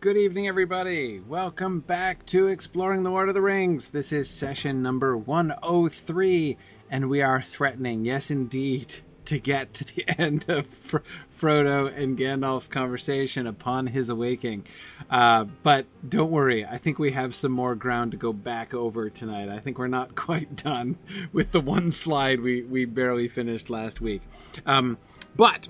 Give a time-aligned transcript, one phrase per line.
[0.00, 1.20] Good evening, everybody.
[1.20, 3.90] Welcome back to Exploring the Lord of the Rings.
[3.90, 6.56] This is session number 103,
[6.90, 8.96] and we are threatening, yes, indeed,
[9.26, 10.98] to get to the end of Fr-
[11.40, 14.66] Frodo and Gandalf's conversation upon his awakening.
[15.10, 19.08] Uh, but don't worry, I think we have some more ground to go back over
[19.08, 19.48] tonight.
[19.48, 20.98] I think we're not quite done
[21.32, 24.22] with the one slide we, we barely finished last week.
[24.64, 24.98] Um,
[25.36, 25.68] but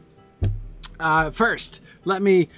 [0.99, 2.49] uh, first, let me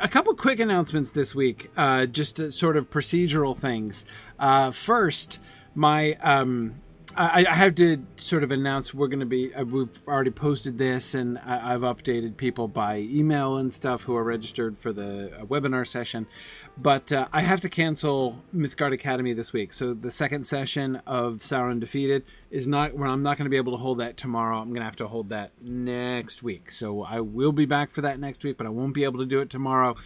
[0.00, 4.04] a couple quick announcements this week, uh, just sort of procedural things.
[4.38, 5.40] Uh, first,
[5.74, 6.74] my um,
[7.16, 9.52] I, I, have to sort of announce we're going to be.
[9.54, 14.14] Uh, we've already posted this, and I, have updated people by email and stuff who
[14.14, 16.26] are registered for the uh, webinar session.
[16.80, 21.38] But uh, I have to cancel Mythgard Academy this week, so the second session of
[21.38, 22.94] Sauron Defeated is not.
[22.94, 24.58] Well, I'm not going to be able to hold that tomorrow.
[24.58, 26.70] I'm going to have to hold that next week.
[26.70, 29.26] So I will be back for that next week, but I won't be able to
[29.26, 29.96] do it tomorrow.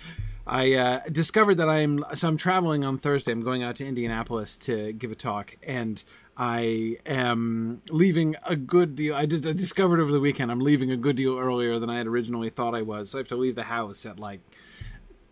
[0.47, 3.33] I uh, discovered that I'm so I'm traveling on Thursday.
[3.33, 6.03] I'm going out to Indianapolis to give a talk, and
[6.37, 9.15] I am leaving a good deal.
[9.15, 11.99] I just I discovered over the weekend I'm leaving a good deal earlier than I
[11.99, 13.11] had originally thought I was.
[13.11, 14.41] So I have to leave the house at like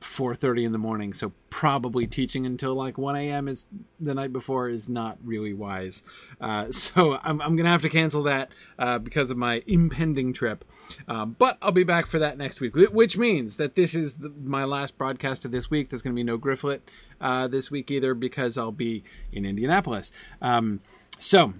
[0.01, 1.13] 4:30 in the morning.
[1.13, 3.49] So probably teaching until like 1 a.m.
[3.49, 3.67] is
[3.99, 6.03] the night before is not really wise.
[6.41, 10.65] Uh, so I'm, I'm gonna have to cancel that uh, because of my impending trip.
[11.07, 14.31] Uh, but I'll be back for that next week, which means that this is the,
[14.43, 15.91] my last broadcast of this week.
[15.91, 16.81] There's gonna be no Grifflet
[17.21, 20.13] uh, this week either because I'll be in Indianapolis.
[20.41, 20.81] Um,
[21.19, 21.53] so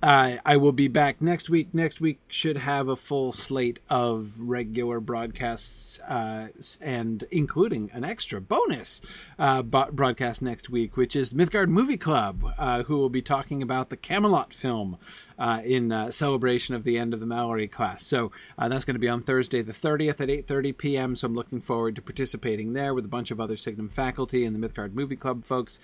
[0.00, 1.74] uh, I will be back next week.
[1.74, 6.48] Next week should have a full slate of regular broadcasts, uh,
[6.80, 9.00] and including an extra bonus
[9.40, 13.90] uh, broadcast next week, which is Mythgard Movie Club, uh, who will be talking about
[13.90, 14.98] the Camelot film.
[15.40, 18.98] Uh, in uh, celebration of the end of the Malory class, so that's going to
[18.98, 21.14] be on Thursday, the 30th at 8:30 p.m.
[21.14, 24.52] So I'm looking forward to participating there with a bunch of other Signum faculty and
[24.60, 25.78] the Mythgard Movie Club folks.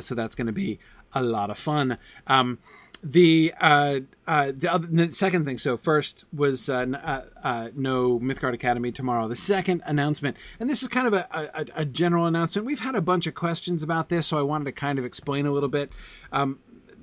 [0.00, 0.78] so that's going to be
[1.12, 1.98] a lot of fun.
[2.26, 2.58] Um,
[3.02, 5.58] the uh, uh, the, other, the second thing.
[5.58, 9.28] So first was uh, uh, uh, no Mythgard Academy tomorrow.
[9.28, 12.66] The second announcement, and this is kind of a, a, a, general announcement.
[12.66, 15.46] We've had a bunch of questions about this, so I wanted to kind of explain
[15.46, 15.90] a little bit.
[16.32, 16.58] Um,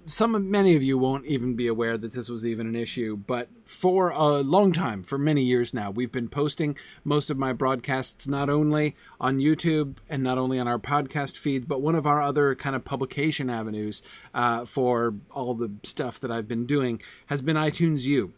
[0.05, 3.49] some many of you won't even be aware that this was even an issue, but
[3.65, 8.27] for a long time, for many years now, we've been posting most of my broadcasts
[8.27, 12.21] not only on YouTube and not only on our podcast feed, but one of our
[12.21, 14.01] other kind of publication avenues
[14.33, 18.33] uh, for all the stuff that I've been doing has been iTunes U.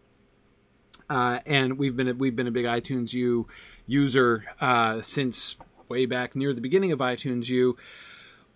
[1.09, 3.47] Uh, and we've been we've been a big iTunes U
[3.85, 5.55] user uh, since
[5.87, 7.77] way back near the beginning of iTunes U.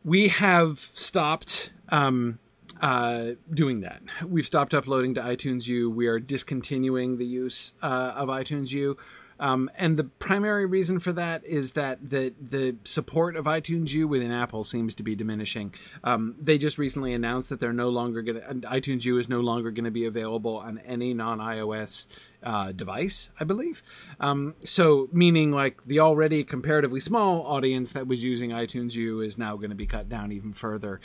[0.04, 2.40] We have stopped um,
[2.82, 4.02] uh, doing that.
[4.26, 5.90] We've stopped uploading to iTunes U.
[5.90, 8.98] We are discontinuing the use uh, of iTunes U.
[9.40, 14.08] Um, and the primary reason for that is that the the support of iTunes U
[14.08, 15.74] within Apple seems to be diminishing.
[16.04, 19.40] Um, they just recently announced that they're no longer going to iTunes U is no
[19.40, 22.08] longer going to be available on any non iOS
[22.44, 23.82] uh, device, I believe.
[24.20, 29.38] Um, so meaning like the already comparatively small audience that was using iTunes U is
[29.38, 31.00] now going to be cut down even further.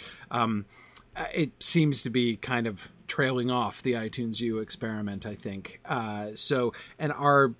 [1.16, 5.80] Uh, it seems to be kind of trailing off the iTunes U experiment, I think.
[5.84, 7.54] Uh, so, and our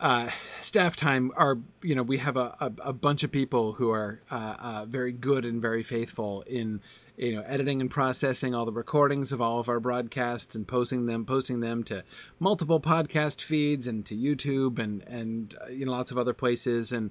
[0.00, 0.30] uh,
[0.60, 4.20] staff time are, you know, we have a, a, a bunch of people who are
[4.30, 6.80] uh, uh, very good and very faithful in,
[7.16, 11.06] you know, editing and processing all the recordings of all of our broadcasts and posting
[11.06, 12.04] them, posting them to
[12.38, 16.92] multiple podcast feeds and to YouTube and and uh, you know lots of other places.
[16.92, 17.10] And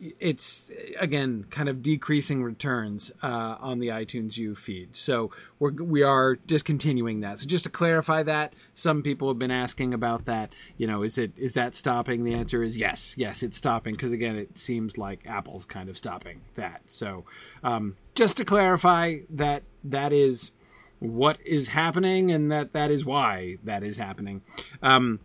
[0.00, 4.94] it's again kind of decreasing returns uh, on the iTunes U feed.
[4.94, 7.40] So we're we are discontinuing that.
[7.40, 10.52] So just to clarify that, some people have been asking about that.
[10.76, 12.24] You know, is it is that stopping?
[12.24, 15.98] The answer is yes, yes, it's stopping because again, it seems like Apple's kind of
[15.98, 16.82] stopping that.
[16.88, 17.24] So
[17.64, 20.52] um, just to clarify that that is
[21.00, 24.42] what is happening and that that is why that is happening.
[24.82, 25.20] Um,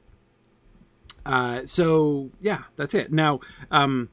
[1.26, 3.12] uh, so yeah, that's it.
[3.12, 3.42] Now.
[3.70, 4.10] Um,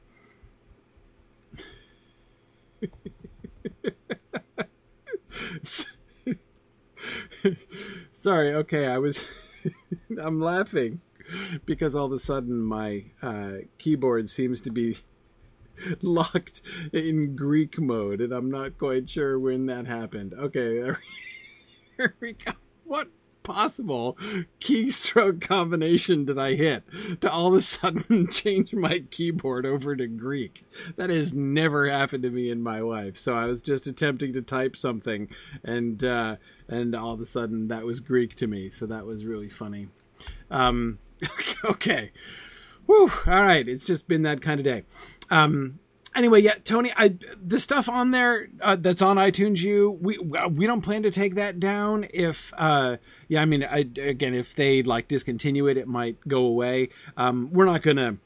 [8.13, 9.23] Sorry, okay, I was
[10.21, 11.01] I'm laughing
[11.65, 14.97] because all of a sudden my uh, keyboard seems to be
[16.01, 16.61] locked
[16.93, 20.33] in Greek mode and I'm not quite sure when that happened.
[20.33, 20.81] Okay,
[21.97, 22.51] there we go.
[22.83, 23.09] What
[23.45, 24.17] possible
[24.59, 26.83] keystroke combination did I hit
[27.21, 30.65] to all of a sudden change my keyboard over to Greek?
[30.97, 33.17] That has never happened to me in my life.
[33.17, 35.29] So I was just attempting to type something,
[35.63, 36.35] and uh,
[36.67, 38.69] and all of a sudden that was Greek to me.
[38.69, 39.87] So that was really funny.
[40.51, 40.99] Um,
[41.65, 42.11] okay,
[42.85, 43.67] Whew, all right.
[43.67, 44.83] It's just been that kind of day.
[45.29, 45.79] Um,
[46.15, 50.65] anyway, yeah, Tony, I the stuff on there uh, that's on iTunes U, we we
[50.65, 52.07] don't plan to take that down.
[52.13, 52.97] If uh,
[53.27, 56.89] yeah, I mean, I, again, if they like discontinue it, it might go away.
[57.17, 58.17] Um, we're not gonna,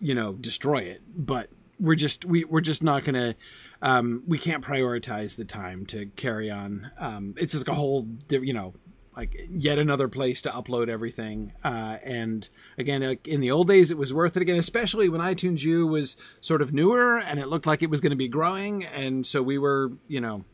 [0.00, 3.34] you know, destroy it, but we're just we we're just not gonna.
[3.82, 6.90] Um, we can't prioritize the time to carry on.
[6.98, 8.72] Um, it's just a whole, you know,
[9.16, 11.52] like yet another place to upload everything.
[11.64, 15.20] Uh, and again, like in the old days, it was worth it again, especially when
[15.20, 18.28] iTunes U was sort of newer and it looked like it was going to be
[18.28, 18.84] growing.
[18.84, 20.44] And so we were, you know,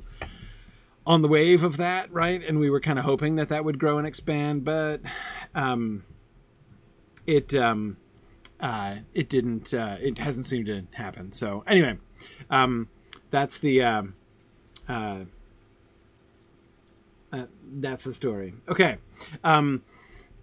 [1.05, 2.41] on the wave of that, right?
[2.47, 5.01] And we were kind of hoping that that would grow and expand, but
[5.55, 6.05] um,
[7.27, 7.97] it um,
[8.61, 9.75] uh, it didn't.
[9.75, 11.33] Uh, it hasn't seemed to happen.
[11.33, 11.99] So anyway,
[12.51, 12.89] um,
[13.31, 13.83] that's the.
[13.83, 14.03] Uh,
[14.89, 15.25] uh
[17.33, 18.55] uh, that's the story.
[18.69, 18.99] Okay.
[19.43, 19.83] Um,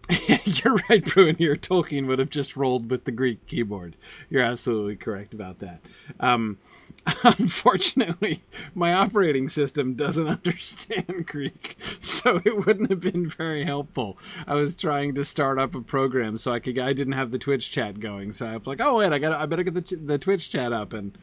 [0.43, 1.35] you're right, Bruin.
[1.35, 3.95] Here, Tolkien would have just rolled with the Greek keyboard.
[4.29, 5.81] You're absolutely correct about that.
[6.19, 6.57] Um,
[7.23, 8.41] unfortunately,
[8.73, 14.17] my operating system doesn't understand Greek, so it wouldn't have been very helpful.
[14.47, 16.79] I was trying to start up a program so I could.
[16.79, 19.39] I didn't have the Twitch chat going, so I was like, "Oh wait, I got.
[19.39, 21.15] I better get the the Twitch chat up," and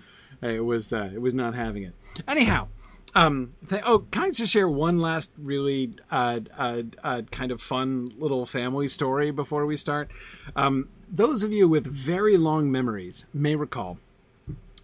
[0.42, 1.94] it was uh, it was not having it.
[2.28, 2.68] Anyhow,
[3.14, 7.62] um, th- oh, can I just share one last really uh, uh, uh, kind of
[7.62, 10.10] fun little family story before we start?
[10.54, 13.98] Um, those of you with very long memories may recall.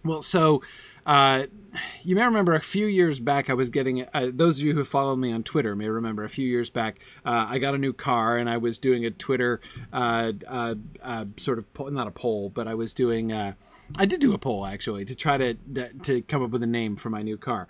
[0.03, 0.63] Well, so
[1.05, 1.45] uh,
[2.01, 4.05] you may remember a few years back, I was getting.
[4.13, 6.99] Uh, those of you who followed me on Twitter may remember a few years back,
[7.25, 9.61] uh, I got a new car and I was doing a Twitter
[9.91, 13.31] sort of po- not a poll, but I was doing.
[13.31, 15.53] I did do a poll actually to try to
[16.03, 17.67] to come up with a name for my new car.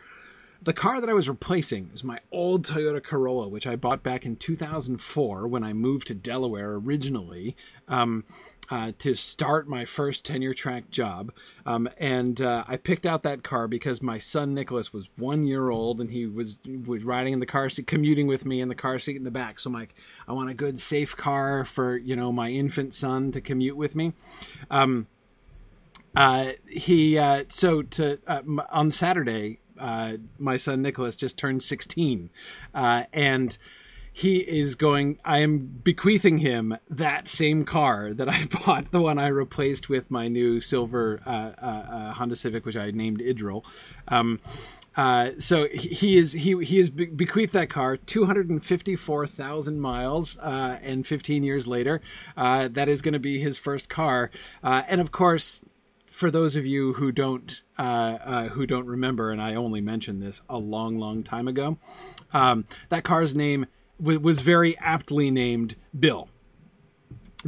[0.63, 4.25] The car that I was replacing is my old Toyota Corolla, which I bought back
[4.25, 7.57] in 2004 when I moved to Delaware originally.
[7.87, 8.23] Um,
[8.69, 11.33] uh, to start my first tenure track job.
[11.65, 15.69] Um, and uh, I picked out that car because my son Nicholas was one year
[15.69, 18.75] old and he was was riding in the car seat, commuting with me in the
[18.75, 19.59] car seat in the back.
[19.59, 19.93] So I'm like,
[20.29, 23.95] I want a good, safe car for you know my infant son to commute with
[23.95, 24.13] me.
[24.71, 25.07] Um,
[26.15, 32.29] uh, he uh, so to uh, on Saturday uh, my son Nicholas just turned 16,
[32.73, 33.57] uh, and
[34.13, 35.17] he is going.
[35.25, 40.09] I am bequeathing him that same car that I bought, the one I replaced with
[40.09, 43.65] my new silver uh, uh, uh Honda Civic, which I named Idril.
[44.07, 44.39] Um,
[44.95, 51.43] uh, so he is he he has bequeathed that car 254,000 miles, uh, and 15
[51.43, 51.99] years later,
[52.37, 54.29] uh, that is going to be his first car.
[54.61, 55.65] And of course,
[56.13, 57.81] for those of you who don't uh,
[58.23, 61.79] uh, who don't remember, and I only mentioned this a long, long time ago,
[62.33, 63.65] um, that car's name
[63.99, 66.29] w- was very aptly named Bill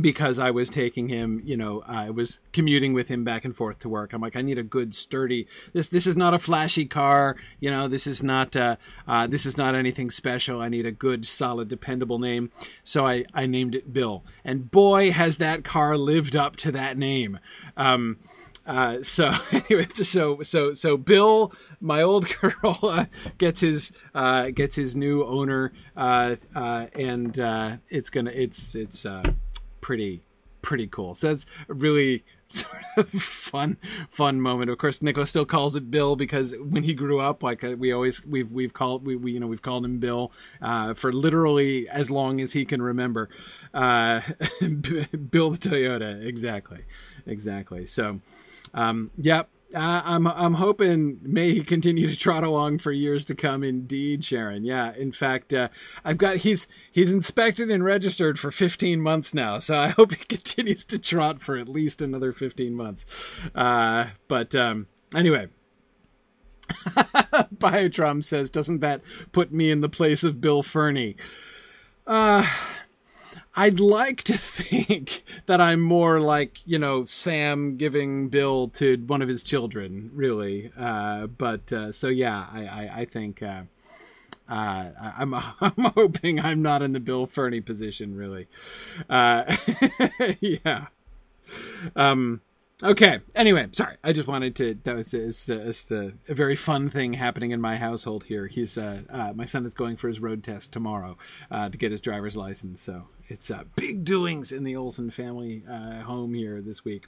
[0.02, 3.80] because I was taking him, you know, I was commuting with him back and forth
[3.80, 4.14] to work.
[4.14, 5.48] I'm like, I need a good, sturdy.
[5.74, 7.88] This this is not a flashy car, you know.
[7.88, 8.78] This is not uh,
[9.08, 10.60] uh, this is not anything special.
[10.60, 12.50] I need a good, solid, dependable name.
[12.84, 16.98] So I I named it Bill, and boy, has that car lived up to that
[16.98, 17.38] name.
[17.78, 18.18] Um,
[18.66, 24.96] uh, so anyway, so so so Bill, my old Corolla, gets his uh, gets his
[24.96, 29.24] new owner, uh, uh and uh, it's gonna it's it's uh,
[29.82, 30.24] pretty
[30.62, 31.14] pretty cool.
[31.14, 33.78] So it's really sort of fun
[34.10, 34.72] fun moment.
[34.72, 38.26] Of course, Nicholas still calls it Bill because when he grew up, like we always
[38.26, 40.32] we've we've called we, we you know we've called him Bill
[40.96, 43.30] for literally as long as he can remember.
[43.74, 44.22] Bill
[45.52, 46.84] the Toyota, exactly,
[47.28, 47.86] exactly.
[47.86, 48.22] So.
[48.76, 49.50] Um, yep.
[49.74, 53.64] Uh, I'm I'm hoping may he continue to trot along for years to come.
[53.64, 54.64] Indeed, Sharon.
[54.64, 54.94] Yeah.
[54.96, 55.70] In fact, uh,
[56.06, 60.24] I've got he's he's inspected and registered for 15 months now, so I hope he
[60.30, 63.06] continues to trot for at least another 15 months.
[63.56, 65.48] Uh, but um, anyway,
[66.70, 69.02] Biotrom says, doesn't that
[69.32, 71.16] put me in the place of Bill Ferny?
[72.08, 72.48] Uh
[73.56, 79.22] I'd like to think that I'm more like, you know, Sam giving Bill to one
[79.22, 80.72] of his children, really.
[80.78, 83.64] Uh, but uh, so, yeah, I, I, I think uh,
[84.50, 88.48] uh I'm, I'm hoping I'm not in the Bill Ferny position, really.
[89.10, 89.56] Uh,
[90.40, 90.88] yeah.
[91.96, 92.42] Um,
[92.84, 93.22] Okay.
[93.34, 93.96] Anyway, sorry.
[94.04, 94.78] I just wanted to.
[94.84, 98.48] That was it's, it's a, a very fun thing happening in my household here.
[98.48, 101.18] He's uh, uh, my son is going for his road test tomorrow
[101.50, 102.82] uh, to get his driver's license.
[102.82, 107.06] So it's uh, big doings in the Olsen family uh, home here this week.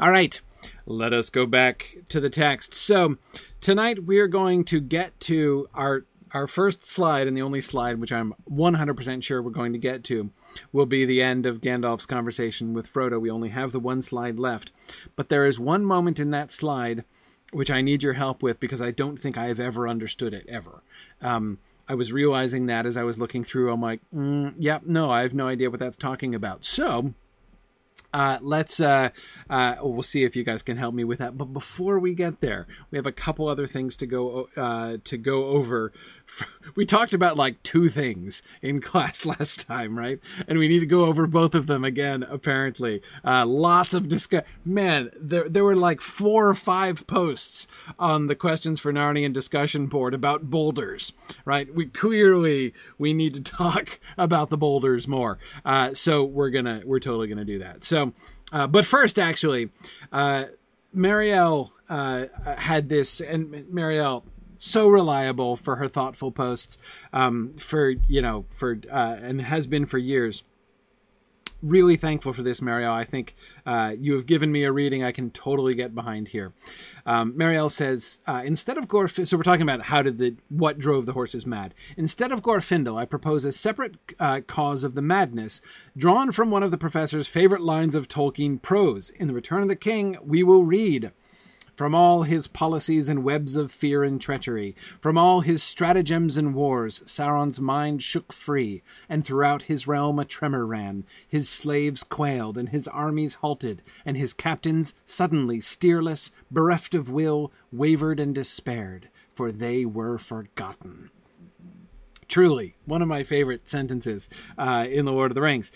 [0.00, 0.40] All right,
[0.84, 2.74] let us go back to the text.
[2.74, 3.16] So
[3.60, 8.00] tonight we are going to get to our our first slide and the only slide
[8.00, 10.30] which I'm 100% sure we're going to get to
[10.72, 13.20] will be the end of Gandalf's conversation with Frodo.
[13.20, 14.72] We only have the one slide left.
[15.14, 17.04] But there is one moment in that slide
[17.52, 20.44] which I need your help with because I don't think I have ever understood it
[20.48, 20.82] ever.
[21.22, 23.72] Um, I was realizing that as I was looking through.
[23.72, 26.64] I'm like, mm, yep, yeah, no, I have no idea what that's talking about.
[26.64, 27.14] So
[28.12, 29.10] uh, let's uh,
[29.50, 31.36] uh, we'll see if you guys can help me with that.
[31.36, 35.16] But before we get there, we have a couple other things to go uh, to
[35.16, 35.92] go over.
[36.76, 40.18] We talked about like two things in class last time, right?
[40.48, 42.24] And we need to go over both of them again.
[42.24, 44.42] Apparently, uh, lots of discuss.
[44.64, 49.86] Man, there there were like four or five posts on the questions for Narnian discussion
[49.86, 51.12] board about boulders.
[51.44, 51.72] Right?
[51.72, 55.38] We clearly we need to talk about the boulders more.
[55.64, 57.84] Uh, so we're gonna we're totally gonna do that.
[57.84, 58.12] So
[58.52, 59.70] uh, but first, actually,
[60.12, 60.46] uh,
[60.94, 62.26] Marielle uh,
[62.56, 64.22] had this, and Marielle
[64.58, 66.78] so reliable for her thoughtful posts
[67.12, 70.44] um, for you know for uh, and has been for years
[71.64, 72.92] really thankful for this, Marielle.
[72.92, 73.34] I think
[73.66, 76.52] uh, you have given me a reading I can totally get behind here.
[77.06, 80.78] Um, Marielle says, uh, instead of Glorfindel, so we're talking about how did the what
[80.78, 81.74] drove the horses mad.
[81.96, 85.60] Instead of Glorfindel, I propose a separate uh, cause of the madness,
[85.96, 89.10] drawn from one of the professor's favorite lines of Tolkien prose.
[89.10, 91.12] In The Return of the King, we will read.
[91.76, 96.54] From all his policies and webs of fear and treachery, from all his stratagems and
[96.54, 101.04] wars, Sauron's mind shook free, and throughout his realm a tremor ran.
[101.26, 107.50] His slaves quailed, and his armies halted, and his captains, suddenly steerless, bereft of will,
[107.72, 111.10] wavered and despaired, for they were forgotten.
[112.28, 115.72] Truly, one of my favorite sentences uh, in The Lord of the Rings.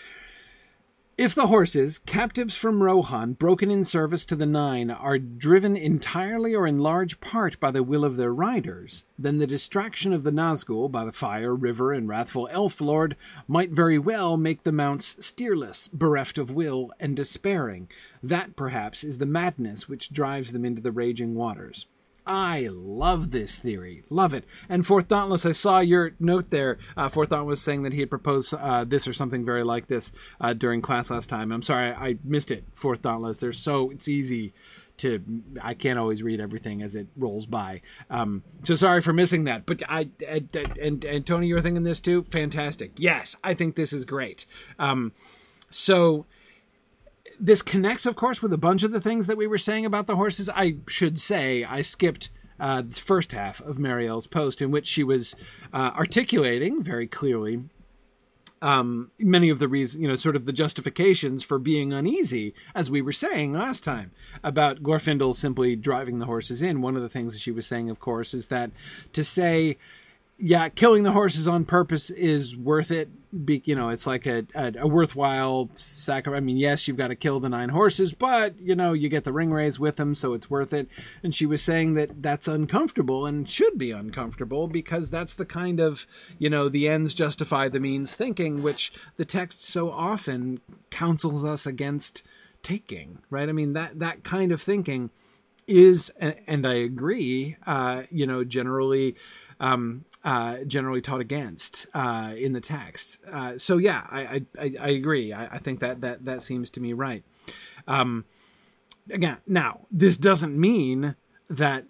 [1.19, 6.55] If the horses, captives from Rohan, broken in service to the Nine, are driven entirely
[6.55, 10.31] or in large part by the will of their riders, then the distraction of the
[10.31, 13.17] Nazgul by the fire, river, and wrathful elf lord
[13.49, 17.89] might very well make the mounts steerless, bereft of will, and despairing.
[18.23, 21.87] That, perhaps, is the madness which drives them into the raging waters.
[22.29, 24.05] I love this theory.
[24.11, 24.45] Love it.
[24.69, 26.79] And Fourth Dauntless, I saw your note there.
[26.95, 29.89] Uh, Fourth Dauntless was saying that he had proposed uh, this or something very like
[29.89, 31.51] this uh, during class last time.
[31.51, 33.41] I'm sorry, I missed it, Fourth Dauntless.
[33.41, 34.53] There's so, it's easy
[34.99, 35.25] to,
[35.63, 37.81] I can't always read everything as it rolls by.
[38.11, 39.65] Um, so sorry for missing that.
[39.65, 42.25] But I, and, and, and Tony, you're thinking this too?
[42.25, 42.93] Fantastic.
[42.99, 44.45] Yes, I think this is great.
[44.79, 45.13] Um,
[45.71, 46.27] so,
[47.41, 50.07] this connects, of course, with a bunch of the things that we were saying about
[50.07, 50.49] the horses.
[50.49, 52.31] I should say I skipped
[52.61, 55.37] uh, the first half of Marielle's post, in which she was
[55.73, 57.63] uh, articulating very clearly
[58.61, 62.91] um, many of the reasons, you know, sort of the justifications for being uneasy, as
[62.91, 64.11] we were saying last time
[64.43, 66.83] about Glorfindel simply driving the horses in.
[66.83, 68.71] One of the things that she was saying, of course, is that
[69.13, 69.79] to say
[70.41, 73.09] yeah, killing the horses on purpose is worth it.
[73.45, 76.39] Be, you know, it's like a, a, a worthwhile sacrifice.
[76.39, 79.25] I mean, yes, you've got to kill the nine horses, but you know, you get
[79.25, 80.89] the ringwraiths with them, so it's worth it.
[81.23, 85.81] And she was saying that that's uncomfortable and should be uncomfortable because that's the kind
[85.81, 86.07] of
[86.39, 91.67] you know the ends justify the means thinking, which the text so often counsels us
[91.67, 92.23] against
[92.63, 93.19] taking.
[93.29, 93.49] Right?
[93.49, 95.11] I mean that that kind of thinking
[95.67, 97.57] is, and I agree.
[97.67, 99.17] Uh, you know, generally.
[99.61, 103.19] Um, uh, generally taught against uh, in the text.
[103.31, 105.33] Uh, so yeah, I I, I agree.
[105.33, 107.23] I, I, think that that that seems to me right.
[107.87, 108.25] Um,
[109.11, 111.15] again, now this doesn't mean
[111.49, 111.85] that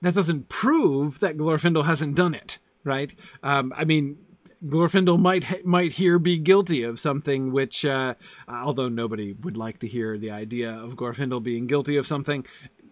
[0.00, 3.12] that doesn't prove that Glorfindel hasn't done it, right?
[3.42, 4.18] Um, I mean.
[4.66, 8.14] Glorfindel might might here be guilty of something which, uh,
[8.48, 12.44] although nobody would like to hear the idea of Glorfindel being guilty of something,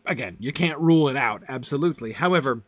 [0.06, 2.12] again, you can't rule it out absolutely.
[2.12, 2.62] However,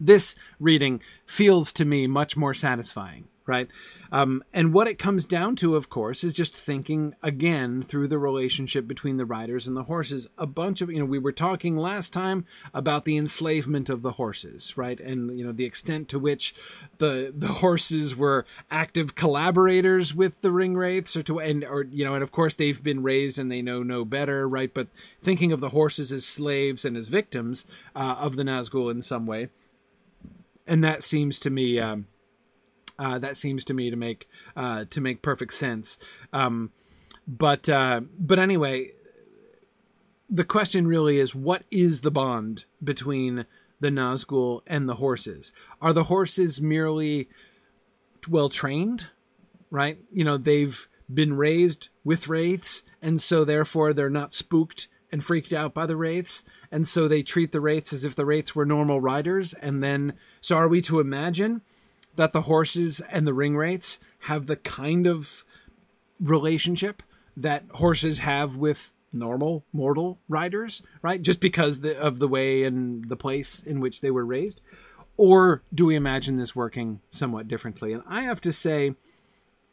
[0.00, 3.68] this reading feels to me much more satisfying, right?
[4.10, 8.18] Um, and what it comes down to, of course, is just thinking again through the
[8.18, 10.28] relationship between the riders and the horses.
[10.38, 14.12] A bunch of, you know, we were talking last time about the enslavement of the
[14.12, 14.98] horses, right?
[14.98, 16.54] And, you know, the extent to which
[16.98, 22.04] the, the horses were active collaborators with the ring wraiths or to, and, or, you
[22.04, 24.72] know, and of course they've been raised and they know no better, right?
[24.72, 24.88] But
[25.22, 29.26] thinking of the horses as slaves and as victims uh, of the Nazgul in some
[29.26, 29.50] way
[30.68, 32.06] and that seems to me um,
[32.98, 35.98] uh, that seems to me to make uh, to make perfect sense.
[36.32, 36.72] Um,
[37.26, 38.92] but uh, but anyway,
[40.28, 43.46] the question really is: what is the bond between
[43.80, 45.52] the Nazgul and the horses?
[45.80, 47.28] Are the horses merely
[48.28, 49.06] well trained?
[49.70, 49.98] Right?
[50.12, 55.52] You know, they've been raised with wraiths, and so therefore they're not spooked and freaked
[55.52, 58.66] out by the wraiths and so they treat the wraiths as if the wraiths were
[58.66, 61.62] normal riders and then so are we to imagine
[62.16, 65.44] that the horses and the ring wraiths have the kind of
[66.20, 67.02] relationship
[67.36, 71.22] that horses have with normal mortal riders, right?
[71.22, 74.60] Just because the, of the way and the place in which they were raised?
[75.16, 77.92] Or do we imagine this working somewhat differently?
[77.92, 78.94] And I have to say,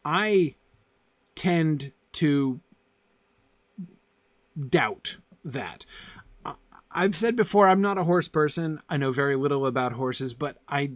[0.03, 0.55] I
[1.35, 2.59] tend to
[4.69, 5.85] doubt that.
[6.91, 8.81] I've said before, I'm not a horse person.
[8.89, 10.91] I know very little about horses, but I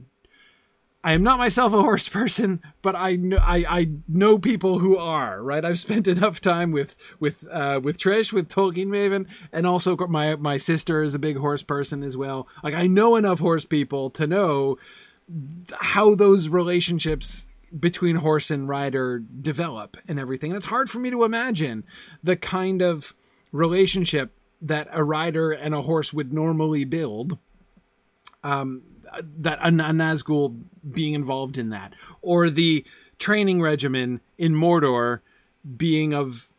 [1.01, 4.97] I am not myself a horse person, but I know I, I know people who
[4.97, 5.63] are right.
[5.63, 10.35] I've spent enough time with with uh, with Trish, with Tolkien Maven, and also my
[10.37, 12.47] my sister is a big horse person as well.
[12.63, 14.77] Like I know enough horse people to know
[15.73, 17.45] how those relationships
[17.77, 20.51] between horse and rider develop and everything.
[20.51, 21.83] And it's hard for me to imagine
[22.23, 23.13] the kind of
[23.51, 27.37] relationship that a rider and a horse would normally build.
[28.43, 28.83] Um,
[29.39, 32.85] that a, Nazgul being involved in that, or the
[33.17, 35.21] training regimen in Mordor
[35.77, 36.53] being of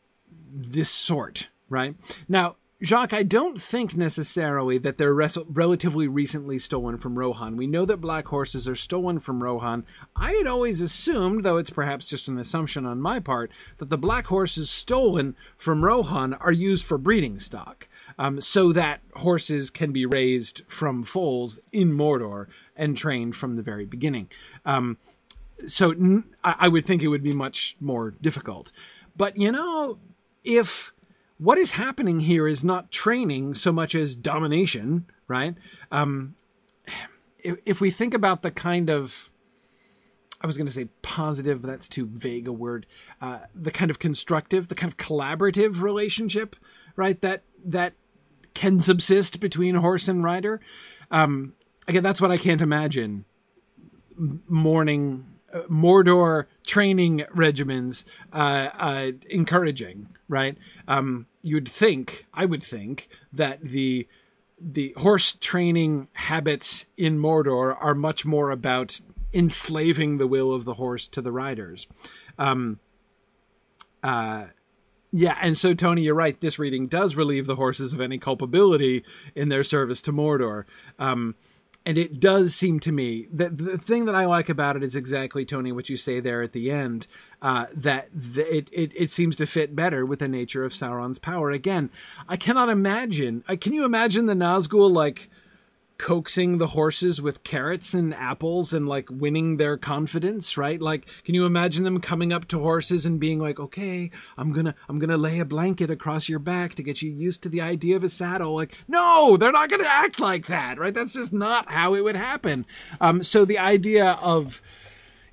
[0.52, 1.94] this sort, right?
[2.28, 7.56] Now, Jacques, I don't think necessarily that they're res- relatively recently stolen from Rohan.
[7.56, 9.84] We know that black horses are stolen from Rohan.
[10.16, 13.98] I had always assumed, though it's perhaps just an assumption on my part, that the
[13.98, 17.86] black horses stolen from Rohan are used for breeding stock
[18.20, 23.62] um, so that horses can be raised from foals in Mordor and trained from the
[23.62, 24.28] very beginning.
[24.66, 24.98] Um,
[25.66, 28.72] so n- I would think it would be much more difficult.
[29.16, 29.98] But you know,
[30.44, 30.92] if
[31.38, 35.54] what is happening here is not training so much as domination, right?
[35.90, 36.34] Um,
[37.38, 39.30] if, if we think about the kind of
[40.42, 42.84] I was going to say positive, but that's too vague a word.
[43.22, 46.54] Uh, the kind of constructive, the kind of collaborative relationship,
[46.96, 47.18] right?
[47.22, 47.94] That that
[48.54, 50.60] can subsist between horse and rider.
[51.10, 51.54] Um,
[51.88, 53.24] again, that's what I can't imagine.
[54.48, 60.56] Morning, uh, Mordor training regimens uh, uh, encouraging, right?
[60.86, 64.06] Um, you'd think, I would think, that the
[64.62, 69.00] the horse training habits in Mordor are much more about
[69.32, 71.86] enslaving the will of the horse to the riders.
[72.38, 72.78] Um,
[74.02, 74.48] uh,
[75.12, 76.40] yeah, and so Tony, you're right.
[76.40, 80.64] This reading does relieve the horses of any culpability in their service to Mordor.
[80.98, 81.34] Um,
[81.86, 84.94] and it does seem to me that the thing that I like about it is
[84.94, 87.06] exactly Tony what you say there at the end
[87.40, 91.50] uh, that it, it it seems to fit better with the nature of Sauron's power.
[91.50, 91.90] Again,
[92.28, 93.44] I cannot imagine.
[93.48, 95.30] Uh, can you imagine the Nazgul like
[96.00, 100.80] coaxing the horses with carrots and apples and like winning their confidence, right?
[100.80, 104.74] Like, can you imagine them coming up to horses and being like, okay, I'm gonna,
[104.88, 107.96] I'm gonna lay a blanket across your back to get you used to the idea
[107.96, 108.54] of a saddle.
[108.54, 110.94] Like, no, they're not gonna act like that, right?
[110.94, 112.64] That's just not how it would happen.
[112.98, 114.62] Um, so the idea of,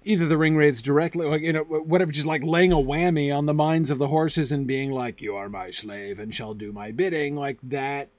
[0.03, 3.45] either the ring wraiths directly, or you know, whatever, just like laying a whammy on
[3.45, 6.71] the minds of the horses and being like, "You are my slave and shall do
[6.71, 8.09] my bidding," like that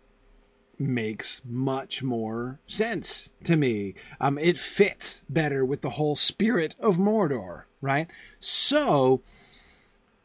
[0.79, 3.95] makes much more sense to me.
[4.21, 8.09] Um, it fits better with the whole spirit of Mordor, right?
[8.41, 9.23] So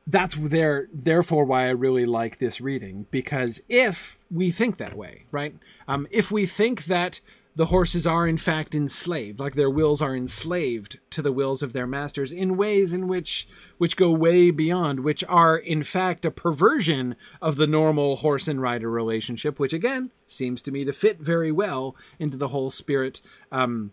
[0.06, 5.24] that's there therefore why I really like this reading because if we think that way,
[5.32, 5.56] right?
[5.88, 7.22] Um, if we think that
[7.56, 11.74] the horses are in fact enslaved, like their wills are enslaved to the wills of
[11.74, 16.32] their masters in ways in which which go way beyond, which are in fact a
[16.32, 21.20] perversion of the normal horse and rider relationship, which again seems to me to fit
[21.20, 23.92] very well into the whole spirit um,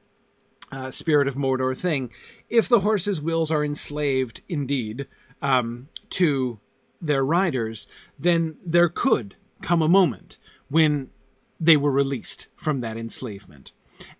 [0.73, 2.11] uh, spirit of Mordor thing.
[2.49, 5.07] If the horses' wills are enslaved indeed
[5.43, 6.61] um, to
[7.03, 7.87] their riders,
[8.19, 11.11] then there could come a moment when
[11.61, 13.73] they were released from that enslavement.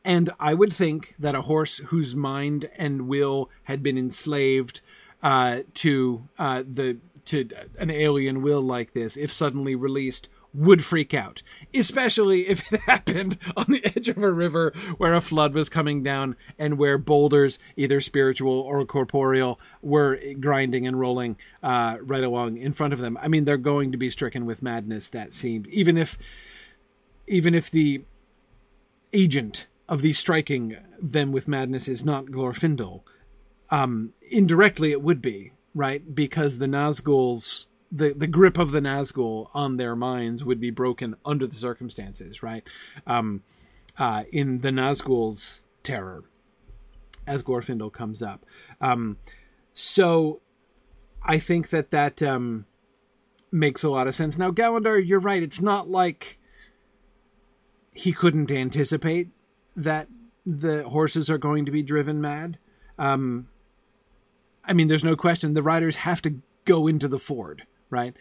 [0.05, 4.83] And I would think that a horse whose mind and will had been enslaved
[5.23, 7.49] uh, to uh, the to
[7.79, 13.39] an alien will like this, if suddenly released, would freak out, especially if it happened
[13.57, 17.59] on the edge of a river where a flood was coming down and where boulders,
[17.77, 23.17] either spiritual or corporeal, were grinding and rolling uh, right along in front of them.
[23.21, 25.09] I mean, they're going to be stricken with madness.
[25.09, 26.19] That seemed, even if
[27.31, 28.03] even if the
[29.13, 33.03] agent of the striking them with madness is not Glorfindel,
[33.71, 39.49] um, indirectly it would be right because the Nazgul's the the grip of the Nazgul
[39.55, 42.65] on their minds would be broken under the circumstances, right?
[43.07, 43.43] Um,
[43.97, 46.25] uh, in the Nazgul's terror,
[47.27, 48.45] as Glorfindel comes up,
[48.81, 49.19] um,
[49.73, 50.41] so
[51.23, 52.67] I think that that um,
[53.53, 54.37] makes a lot of sense.
[54.37, 55.43] Now, Galandar, you're right.
[55.43, 56.40] It's not like
[57.93, 59.29] he couldn't anticipate
[59.77, 60.09] that
[60.47, 62.59] the horses are going to be driven mad.
[62.99, 63.49] Um,
[64.65, 68.15] I mean, there's no question the riders have to go into the ford, right?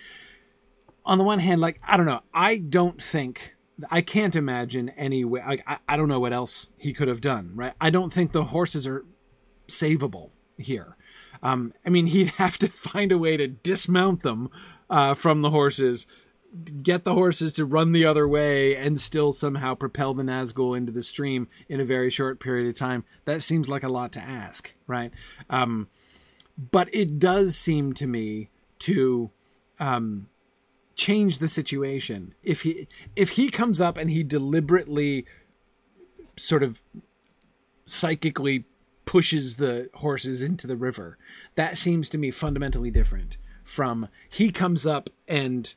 [1.10, 3.56] on the one hand, like I don't know, I don't think
[3.90, 5.42] I can't imagine any way.
[5.46, 7.52] Like I, I don't know what else he could have done.
[7.56, 7.74] Right?
[7.82, 9.06] I don't think the horses are
[9.68, 10.98] savable here.
[11.42, 14.50] Um, I mean, he'd have to find a way to dismount them
[14.88, 16.06] uh, from the horses,
[16.82, 20.92] get the horses to run the other way, and still somehow propel the Nazgul into
[20.92, 23.06] the stream in a very short period of time.
[23.26, 25.12] That seems like a lot to ask, right?
[25.50, 25.88] Um,
[26.72, 29.32] but it does seem to me to
[29.80, 30.28] um,
[30.96, 35.26] change the situation if he if he comes up and he deliberately
[36.36, 36.82] sort of
[37.86, 38.66] psychically
[39.06, 41.18] pushes the horses into the river
[41.56, 45.74] that seems to me fundamentally different from he comes up and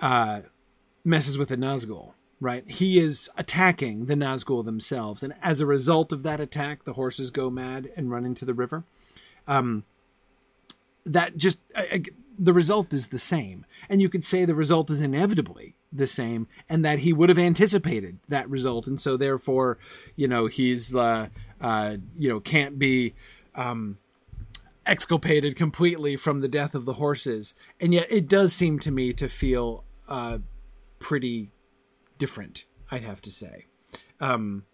[0.00, 0.42] uh,
[1.04, 6.12] messes with the Nazgul right he is attacking the Nazgul themselves and as a result
[6.12, 8.84] of that attack the horses go mad and run into the river
[9.46, 9.84] um,
[11.06, 12.02] that just I,
[12.38, 13.64] the result is the same.
[13.88, 17.38] And you could say the result is inevitably the same and that he would have
[17.38, 18.86] anticipated that result.
[18.86, 19.78] And so therefore,
[20.16, 21.28] you know, he's, uh,
[21.60, 23.14] uh, you know, can't be,
[23.54, 23.98] um,
[24.86, 27.54] exculpated completely from the death of the horses.
[27.80, 30.38] And yet it does seem to me to feel, uh,
[30.98, 31.50] pretty
[32.18, 33.66] different, I'd have to say.
[34.20, 34.64] Um,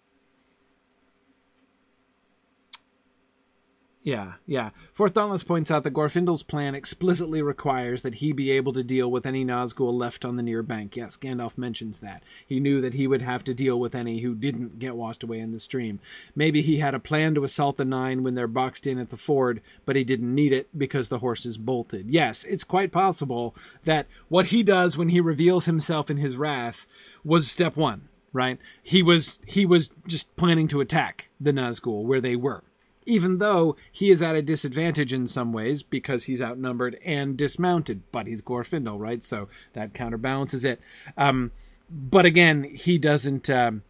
[4.03, 4.71] Yeah, yeah.
[4.93, 9.11] Fourth Dauntless points out that Glorfindel's plan explicitly requires that he be able to deal
[9.11, 10.95] with any Nazgul left on the near bank.
[10.95, 12.23] Yes, Gandalf mentions that.
[12.47, 15.39] He knew that he would have to deal with any who didn't get washed away
[15.39, 15.99] in the stream.
[16.35, 19.17] Maybe he had a plan to assault the Nine when they're boxed in at the
[19.17, 22.09] ford, but he didn't need it because the horses bolted.
[22.09, 26.87] Yes, it's quite possible that what he does when he reveals himself in his wrath
[27.23, 28.57] was step one, right?
[28.81, 32.63] He was he was just planning to attack the Nazgul where they were
[33.05, 38.03] even though he is at a disadvantage in some ways because he's outnumbered and dismounted,
[38.11, 39.23] but he's Glorfindel, right?
[39.23, 40.79] So that counterbalances it.
[41.17, 41.51] Um,
[41.89, 43.83] but again, he doesn't um,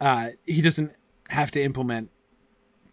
[0.00, 0.92] uh, he doesn't
[1.28, 2.10] have to implement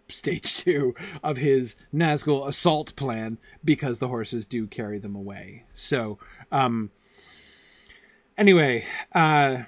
[0.09, 5.63] stage two of his Nazgul assault plan because the horses do carry them away.
[5.73, 6.19] So
[6.51, 6.91] um,
[8.37, 9.63] anyway, uh,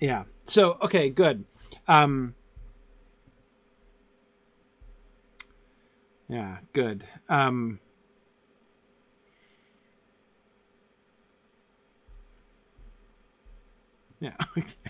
[0.00, 0.24] yeah.
[0.46, 1.44] So okay, good.
[1.86, 2.34] Um,
[6.28, 7.04] Yeah, good.
[7.28, 7.80] Um,
[14.20, 14.34] yeah,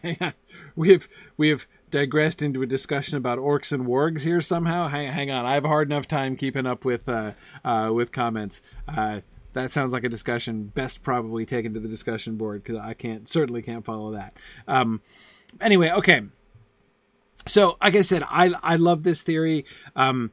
[0.76, 4.88] we have we have digressed into a discussion about orcs and wargs here somehow.
[4.88, 7.32] Hang, hang on, I have a hard enough time keeping up with uh,
[7.64, 8.62] uh, with comments.
[8.88, 9.20] Uh,
[9.52, 13.28] that sounds like a discussion best probably taken to the discussion board because I can't
[13.28, 14.34] certainly can't follow that.
[14.66, 15.02] Um,
[15.60, 16.22] anyway, okay.
[17.46, 19.64] So, like I said, I I love this theory.
[19.94, 20.32] Um,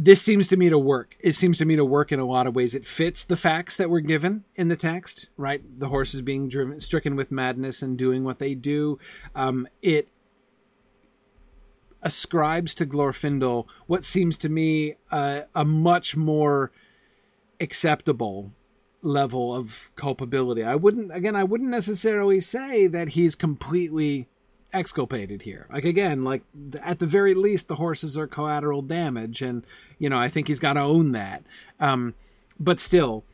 [0.00, 1.16] this seems to me to work.
[1.18, 2.72] It seems to me to work in a lot of ways.
[2.72, 5.60] It fits the facts that were given in the text, right?
[5.80, 9.00] The horses being driven, stricken with madness and doing what they do.
[9.34, 10.08] Um, it
[12.00, 16.70] ascribes to Glorfindel what seems to me a much more
[17.58, 18.52] acceptable
[19.02, 20.62] level of culpability.
[20.62, 24.28] I wouldn't, again, I wouldn't necessarily say that he's completely
[24.72, 25.66] exculpated here.
[25.72, 26.42] Like again, like
[26.82, 29.64] at the very least, the horses are collateral damage, and
[29.98, 31.42] you know I think he's got to own that.
[31.80, 32.14] Um,
[32.60, 33.24] but still,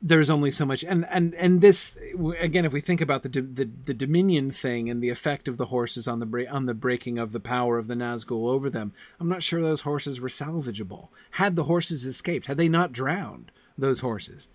[0.00, 1.96] there's only so much, and and and this
[2.40, 5.66] again, if we think about the the, the Dominion thing and the effect of the
[5.66, 8.92] horses on the bra- on the breaking of the power of the Nazgul over them,
[9.20, 11.08] I'm not sure those horses were salvageable.
[11.32, 14.48] Had the horses escaped, had they not drowned, those horses,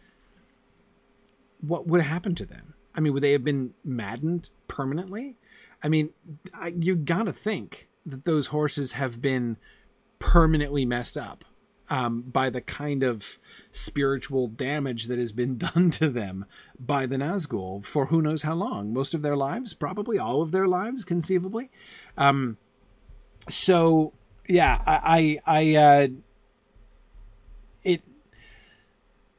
[1.61, 2.73] what would have happened to them?
[2.93, 5.35] I mean, would they have been maddened permanently?
[5.83, 6.09] I mean,
[6.53, 9.57] I, you gotta think that those horses have been
[10.19, 11.43] permanently messed up
[11.89, 13.37] um, by the kind of
[13.71, 16.45] spiritual damage that has been done to them
[16.79, 18.93] by the Nazgul for who knows how long.
[18.93, 21.69] Most of their lives, probably all of their lives, conceivably.
[22.17, 22.57] Um,
[23.49, 24.13] so
[24.47, 26.07] yeah, I, I, I uh,
[27.83, 28.01] it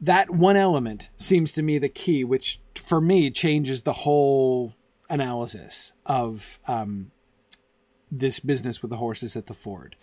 [0.01, 4.75] that one element seems to me the key, which for me changes the whole
[5.09, 7.11] analysis of um,
[8.11, 9.97] this business with the horses at the ford.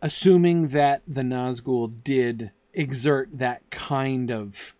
[0.00, 4.74] Assuming that the Nazgul did exert that kind of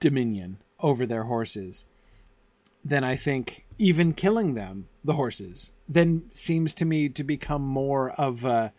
[0.00, 1.86] dominion over their horses,
[2.84, 8.10] then I think even killing them, the horses, then seems to me to become more
[8.10, 8.72] of a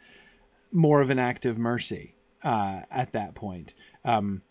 [0.72, 3.74] more of an act of mercy uh, at that point.
[4.06, 4.44] Um,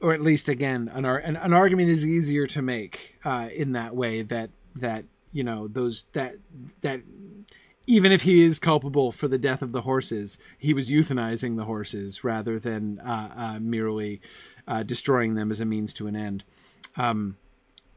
[0.00, 3.94] or at least again an, an, an argument is easier to make uh, in that
[3.94, 6.36] way that that you know those that
[6.82, 7.00] that
[7.86, 11.64] even if he is culpable for the death of the horses, he was euthanizing the
[11.64, 14.20] horses rather than uh, uh, merely
[14.66, 16.44] uh, destroying them as a means to an end.
[16.96, 17.36] Um,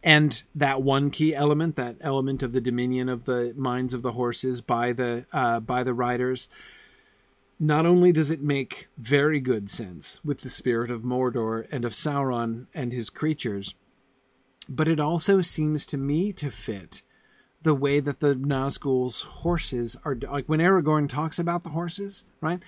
[0.03, 4.11] and that one key element, that element of the dominion of the minds of the
[4.11, 6.49] horses by the uh, by the riders,
[7.59, 11.93] not only does it make very good sense with the spirit of Mordor and of
[11.93, 13.73] Sauron and his creatures,
[14.69, 17.01] but it also seems to me to fit
[17.63, 22.59] the way that the Nazgul's horses are like when Aragorn talks about the horses, right?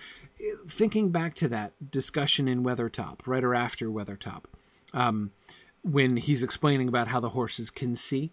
[0.67, 4.45] Thinking back to that discussion in Weathertop, right or after Weathertop,
[4.93, 5.31] um,
[5.83, 8.31] when he's explaining about how the horses can see,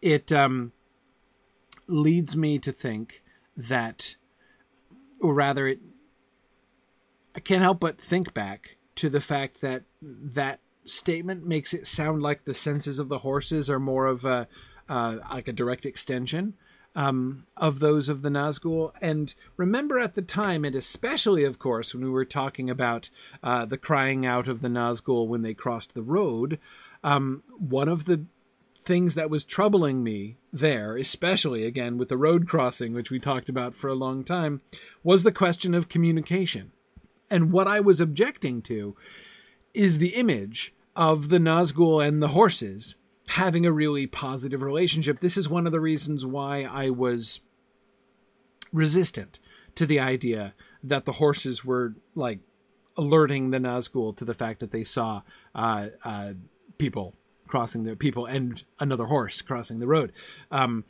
[0.00, 0.72] it um,
[1.86, 3.22] leads me to think
[3.56, 4.16] that,
[5.24, 5.80] or rather, it
[7.34, 12.22] I can't help but think back to the fact that that statement makes it sound
[12.22, 14.46] like the senses of the horses are more of a
[14.86, 16.52] uh, like a direct extension
[16.94, 18.92] um, of those of the Nazgul.
[19.00, 23.08] And remember at the time, and especially, of course, when we were talking about
[23.42, 26.58] uh, the crying out of the Nazgul when they crossed the road,
[27.02, 28.26] um, one of the
[28.84, 33.48] things that was troubling me there, especially again with the road crossing, which we talked
[33.48, 34.60] about for a long time,
[35.02, 36.72] was the question of communication.
[37.30, 38.94] And what I was objecting to
[39.72, 42.96] is the image of the Nazgul and the horses
[43.28, 45.20] having a really positive relationship.
[45.20, 47.40] This is one of the reasons why I was
[48.72, 49.40] resistant
[49.76, 52.40] to the idea that the horses were like
[52.96, 55.22] alerting the Nazgul to the fact that they saw
[55.54, 56.34] uh, uh,
[56.78, 57.14] people
[57.46, 60.12] crossing the people and another horse crossing the road.
[60.50, 60.84] Um,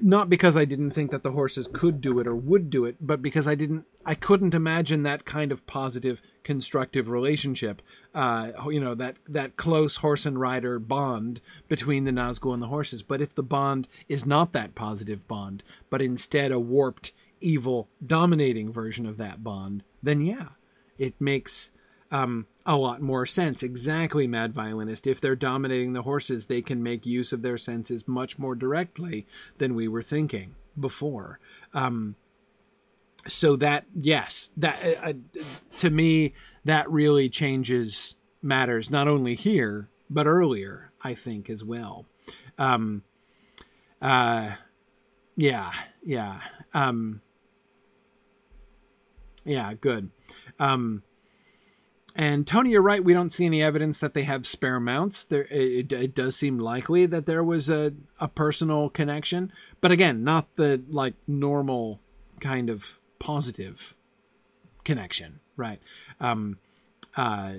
[0.00, 2.96] not because I didn't think that the horses could do it or would do it,
[3.00, 7.82] but because I didn't, I couldn't imagine that kind of positive, constructive relationship.
[8.14, 12.68] Uh, you know that that close horse and rider bond between the Nazgul and the
[12.68, 13.02] horses.
[13.02, 18.72] But if the bond is not that positive bond, but instead a warped, evil, dominating
[18.72, 20.48] version of that bond, then yeah,
[20.96, 21.72] it makes
[22.10, 23.62] um, a lot more sense.
[23.62, 25.06] Exactly, Mad Violinist.
[25.06, 29.26] If they're dominating the horses, they can make use of their senses much more directly
[29.58, 31.38] than we were thinking before.
[31.74, 32.16] Um,
[33.26, 35.42] so that yes, that uh, uh
[35.78, 40.90] to me that really changes matters not only here but earlier.
[41.00, 42.06] I think as well.
[42.58, 43.02] Um,
[44.02, 44.56] uh,
[45.36, 45.70] yeah,
[46.02, 46.40] yeah,
[46.74, 47.20] um,
[49.44, 50.10] yeah, good.
[50.58, 51.02] Um,
[52.18, 53.02] and Tony, you're right.
[53.02, 55.24] We don't see any evidence that they have spare mounts.
[55.24, 60.24] There, it, it, does seem likely that there was a, a personal connection, but again,
[60.24, 62.00] not the like normal
[62.40, 63.94] kind of positive
[64.82, 65.80] connection, right?
[66.18, 66.58] Um,
[67.16, 67.54] uh,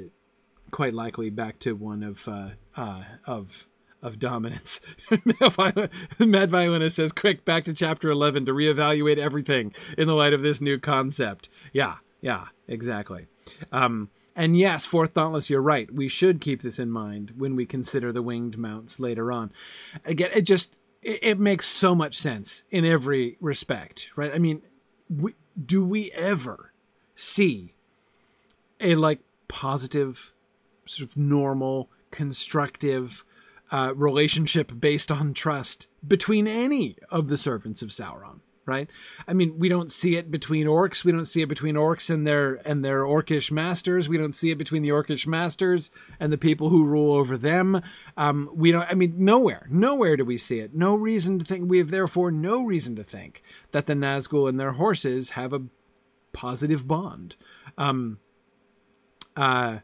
[0.72, 3.66] quite likely back to one of uh, uh, of
[4.02, 4.82] of dominance.
[6.20, 10.42] Mad Violinist says, "Quick, back to chapter eleven to reevaluate everything in the light of
[10.42, 13.28] this new concept." Yeah, yeah, exactly.
[13.72, 14.10] Um,
[14.40, 15.94] and yes, Fourth Dauntless, you're right.
[15.94, 19.52] We should keep this in mind when we consider the winged mounts later on.
[20.06, 24.34] Again, it just it, it makes so much sense in every respect, right?
[24.34, 24.62] I mean,
[25.10, 26.72] we, do we ever
[27.16, 27.74] see
[28.80, 30.34] a like positive,
[30.86, 33.26] sort of normal, constructive
[33.72, 38.40] uh, relationship based on trust between any of the servants of Sauron?
[38.66, 38.90] Right?
[39.28, 41.04] I mean, we don't see it between orcs.
[41.04, 44.08] We don't see it between orcs and their and their orcish masters.
[44.08, 47.82] We don't see it between the orcish masters and the people who rule over them.
[48.18, 48.90] Um, we don't.
[48.90, 50.74] I mean, nowhere, nowhere do we see it.
[50.74, 51.70] No reason to think.
[51.70, 55.64] We have therefore no reason to think that the Nazgul and their horses have a
[56.32, 57.36] positive bond.
[57.78, 58.20] Um,
[59.36, 59.80] uh,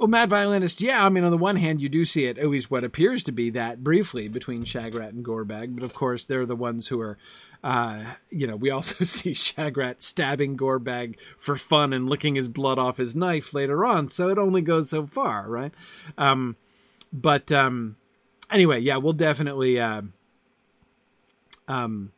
[0.00, 2.70] well, Mad Violinist, yeah, I mean, on the one hand, you do see it always
[2.70, 6.56] what appears to be that briefly between Shagrat and Gorbag, but of course, they're the
[6.56, 7.18] ones who are,
[7.62, 12.78] uh, you know, we also see Shagrat stabbing Gorbag for fun and licking his blood
[12.78, 15.74] off his knife later on, so it only goes so far, right?
[16.16, 16.56] Um,
[17.12, 17.96] but um,
[18.50, 20.00] anyway, yeah, we'll definitely, uh,
[21.68, 22.12] um,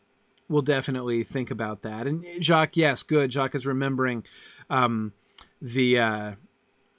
[0.49, 2.07] we'll definitely think about that.
[2.07, 3.33] And Jacques, yes, good.
[3.33, 4.23] Jacques is remembering
[4.71, 5.15] um,
[5.61, 5.99] the.
[5.99, 6.33] Uh,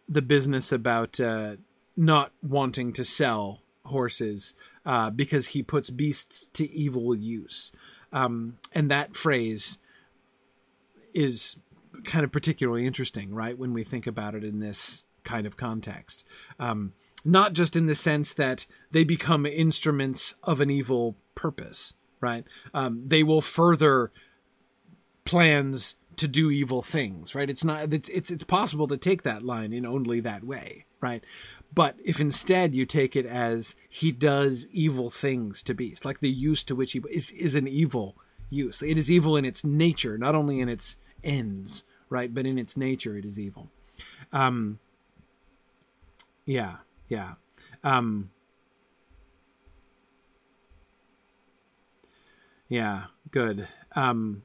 [0.07, 1.55] the business about uh,
[1.95, 4.53] not wanting to sell horses
[4.85, 7.71] uh, because he puts beasts to evil use.
[8.11, 9.79] Um, and that phrase
[11.13, 11.57] is
[12.05, 13.57] kind of particularly interesting, right?
[13.57, 16.25] When we think about it in this kind of context.
[16.59, 16.93] Um,
[17.25, 22.43] not just in the sense that they become instruments of an evil purpose, right?
[22.73, 24.11] Um, they will further
[25.25, 27.49] plans to do evil things, right?
[27.49, 31.23] It's not it's it's, it's possible to take that line in only that way, right?
[31.73, 36.29] But if instead you take it as he does evil things to beasts, like the
[36.29, 38.15] use to which he is is an evil
[38.49, 38.81] use.
[38.81, 42.33] It is evil in its nature, not only in its ends, right?
[42.33, 43.69] But in its nature, it is evil.
[44.31, 44.79] Um,
[46.45, 46.77] yeah,
[47.09, 47.33] yeah.
[47.83, 48.29] Um,
[52.69, 53.67] yeah, good.
[53.95, 54.43] Um,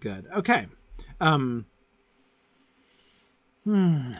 [0.00, 0.26] good.
[0.36, 0.66] Okay.
[1.20, 1.66] Um,
[3.64, 4.12] hmm.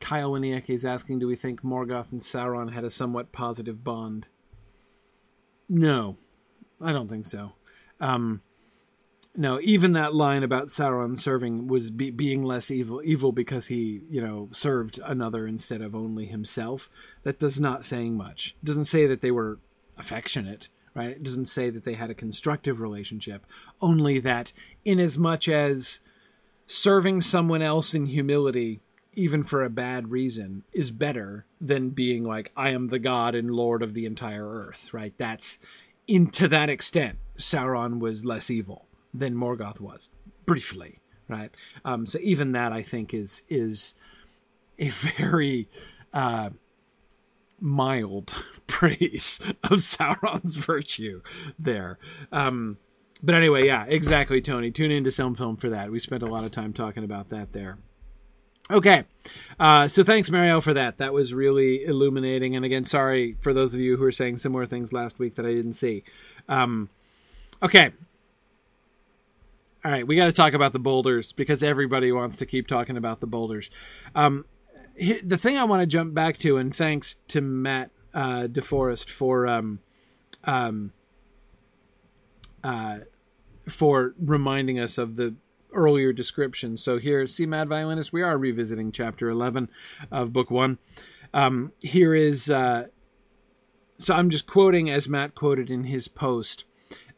[0.00, 4.26] Kyle Winiecki is asking, do we think Morgoth and Sauron had a somewhat positive bond?
[5.68, 6.16] No,
[6.80, 7.52] I don't think so.
[8.00, 8.42] Um,
[9.36, 14.00] no, even that line about Sauron serving was be, being less evil, evil because he,
[14.10, 16.90] you know, served another instead of only himself.
[17.22, 18.56] That does not saying much.
[18.60, 19.60] It doesn't say that they were
[19.96, 21.10] affectionate, right?
[21.10, 23.46] It doesn't say that they had a constructive relationship.
[23.80, 24.52] Only that,
[24.84, 26.00] in as much as
[26.66, 28.80] serving someone else in humility
[29.14, 33.50] even for a bad reason, is better than being like, I am the God and
[33.50, 35.12] Lord of the entire earth, right?
[35.18, 35.58] That's
[36.06, 40.10] in to that extent, Sauron was less evil than Morgoth was,
[40.46, 41.50] briefly, right?
[41.84, 43.94] Um, so even that I think is is
[44.78, 45.68] a very
[46.12, 46.50] uh,
[47.60, 48.28] mild
[48.66, 51.22] praise of Sauron's virtue
[51.58, 51.98] there.
[52.32, 52.78] Um,
[53.22, 54.70] but anyway, yeah, exactly, Tony.
[54.70, 55.90] Tune into Film Film for that.
[55.90, 57.78] We spent a lot of time talking about that there.
[58.70, 59.04] Okay.
[59.58, 60.98] Uh, so thanks, Mario, for that.
[60.98, 62.54] That was really illuminating.
[62.56, 65.44] And again, sorry for those of you who were saying similar things last week that
[65.44, 66.04] I didn't see.
[66.48, 66.88] Um,
[67.62, 67.90] okay.
[69.84, 72.96] All right, we got to talk about the boulders because everybody wants to keep talking
[72.96, 73.70] about the boulders.
[74.14, 74.44] Um,
[74.96, 79.46] the thing I want to jump back to, and thanks to Matt uh, DeForest for
[79.46, 79.80] um,
[80.44, 80.92] um,
[82.62, 83.00] uh,
[83.68, 85.34] for reminding us of the
[85.72, 86.76] earlier description.
[86.76, 89.68] So here, see, Mad Violinist, we are revisiting chapter 11
[90.10, 90.78] of book one.
[91.32, 92.86] Um, here is, uh,
[93.98, 96.64] so I'm just quoting as Matt quoted in his post,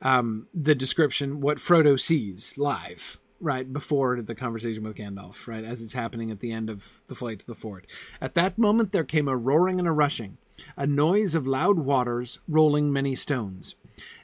[0.02, 5.82] um, the description, what Frodo sees live, right, before the conversation with Gandalf, right, as
[5.82, 7.86] it's happening at the end of the flight to the Ford.
[8.20, 10.38] At that moment there came a roaring and a rushing,
[10.76, 13.74] a noise of loud waters rolling many stones.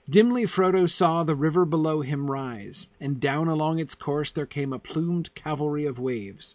[0.08, 4.72] Dimly Frodo saw the river below him rise, and down along its course there came
[4.72, 6.54] a plumed cavalry of waves.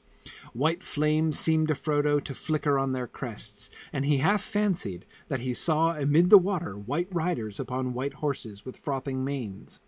[0.53, 5.41] White flames seemed to Frodo to flicker on their crests, and he half fancied that
[5.41, 9.81] he saw amid the water white riders upon white horses with frothing manes.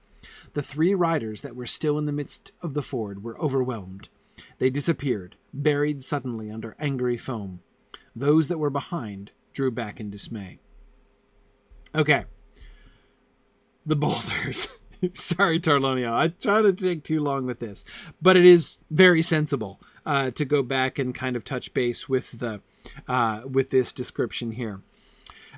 [0.53, 4.09] The three riders that were still in the midst of the ford were overwhelmed.
[4.59, 7.61] They disappeared, buried suddenly under angry foam.
[8.15, 10.59] Those that were behind drew back in dismay.
[11.93, 12.25] Okay,
[13.85, 14.69] the boulders.
[15.13, 16.11] Sorry, Tarlonio.
[16.11, 17.85] I try to take too long with this,
[18.21, 22.39] but it is very sensible uh, to go back and kind of touch base with
[22.39, 22.61] the
[23.07, 24.81] uh, with this description here.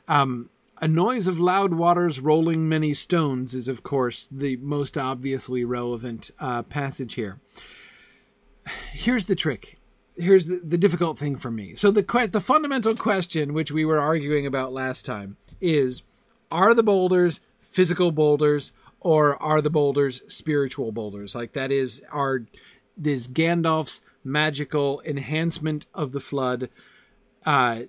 [0.07, 5.63] Um, a noise of loud waters rolling many stones is, of course, the most obviously
[5.63, 7.39] relevant uh, passage here.
[8.91, 9.79] Here's the trick.
[10.15, 11.75] Here's the, the difficult thing for me.
[11.75, 16.03] So the que- the fundamental question, which we were arguing about last time, is:
[16.51, 21.35] Are the boulders physical boulders or are the boulders spiritual boulders?
[21.35, 22.45] Like that is are
[23.01, 26.69] is Gandalf's magical enhancement of the flood
[27.45, 27.83] uh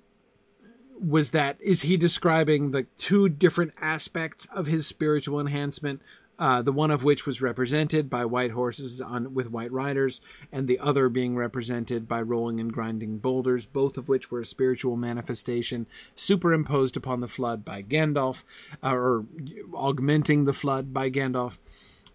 [1.00, 6.00] was that is he describing the two different aspects of his spiritual enhancement
[6.38, 10.20] uh, the one of which was represented by white horses on with white riders,
[10.52, 14.46] and the other being represented by rolling and grinding boulders, both of which were a
[14.46, 18.44] spiritual manifestation superimposed upon the flood by Gandalf,
[18.84, 19.26] uh, or
[19.74, 21.58] augmenting the flood by Gandalf.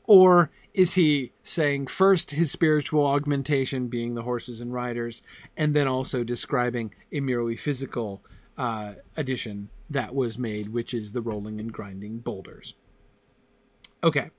[0.06, 5.22] Or is he saying first his spiritual augmentation being the horses and riders,
[5.58, 8.22] and then also describing a merely physical
[8.58, 12.76] uh, addition that was made, which is the rolling and grinding boulders?
[14.04, 14.30] Okay.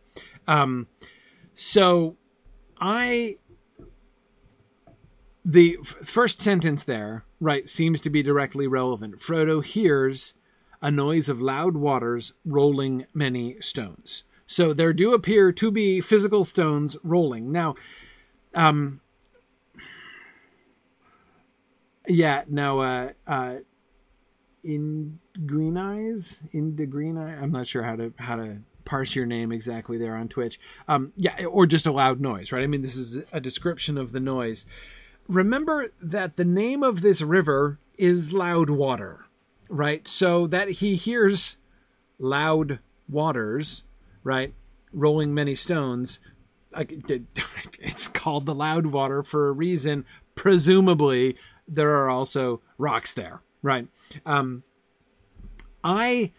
[0.46, 0.88] Um,
[1.54, 2.16] so
[2.80, 3.36] I
[5.44, 9.18] the f- first sentence there, right, seems to be directly relevant.
[9.18, 10.34] Frodo hears
[10.80, 14.24] a noise of loud waters rolling many stones.
[14.46, 17.50] So there do appear to be physical stones rolling.
[17.50, 17.74] Now,
[18.54, 19.00] um,
[22.06, 23.56] yeah, no, uh, uh,
[24.64, 29.14] in Green Eyes, in the Green Eye, I'm not sure how to how to parse
[29.14, 30.58] your name exactly there on Twitch.
[30.88, 32.62] Um, yeah, or just a loud noise, right?
[32.62, 34.66] I mean, this is a description of the noise.
[35.28, 39.24] Remember that the name of this river is Loud Water,
[39.68, 40.06] right?
[40.06, 41.56] So that he hears
[42.18, 43.84] loud waters,
[44.22, 44.52] right?
[44.94, 46.20] rolling many stones.
[47.78, 50.04] It's called the loud water for a reason.
[50.34, 51.36] Presumably,
[51.68, 53.88] there are also rocks there, right?
[54.24, 54.62] Um,
[55.82, 56.32] I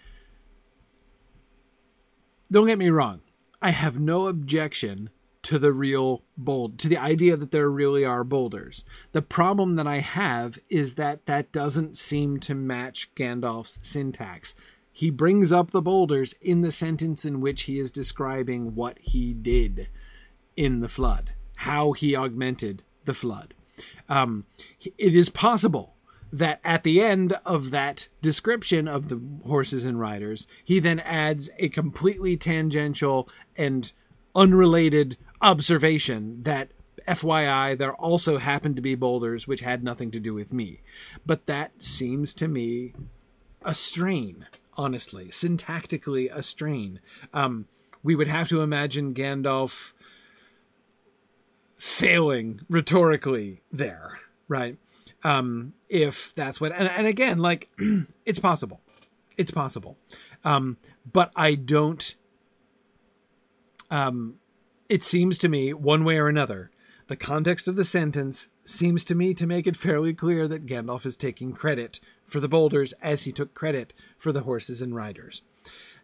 [2.52, 3.22] don't get me wrong.
[3.62, 5.10] I have no objection
[5.42, 8.84] to the real bold to the idea that there really are boulders.
[9.12, 14.56] The problem that I have is that that doesn't seem to match Gandalf's syntax.
[14.92, 19.34] He brings up the boulders in the sentence in which he is describing what he
[19.34, 19.90] did
[20.56, 23.54] in the flood, how he augmented the flood.
[24.08, 24.46] Um,
[24.80, 25.95] it is possible
[26.32, 31.50] that at the end of that description of the horses and riders, he then adds
[31.60, 33.92] a completely tangential and
[34.36, 36.70] unrelated observation that
[37.08, 40.82] FYI, there also happened to be boulders which had nothing to do with me.
[41.26, 42.94] But that seems to me
[43.64, 47.00] a strain, honestly, syntactically a strain.
[47.34, 47.68] Um,
[48.04, 49.94] we would have to imagine Gandalf
[51.78, 54.78] failing rhetorically there, right?
[55.26, 57.72] Um, if that's what, and, and again, like,
[58.28, 58.82] it's possible.
[59.38, 59.98] It's possible.
[60.44, 60.78] Um,
[61.12, 62.14] but I don't,
[63.90, 64.36] um,
[64.88, 66.70] it seems to me, one way or another,
[67.08, 71.08] the context of the sentence seems to me to make it fairly clear that Gandalf
[71.08, 75.42] is taking credit for the boulders as he took credit for the horses and riders.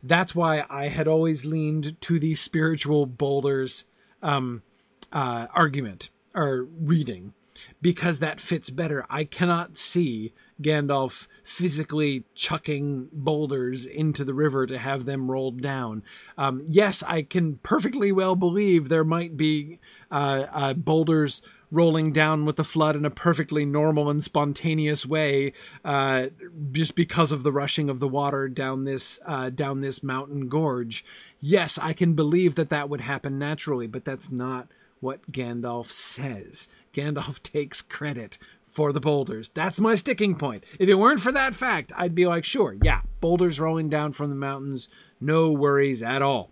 [0.01, 3.85] That's why I had always leaned to the spiritual boulders
[4.23, 4.63] um,
[5.11, 7.35] uh, argument or reading
[7.81, 9.05] because that fits better.
[9.09, 16.03] I cannot see Gandalf physically chucking boulders into the river to have them rolled down.
[16.37, 19.79] Um, yes, I can perfectly well believe there might be
[20.11, 21.41] uh, uh, boulders
[21.71, 25.53] rolling down with the flood in a perfectly normal and spontaneous way,
[25.85, 26.27] uh,
[26.71, 31.03] just because of the rushing of the water down this uh, down this mountain gorge.
[31.39, 34.67] Yes, I can believe that that would happen naturally, but that's not
[34.99, 36.67] what Gandalf says.
[36.93, 38.37] Gandalf takes credit
[38.71, 39.49] for the boulders.
[39.49, 40.63] That's my sticking point.
[40.79, 44.29] If it weren't for that fact, I'd be like, sure, yeah, boulders rolling down from
[44.29, 44.87] the mountains,
[45.19, 46.51] no worries at all.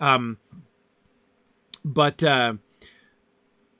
[0.00, 0.38] Um,
[1.84, 2.54] but uh,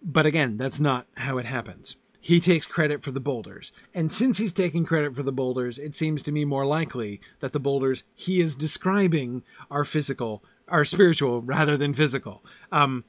[0.03, 1.97] but again, that's not how it happens.
[2.21, 5.95] He takes credit for the boulders, and since he's taking credit for the boulders, it
[5.95, 11.41] seems to me more likely that the boulders he is describing are physical, are spiritual
[11.43, 12.45] rather than physical.
[12.73, 13.05] Um,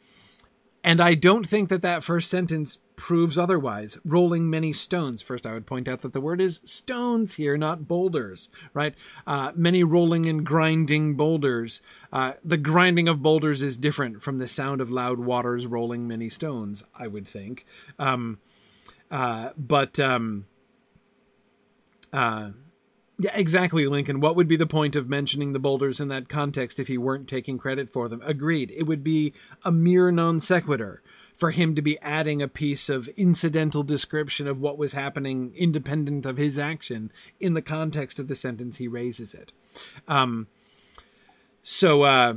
[0.83, 3.97] and I don't think that that first sentence proves otherwise.
[4.03, 5.21] Rolling many stones.
[5.21, 8.95] First, I would point out that the word is stones here, not boulders, right?
[9.25, 11.81] Uh, many rolling and grinding boulders.
[12.11, 16.29] Uh, the grinding of boulders is different from the sound of loud waters rolling many
[16.29, 17.65] stones, I would think.
[17.99, 18.39] Um,
[19.11, 20.45] uh, but, um,
[22.11, 22.49] uh,
[23.19, 24.19] yeah, exactly, Lincoln.
[24.19, 27.27] What would be the point of mentioning the boulders in that context if he weren't
[27.27, 28.21] taking credit for them?
[28.23, 28.71] Agreed.
[28.75, 31.01] It would be a mere non sequitur
[31.35, 36.25] for him to be adding a piece of incidental description of what was happening independent
[36.25, 39.51] of his action in the context of the sentence he raises it.
[40.07, 40.47] Um,
[41.61, 42.35] so, uh,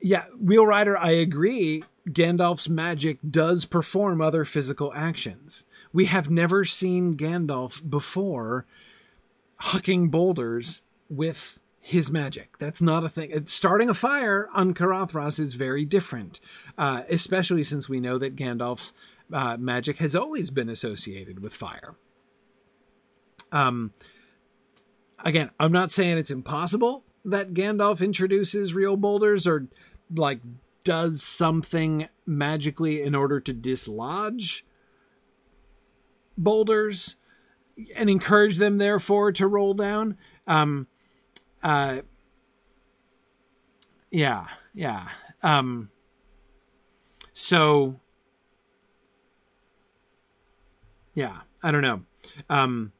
[0.00, 1.84] yeah, Wheel Rider, I agree.
[2.08, 5.64] Gandalf's magic does perform other physical actions.
[5.92, 8.66] We have never seen Gandalf before
[9.62, 12.58] hucking boulders with his magic.
[12.58, 13.46] That's not a thing.
[13.46, 16.40] Starting a fire on Caradhras is very different,
[16.78, 18.94] uh, especially since we know that Gandalf's
[19.32, 21.94] uh, magic has always been associated with fire.
[23.50, 23.92] Um,
[25.24, 29.68] again, I'm not saying it's impossible that Gandalf introduces real boulders or
[30.14, 30.40] like
[30.84, 34.64] does something magically in order to dislodge
[36.36, 37.16] boulders
[37.96, 40.16] and encourage them therefore to roll down.
[40.46, 40.86] Um,
[41.62, 42.00] uh,
[44.10, 45.08] yeah, yeah.
[45.42, 45.90] Um,
[47.32, 48.00] so,
[51.14, 52.02] yeah, I don't know.
[52.50, 52.92] Um,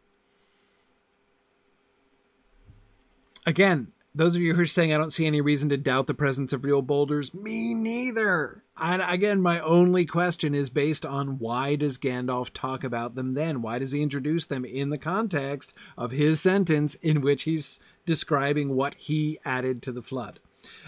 [3.47, 6.15] again, those of you who are saying I don't see any reason to doubt the
[6.15, 8.63] presence of real boulders, me neither.
[8.85, 13.63] And again, my only question is based on why does Gandalf talk about them then?
[13.63, 18.75] Why does he introduce them in the context of his sentence in which he's describing
[18.75, 20.41] what he added to the flood?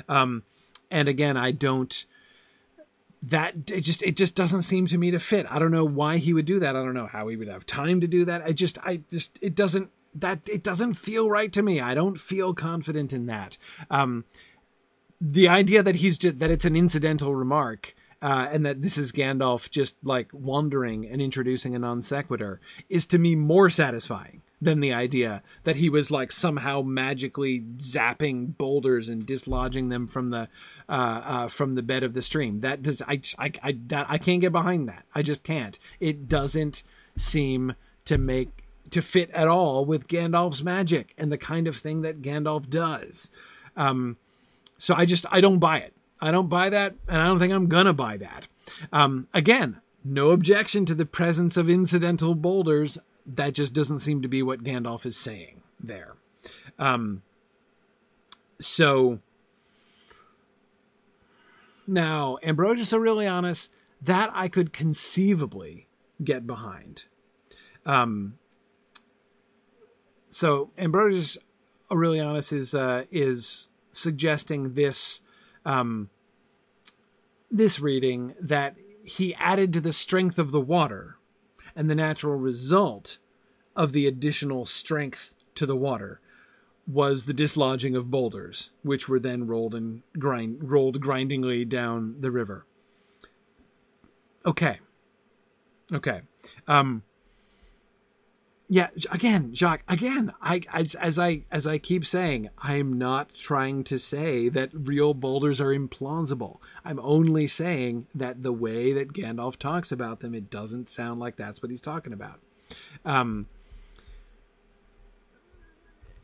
[0.08, 0.42] Um,
[0.90, 2.04] and again, I don't.
[3.22, 5.46] That it just it just doesn't seem to me to fit.
[5.48, 6.74] I don't know why he would do that.
[6.74, 8.42] I don't know how he would have time to do that.
[8.42, 11.80] I just I just it doesn't that it doesn't feel right to me.
[11.80, 13.56] I don't feel confident in that.
[13.88, 14.24] Um,
[15.26, 19.10] the idea that he's just that it's an incidental remark uh, and that this is
[19.10, 22.60] Gandalf just like wandering and introducing a non sequitur
[22.90, 28.56] is to me more satisfying than the idea that he was like somehow magically zapping
[28.56, 30.48] boulders and dislodging them from the
[30.90, 30.92] uh,
[31.24, 32.60] uh, from the bed of the stream.
[32.60, 35.06] That does I I I, that, I can't get behind that.
[35.14, 35.78] I just can't.
[36.00, 36.82] It doesn't
[37.16, 38.50] seem to make
[38.90, 43.30] to fit at all with Gandalf's magic and the kind of thing that Gandalf does.
[43.76, 44.18] Um,
[44.84, 45.94] so I just I don't buy it.
[46.20, 48.48] I don't buy that, and I don't think I'm gonna buy that.
[48.92, 52.98] Um, again, no objection to the presence of incidental boulders.
[53.24, 56.16] That just doesn't seem to be what Gandalf is saying there.
[56.78, 57.22] Um,
[58.60, 59.20] so
[61.86, 63.70] now, Ambrosius Aurelianus,
[64.02, 65.88] that I could conceivably
[66.22, 67.04] get behind.
[67.86, 68.38] Um,
[70.28, 71.38] so Ambrosius
[71.90, 75.22] Aurelianus is uh, is suggesting this
[75.64, 76.10] um,
[77.50, 81.18] this reading that he added to the strength of the water,
[81.76, 83.18] and the natural result
[83.76, 86.20] of the additional strength to the water
[86.86, 92.30] was the dislodging of boulders, which were then rolled and grind rolled grindingly down the
[92.30, 92.66] river.
[94.44, 94.80] Okay.
[95.92, 96.20] Okay.
[96.66, 97.02] Um
[98.68, 103.84] yeah, again, Jacques, again, I as, as I as I keep saying, I'm not trying
[103.84, 106.58] to say that real boulders are implausible.
[106.82, 111.36] I'm only saying that the way that Gandalf talks about them, it doesn't sound like
[111.36, 112.40] that's what he's talking about.
[113.04, 113.46] Um,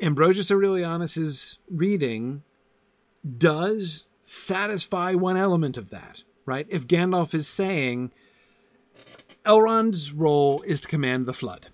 [0.00, 2.42] Ambrosius Aurelianus's reading
[3.36, 6.66] does satisfy one element of that, right?
[6.70, 8.12] If Gandalf is saying
[9.44, 11.66] Elrond's role is to command the flood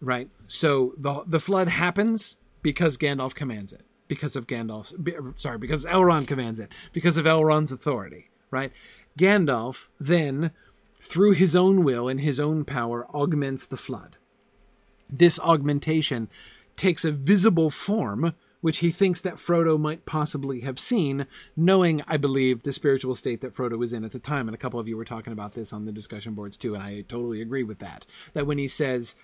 [0.00, 0.28] right?
[0.48, 4.94] So the the flood happens because Gandalf commands it, because of Gandalf's
[5.36, 8.72] sorry, because Elrond commands it, because of Elrond's authority, right?
[9.18, 10.52] Gandalf then,
[11.00, 14.16] through his own will and his own power, augments the flood.
[15.08, 16.28] This augmentation
[16.76, 21.26] takes a visible form which he thinks that Frodo might possibly have seen,
[21.56, 24.48] knowing, I believe, the spiritual state that Frodo was in at the time.
[24.48, 26.82] And a couple of you were talking about this on the discussion boards too, and
[26.82, 28.06] I totally agree with that.
[28.34, 29.16] That when he says,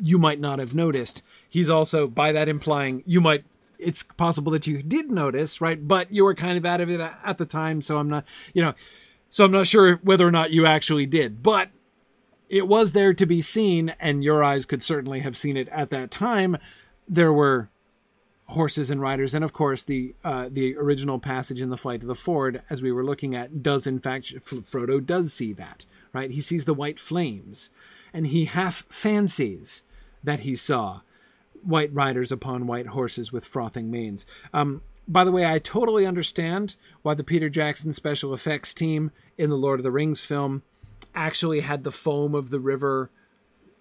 [0.00, 1.22] you might not have noticed.
[1.48, 3.44] He's also by that implying you might
[3.82, 5.86] it's possible that you did notice, right?
[5.86, 8.24] But you were kind of out of it at the time, so I'm not,
[8.54, 8.74] you know,
[9.28, 11.42] so I'm not sure whether or not you actually did.
[11.42, 11.70] But
[12.48, 15.90] it was there to be seen, and your eyes could certainly have seen it at
[15.90, 16.58] that time.
[17.08, 17.68] There were
[18.48, 22.08] horses and riders, and of course the uh, the original passage in the flight of
[22.08, 26.30] the Ford, as we were looking at, does in fact Frodo does see that, right?
[26.30, 27.70] He sees the white flames
[28.12, 29.84] and he half fancies
[30.22, 31.00] that he saw
[31.62, 34.26] white riders upon white horses with frothing manes.
[34.52, 39.50] Um, by the way, I totally understand why the Peter Jackson special effects team in
[39.50, 40.62] the Lord of the Rings film
[41.14, 43.10] actually had the foam of the river.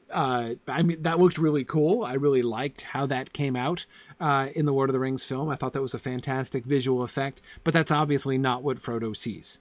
[0.09, 2.03] Uh, I mean, that looked really cool.
[2.03, 3.85] I really liked how that came out
[4.19, 5.47] uh, in the Lord of the Rings film.
[5.49, 9.59] I thought that was a fantastic visual effect, but that's obviously not what Frodo sees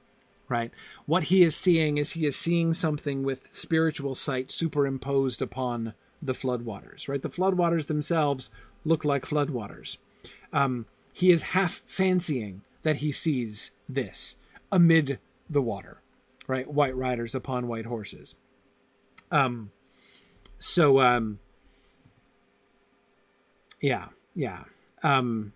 [0.51, 0.73] right?
[1.07, 6.35] What he is seeing is he is seeing something with spiritual sight superimposed upon the
[6.35, 7.23] floodwaters, right?
[7.23, 8.51] The floodwaters themselves
[8.85, 9.97] look like floodwaters.
[10.53, 14.37] Um, he is half fancying that he sees this
[14.73, 16.03] amid the water,
[16.47, 16.69] right?
[16.69, 18.35] White riders upon white horses.
[19.31, 19.71] Um,
[20.59, 21.39] so, um,
[23.81, 24.65] yeah, yeah.
[25.03, 25.53] Um,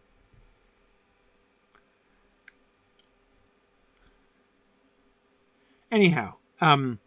[5.94, 6.98] Anyhow, um,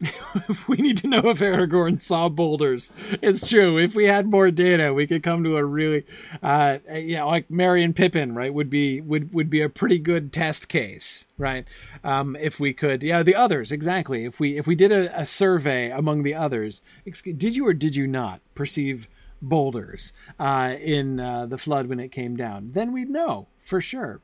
[0.68, 2.90] we need to know if Aragorn saw boulders.
[3.22, 3.78] It's true.
[3.78, 6.04] If we had more data, we could come to a really,
[6.42, 8.52] uh, yeah, like Merry and Pippin, right?
[8.52, 11.64] Would be would would be a pretty good test case, right?
[12.02, 14.24] Um, if we could, yeah, the others exactly.
[14.24, 16.82] If we if we did a, a survey among the others,
[17.22, 19.08] did you or did you not perceive
[19.40, 22.72] boulders uh, in uh, the flood when it came down?
[22.72, 24.20] Then we'd know for sure.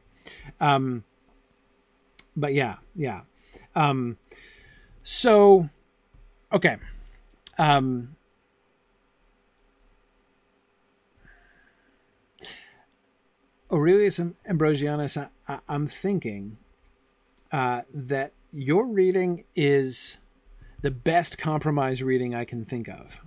[0.61, 1.05] Um,
[2.37, 3.23] but yeah, yeah.
[3.75, 4.19] Um,
[5.03, 5.69] so,
[6.53, 6.77] okay.
[7.59, 8.17] Um,
[13.73, 15.17] Aurelius Ambrosianus,
[15.49, 16.59] I, am thinking
[17.51, 20.19] uh, that your reading is
[20.83, 23.21] the best compromise reading I can think of.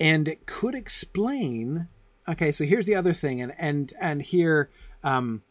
[0.00, 1.88] And it could explain.
[2.28, 4.70] Okay, so here's the other thing, and and and here,
[5.04, 5.42] um,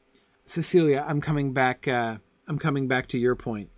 [0.46, 1.88] Cecilia, I'm coming back.
[1.88, 2.18] Uh,
[2.48, 3.70] I'm coming back to your point.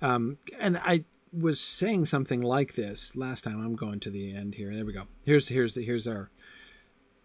[0.00, 3.64] Um, and I was saying something like this last time.
[3.64, 4.74] I'm going to the end here.
[4.74, 5.04] There we go.
[5.24, 6.30] Here's here's here's our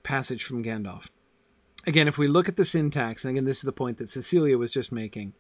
[0.04, 1.08] passage from Gandalf.
[1.86, 4.58] Again, if we look at the syntax, and again, this is the point that Cecilia
[4.58, 5.34] was just making.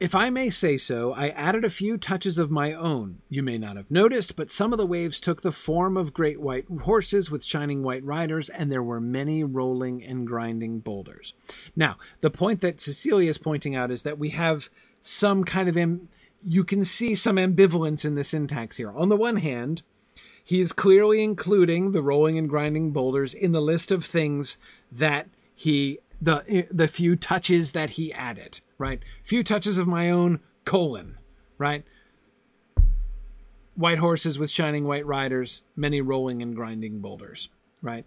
[0.00, 3.18] If I may say so, I added a few touches of my own.
[3.28, 6.40] You may not have noticed, but some of the waves took the form of great
[6.40, 11.34] white horses with shining white riders, and there were many rolling and grinding boulders.
[11.74, 14.70] Now, the point that Cecilia is pointing out is that we have
[15.02, 15.76] some kind of.
[15.76, 16.08] Am-
[16.44, 18.92] you can see some ambivalence in the syntax here.
[18.92, 19.82] On the one hand,
[20.44, 24.58] he is clearly including the rolling and grinding boulders in the list of things
[24.92, 29.00] that he the the few touches that he added, right?
[29.24, 31.18] Few touches of my own colon,
[31.58, 31.84] right?
[33.74, 37.48] White horses with shining white riders, many rolling and grinding boulders,
[37.82, 38.04] right?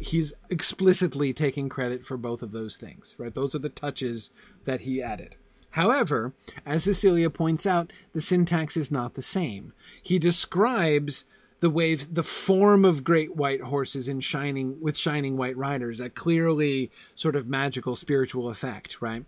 [0.00, 3.34] He's explicitly taking credit for both of those things, right?
[3.34, 4.30] Those are the touches
[4.64, 5.36] that he added.
[5.70, 6.34] However,
[6.66, 9.72] as Cecilia points out, the syntax is not the same.
[10.02, 11.24] He describes
[11.60, 16.10] the waves, the form of great white horses in shining with shining white riders, a
[16.10, 19.24] clearly sort of magical spiritual effect, right?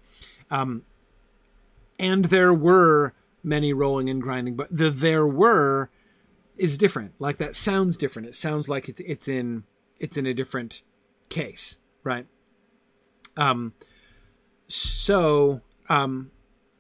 [0.55, 0.83] Um,
[1.99, 5.91] and there were many rolling and grinding, but the there were
[6.57, 7.13] is different.
[7.19, 8.29] Like that sounds different.
[8.29, 9.65] It sounds like it's it's in
[9.99, 10.83] it's in a different
[11.29, 12.27] case, right?
[13.37, 13.75] Um.
[14.69, 16.31] So um.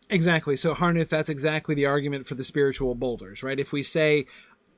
[0.08, 0.56] Exactly.
[0.56, 3.58] So Harnith, that's exactly the argument for the spiritual boulders, right?
[3.58, 4.26] If we say,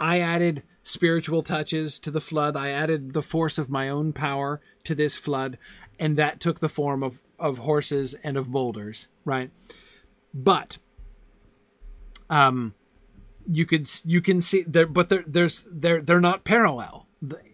[0.00, 2.56] I added spiritual touches to the flood.
[2.56, 5.58] I added the force of my own power to this flood,
[5.98, 9.50] and that took the form of, of horses and of boulders, right?
[10.34, 10.78] But
[12.28, 12.74] um
[13.48, 17.06] you could you can see there but there, there's they're they're not parallel.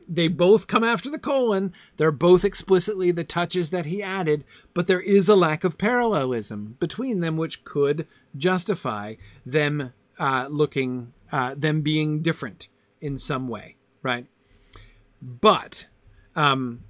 [0.09, 1.73] They both come after the colon.
[1.97, 6.77] They're both explicitly the touches that he added, but there is a lack of parallelism
[6.81, 9.15] between them, which could justify
[9.47, 12.69] them uh, looking uh, them being different
[13.01, 14.27] in some way, right?
[15.23, 15.87] But
[16.37, 16.85] um,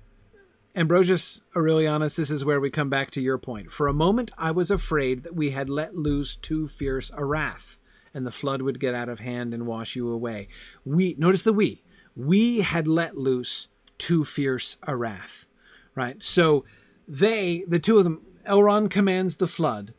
[0.75, 3.71] Ambrosius Aurelianus, this is where we come back to your point.
[3.71, 7.79] For a moment, I was afraid that we had let loose too fierce a wrath,
[8.15, 10.49] and the flood would get out of hand and wash you away.
[10.85, 11.83] We notice the we.
[12.17, 13.69] We had let loose
[13.99, 15.47] too fierce a wrath,
[15.95, 16.23] right?
[16.23, 16.65] So
[17.07, 19.93] they, the two of them, Elrond commands the flood.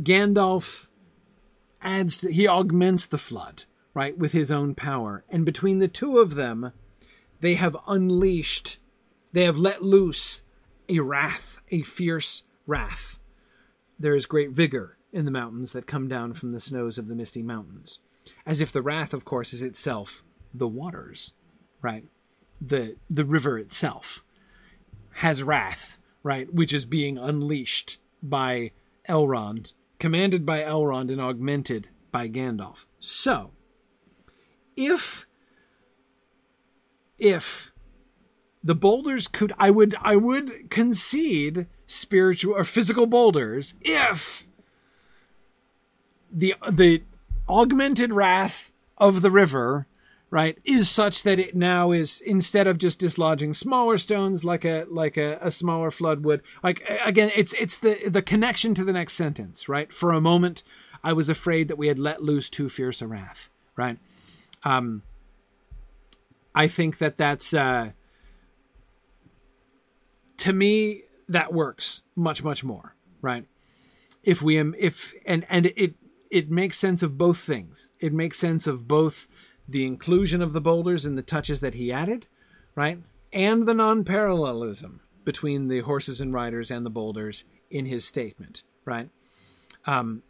[0.00, 0.88] Gandalf
[1.82, 3.64] adds, to, he augments the flood
[3.98, 5.24] right, with his own power.
[5.28, 6.72] And between the two of them,
[7.40, 8.77] they have unleashed,
[9.32, 10.42] they have let loose
[10.88, 13.18] a wrath, a fierce wrath.
[13.98, 17.16] There is great vigor in the mountains that come down from the snows of the
[17.16, 17.98] misty mountains.
[18.46, 20.22] As if the wrath, of course, is itself
[20.52, 21.32] the waters,
[21.82, 22.04] right?
[22.60, 24.24] The the river itself
[25.14, 28.72] has wrath, right, which is being unleashed by
[29.08, 32.86] Elrond, commanded by Elrond and augmented by Gandalf.
[33.00, 33.52] So,
[34.76, 35.26] if
[37.18, 37.72] if
[38.62, 44.46] the boulders could I would I would concede spiritual or physical boulders if
[46.30, 47.02] the the
[47.48, 49.86] augmented wrath of the river
[50.30, 54.86] right is such that it now is instead of just dislodging smaller stones like a
[54.90, 58.92] like a, a smaller flood would like again it's it's the the connection to the
[58.92, 59.92] next sentence right?
[59.92, 60.62] For a moment
[61.02, 63.48] i was afraid that we had let loose too fierce a wrath
[63.78, 63.98] right?
[64.64, 65.02] Um,
[66.54, 67.92] I think that that's uh,
[70.38, 73.44] to me that works much much more, right?
[74.22, 75.94] If we am if and and it
[76.30, 77.90] it makes sense of both things.
[78.00, 79.28] It makes sense of both
[79.68, 82.26] the inclusion of the boulders and the touches that he added,
[82.74, 82.98] right?
[83.32, 89.10] And the non-parallelism between the horses and riders and the boulders in his statement, right?
[89.84, 90.22] Um,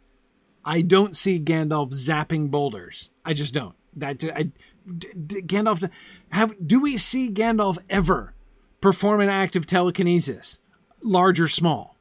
[0.65, 3.09] I don't see Gandalf zapping boulders.
[3.23, 3.75] I just don't.
[3.95, 4.51] That I,
[4.97, 5.89] D- Gandalf
[6.29, 8.33] have do we see Gandalf ever
[8.81, 10.59] perform an act of telekinesis,
[11.01, 11.95] large or small?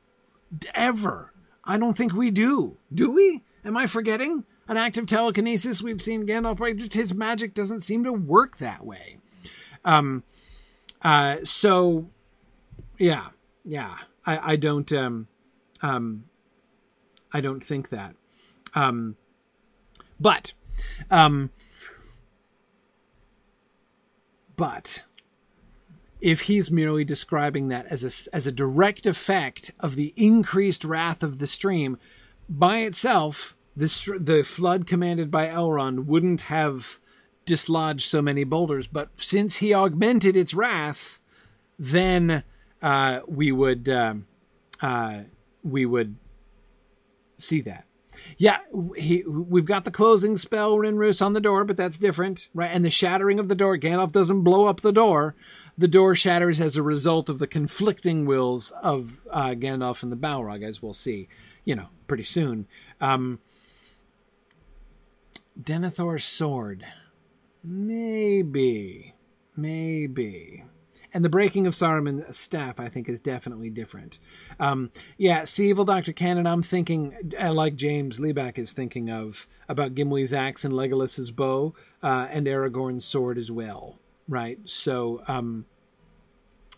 [0.74, 1.32] Ever?
[1.64, 2.76] I don't think we do.
[2.92, 3.42] Do we?
[3.64, 6.60] Am I forgetting an act of telekinesis we've seen Gandalf?
[6.60, 9.18] Right, just his magic doesn't seem to work that way.
[9.84, 10.22] Um.
[11.02, 11.38] Uh.
[11.44, 12.08] So,
[12.98, 13.28] yeah,
[13.64, 13.96] yeah.
[14.24, 15.28] I I don't um
[15.82, 16.24] um
[17.32, 18.14] I don't think that.
[18.74, 19.16] Um.
[20.18, 20.52] But
[21.10, 21.50] um
[24.56, 25.04] but
[26.20, 31.22] if he's merely describing that as a, as a direct effect of the increased wrath
[31.22, 31.98] of the stream,
[32.48, 36.98] by itself, the, the flood commanded by Elrond wouldn't have
[37.44, 38.86] dislodged so many boulders.
[38.86, 41.20] But since he augmented its wrath,
[41.78, 42.42] then
[42.82, 44.14] uh, we would uh,
[44.80, 45.22] uh,
[45.62, 46.16] we would
[47.38, 47.84] see that.
[48.36, 48.58] Yeah,
[48.96, 52.70] he, we've got the closing spell Rinrus on the door, but that's different, right?
[52.72, 55.34] And the shattering of the door, Gandalf doesn't blow up the door.
[55.78, 60.16] The door shatters as a result of the conflicting wills of uh, Gandalf and the
[60.16, 61.28] Balrog, as we'll see,
[61.64, 62.66] you know, pretty soon.
[63.00, 63.38] Um,
[65.60, 66.84] Denethor's sword.
[67.62, 69.14] Maybe.
[69.56, 70.64] Maybe.
[71.12, 74.18] And the breaking of Saruman's staff, I think, is definitely different.
[74.60, 76.12] Um, yeah, see, Evil Dr.
[76.12, 81.30] Cannon, I'm thinking, uh, like James Lieback is thinking of, about Gimli's axe and Legolas's
[81.30, 83.98] bow, uh, and Aragorn's sword as well,
[84.28, 84.58] right?
[84.64, 85.64] So, um,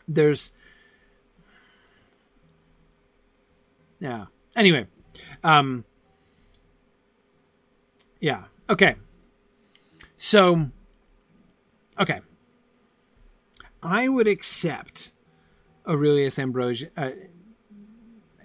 [0.09, 0.53] there's.
[3.99, 4.27] Yeah.
[4.57, 4.87] Anyway.
[5.45, 5.85] Um,
[8.21, 8.45] yeah.
[8.69, 8.97] Okay.
[10.17, 10.71] So,
[11.99, 12.21] okay.
[13.83, 15.13] I would accept
[15.87, 17.11] Aurelius Ambrosius, uh,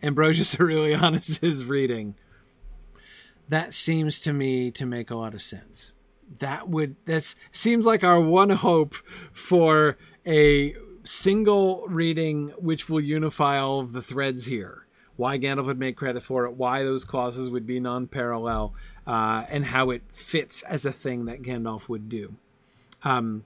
[0.01, 2.15] Ambrosius Aurelianus's reading.
[3.49, 5.91] That seems to me to make a lot of sense.
[6.39, 8.95] That would that seems like our one hope
[9.31, 14.85] for a single reading which will unify all of the threads here.
[15.15, 18.73] Why Gandalf would make credit for it, why those clauses would be non-parallel,
[19.07, 22.35] uh, and how it fits as a thing that Gandalf would do.
[23.03, 23.45] Um,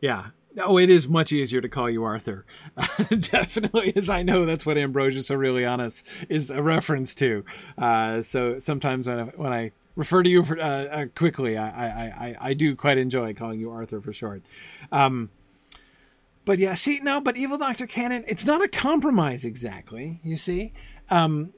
[0.00, 0.26] yeah.
[0.58, 2.44] Oh, it is much easier to call you Arthur.
[3.08, 7.44] Definitely, as I know that's what Ambrosius Aurelianus is a reference to.
[7.78, 11.68] Uh, so sometimes when I, when I refer to you for, uh, uh, quickly, I,
[11.68, 14.42] I, I, I, do quite enjoy calling you Arthur for short.
[14.90, 15.28] Um,
[16.46, 20.18] but yeah, see, no, but Evil Doctor Cannon, it's not a compromise exactly.
[20.24, 20.72] You see,
[21.10, 21.52] um,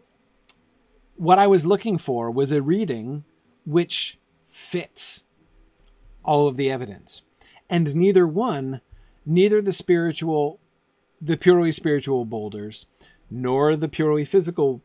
[1.14, 3.22] what I was looking for was a reading
[3.64, 4.18] which
[4.48, 5.22] fits
[6.24, 7.22] all of the evidence
[7.70, 8.80] and neither one,
[9.24, 10.58] neither the spiritual,
[11.20, 12.86] the purely spiritual boulders,
[13.30, 14.82] nor the purely physical,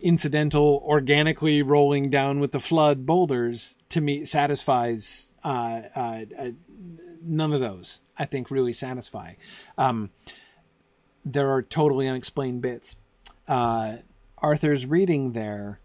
[0.00, 5.32] incidental, organically rolling down with the flood boulders, to me satisfies.
[5.42, 6.50] Uh, uh, uh,
[7.22, 9.34] none of those, I think, really satisfy.
[9.76, 10.10] Um,
[11.24, 12.96] there are totally unexplained bits.
[13.46, 13.98] Uh,
[14.38, 15.80] Arthur's reading there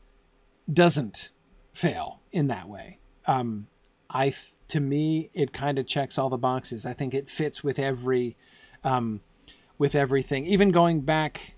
[0.71, 1.31] doesn't
[1.73, 2.99] fail in that way.
[3.25, 3.67] Um,
[4.09, 4.33] I
[4.69, 6.85] to me, it kind of checks all the boxes.
[6.85, 8.35] I think it fits with every,
[8.83, 9.21] um,
[9.77, 10.45] with everything.
[10.47, 11.55] Even going back,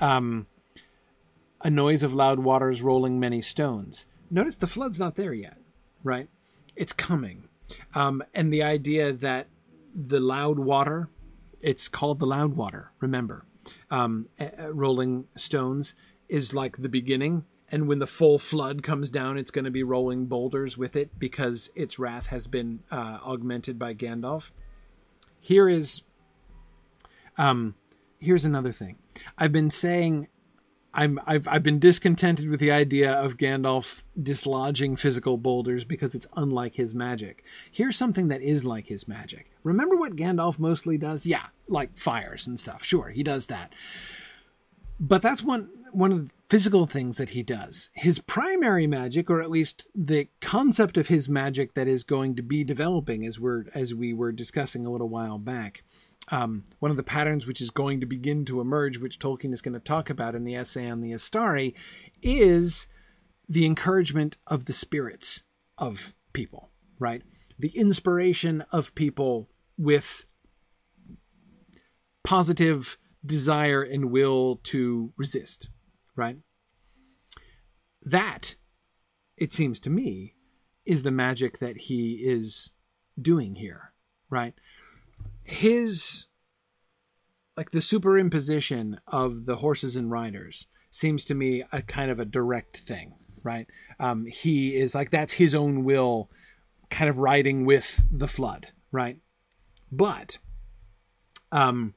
[0.00, 0.46] um,
[1.62, 4.06] a noise of loud waters rolling many stones.
[4.30, 5.56] Notice the flood's not there yet,
[6.02, 6.28] right?
[6.76, 7.48] It's coming.
[7.94, 9.48] Um, and the idea that
[9.94, 11.08] the loud water,
[11.60, 13.44] it's called the loud water, remember,
[13.90, 14.28] um,
[14.70, 15.94] rolling stones
[16.28, 19.82] is like the beginning and when the full flood comes down, it's going to be
[19.82, 24.50] rolling boulders with it because its wrath has been uh, augmented by Gandalf.
[25.40, 26.02] Here is,
[27.36, 27.74] um,
[28.18, 28.96] here's another thing.
[29.36, 30.28] I've been saying,
[30.94, 36.26] I'm I've I've been discontented with the idea of Gandalf dislodging physical boulders because it's
[36.36, 37.44] unlike his magic.
[37.70, 39.50] Here's something that is like his magic.
[39.62, 41.26] Remember what Gandalf mostly does?
[41.26, 42.82] Yeah, like fires and stuff.
[42.82, 43.72] Sure, he does that.
[44.98, 47.90] But that's one one of the physical things that he does.
[47.92, 52.42] His primary magic, or at least the concept of his magic that is going to
[52.42, 55.84] be developing as we're as we were discussing a little while back.
[56.30, 59.62] Um, one of the patterns which is going to begin to emerge, which Tolkien is
[59.62, 61.74] going to talk about in the essay on the Istari,
[62.22, 62.86] is
[63.48, 65.44] the encouragement of the spirits
[65.78, 67.22] of people, right?
[67.58, 69.48] The inspiration of people
[69.78, 70.24] with
[72.24, 75.70] positive desire and will to resist,
[76.14, 76.36] right?
[78.02, 78.54] That,
[79.36, 80.34] it seems to me,
[80.84, 82.72] is the magic that he is
[83.20, 83.92] doing here,
[84.30, 84.54] right?
[85.48, 86.26] His,
[87.56, 92.26] like the superimposition of the horses and riders seems to me a kind of a
[92.26, 93.66] direct thing, right?
[93.98, 96.30] Um, he is like, that's his own will
[96.90, 99.20] kind of riding with the flood, right?
[99.90, 100.36] But,
[101.50, 101.94] um,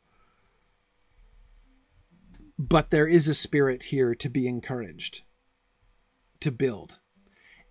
[2.58, 5.24] but there is a spirit here to be encouraged,
[6.39, 6.99] to build.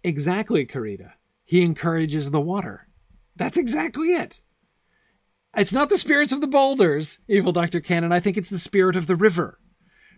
[0.05, 1.13] Exactly, Karita.
[1.47, 2.87] He encourages the water.
[3.35, 4.43] That's exactly it.
[5.57, 7.81] It's not the spirits of the boulders, evil Dr.
[7.81, 8.13] Cannon.
[8.13, 9.59] I think it's the spirit of the river.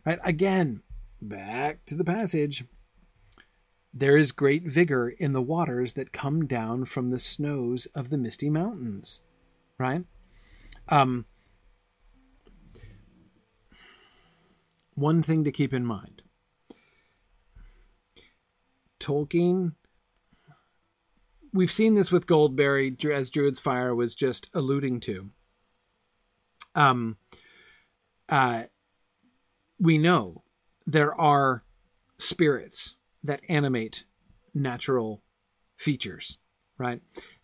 [0.04, 0.18] Right?
[0.24, 0.82] Again,
[1.20, 2.64] back to the passage.
[3.94, 8.18] There is great vigor in the waters that come down from the snows of the
[8.18, 9.22] misty mountains.
[9.78, 10.04] Right?
[10.88, 11.26] Um,
[14.94, 16.22] one thing to keep in mind
[19.00, 19.74] Tolkien,
[21.52, 25.30] we've seen this with Goldberry, as Druid's Fire was just alluding to.
[26.74, 27.16] Um,
[28.28, 28.64] uh,
[29.78, 30.42] we know
[30.86, 31.64] there are
[32.18, 34.04] spirits that animate
[34.54, 35.22] natural
[35.76, 36.38] features,
[36.78, 37.00] right?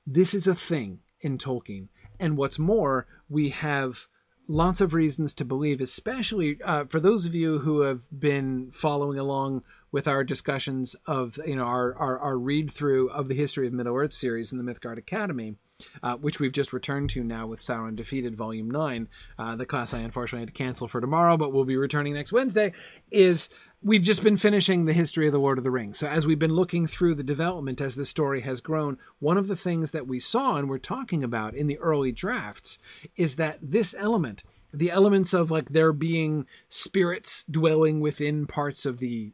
[0.06, 1.88] This is a thing in Tolkien.
[2.18, 4.06] And what's more, we have
[4.48, 9.18] lots of reasons to believe, especially uh, for those of you who have been following
[9.18, 13.66] along with our discussions of you know our our, our read through of the history
[13.66, 15.56] of Middle Earth series in the Mythgard Academy.
[16.02, 19.08] Uh, which we've just returned to now with Sauron Defeated Volume 9,
[19.38, 22.32] uh, the class I unfortunately had to cancel for tomorrow, but we'll be returning next
[22.32, 22.72] Wednesday,
[23.12, 23.48] is
[23.82, 25.98] we've just been finishing the history of the Lord of the Rings.
[25.98, 29.46] So as we've been looking through the development as the story has grown, one of
[29.46, 32.78] the things that we saw and we're talking about in the early drafts
[33.16, 38.98] is that this element, the elements of like there being spirits dwelling within parts of
[38.98, 39.32] the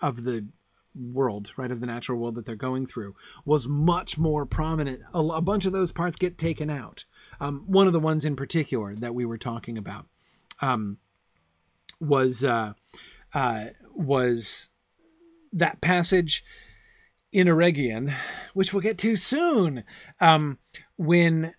[0.00, 0.48] of the
[0.94, 5.02] world, right, of the natural world that they're going through, was much more prominent.
[5.12, 7.04] A, a bunch of those parts get taken out.
[7.40, 10.06] Um, one of the ones in particular that we were talking about
[10.60, 10.98] um,
[12.00, 12.72] was uh,
[13.34, 14.70] uh, was
[15.52, 16.42] that passage
[17.32, 18.14] in Eregion,
[18.54, 19.84] which we'll get to soon,
[20.20, 20.58] um,
[20.96, 21.54] when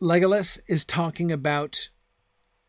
[0.00, 1.90] Legolas is talking about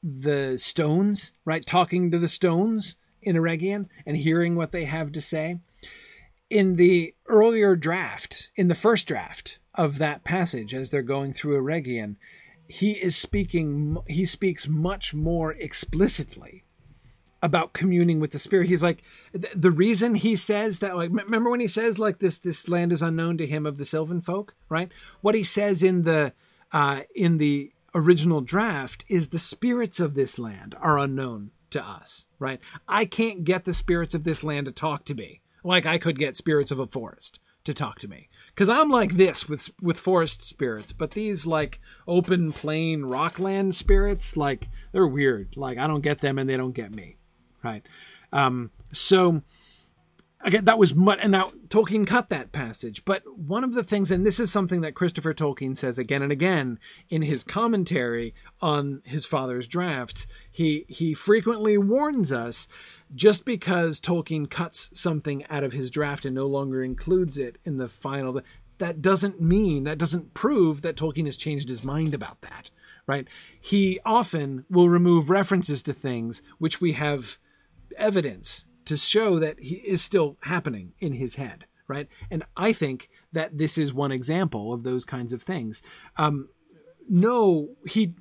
[0.03, 1.65] the stones, right?
[1.65, 2.95] Talking to the stones
[3.25, 5.59] in Eregion and hearing what they have to say.
[6.49, 11.61] In the earlier draft, in the first draft of that passage, as they're going through
[11.61, 12.15] Eregion,
[12.67, 16.63] he is speaking, he speaks much more explicitly
[17.41, 18.69] about communing with the spirit.
[18.69, 19.03] He's like,
[19.33, 23.01] the reason he says that, like, remember when he says, like, this, this land is
[23.01, 24.89] unknown to him of the Sylvan folk, right?
[25.19, 26.31] What he says in the,
[26.71, 32.25] uh, in the original draft is the spirits of this land are unknown to us,
[32.39, 32.59] right?
[32.87, 36.19] I can't get the spirits of this land to talk to me like I could
[36.19, 38.29] get spirits of a forest to talk to me.
[38.55, 44.37] Cause I'm like this with, with forest spirits, but these like open plain rockland spirits,
[44.37, 45.55] like they're weird.
[45.55, 47.17] Like I don't get them and they don't get me.
[47.63, 47.83] Right.
[48.31, 49.41] Um, so
[50.43, 53.03] again, that was much, and now Tolkien cut that passage.
[53.05, 56.31] But one of the things, and this is something that Christopher Tolkien says again and
[56.31, 56.79] again
[57.09, 62.67] in his commentary on his father's drafts, he he frequently warns us
[63.15, 67.77] just because Tolkien cuts something out of his draft and no longer includes it in
[67.77, 68.41] the final.
[68.79, 72.69] That doesn't mean that doesn't prove that Tolkien has changed his mind about that,
[73.07, 73.27] right?
[73.59, 77.37] He often will remove references to things which we have
[77.97, 82.07] evidence to show that he is still happening in his head, right?
[82.29, 85.81] And I think that this is one example of those kinds of things.
[86.17, 86.49] Um,
[87.09, 88.13] no, he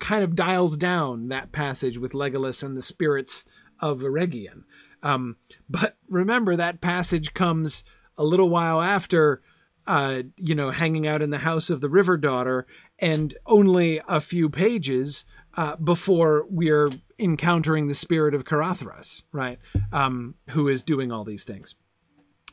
[0.00, 3.44] kind of dials down that passage with Legolas and the spirits
[3.80, 4.64] of Eregion.
[5.02, 5.36] Um,
[5.68, 7.84] but remember, that passage comes
[8.16, 9.42] a little while after,
[9.86, 12.66] uh, you know, hanging out in the house of the River Daughter,
[12.98, 15.24] and only a few pages
[15.56, 19.58] uh, before we're encountering the spirit of Caradhras, right?
[19.92, 21.74] Um, who is doing all these things.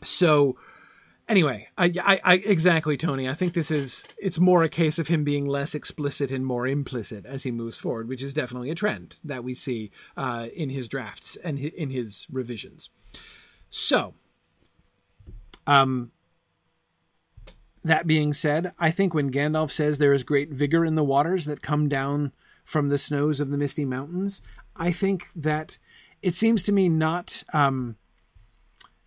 [0.03, 0.57] So,
[1.27, 3.27] anyway, I, I, I, exactly, Tony.
[3.27, 6.67] I think this is it's more a case of him being less explicit and more
[6.67, 10.69] implicit as he moves forward, which is definitely a trend that we see uh, in
[10.69, 12.89] his drafts and in his revisions.
[13.69, 14.13] So,
[15.65, 16.11] um,
[17.83, 21.45] that being said, I think when Gandalf says there is great vigor in the waters
[21.45, 22.33] that come down
[22.67, 24.41] from the snows of the Misty Mountains,
[24.75, 25.77] I think that
[26.21, 27.43] it seems to me not.
[27.53, 27.95] Um,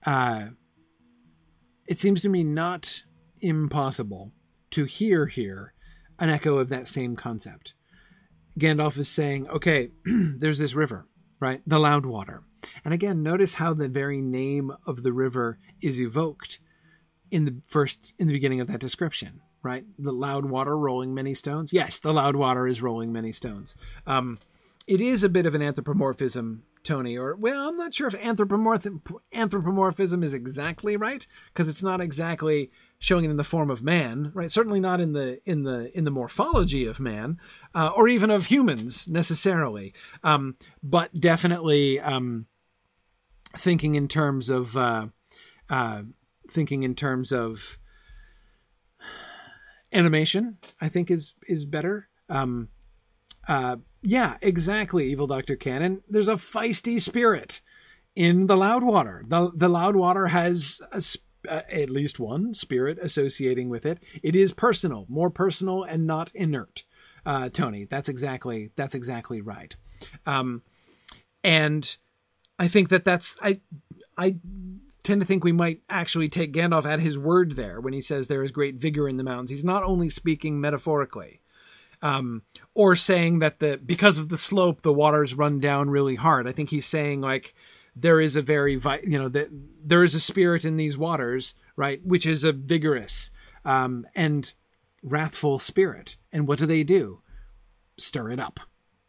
[0.05, 0.47] uh,
[1.87, 3.05] it seems to me not
[3.41, 4.33] impossible
[4.71, 5.75] to hear here
[6.19, 7.75] an echo of that same concept.
[8.59, 11.07] Gandalf is saying, okay, there's this river,
[11.39, 11.61] right?
[11.67, 12.45] The Loudwater.
[12.85, 16.61] And again, notice how the very name of the river is evoked
[17.31, 19.85] in the first, in the beginning of that description right?
[19.99, 21.73] The loud water rolling many stones.
[21.73, 23.77] Yes, the loud water is rolling many stones.
[24.07, 24.39] Um,
[24.87, 29.21] it is a bit of an anthropomorphism, Tony, or well, I'm not sure if anthropomorph-
[29.33, 34.31] anthropomorphism is exactly right because it's not exactly showing it in the form of man,
[34.35, 34.51] right?
[34.51, 37.39] Certainly not in the in the in the morphology of man,
[37.75, 39.95] uh, or even of humans necessarily,
[40.25, 42.47] um, but definitely um,
[43.57, 45.07] thinking in terms of uh,
[45.69, 46.03] uh,
[46.49, 47.79] thinking in terms of
[49.93, 52.09] animation i think is is better.
[52.29, 52.69] Um
[53.49, 56.03] uh yeah exactly evil dr cannon.
[56.09, 57.61] There's a feisty spirit
[58.15, 61.03] in the loudwater the the loudwater has a,
[61.49, 63.99] uh, at least one spirit associating with it.
[64.23, 66.85] It is personal more personal and not inert.
[67.27, 69.75] Uh tony that's exactly that's exactly right.
[70.27, 70.63] Um
[71.43, 71.97] and
[72.59, 73.61] i think that that's i
[74.19, 74.37] i
[75.11, 78.29] tend to think we might actually take Gandalf at his word there when he says
[78.29, 79.51] there is great vigor in the mountains.
[79.51, 81.41] He's not only speaking metaphorically,
[82.01, 82.43] um,
[82.75, 86.47] or saying that the because of the slope the waters run down really hard.
[86.47, 87.55] I think he's saying like
[87.97, 89.49] there is a very vi- you know that
[89.85, 93.33] there is a spirit in these waters, right, which is a vigorous
[93.65, 94.55] um, and
[95.03, 96.17] wrathful spirit.
[96.33, 97.21] And what do they do?
[97.99, 98.61] Stir it up,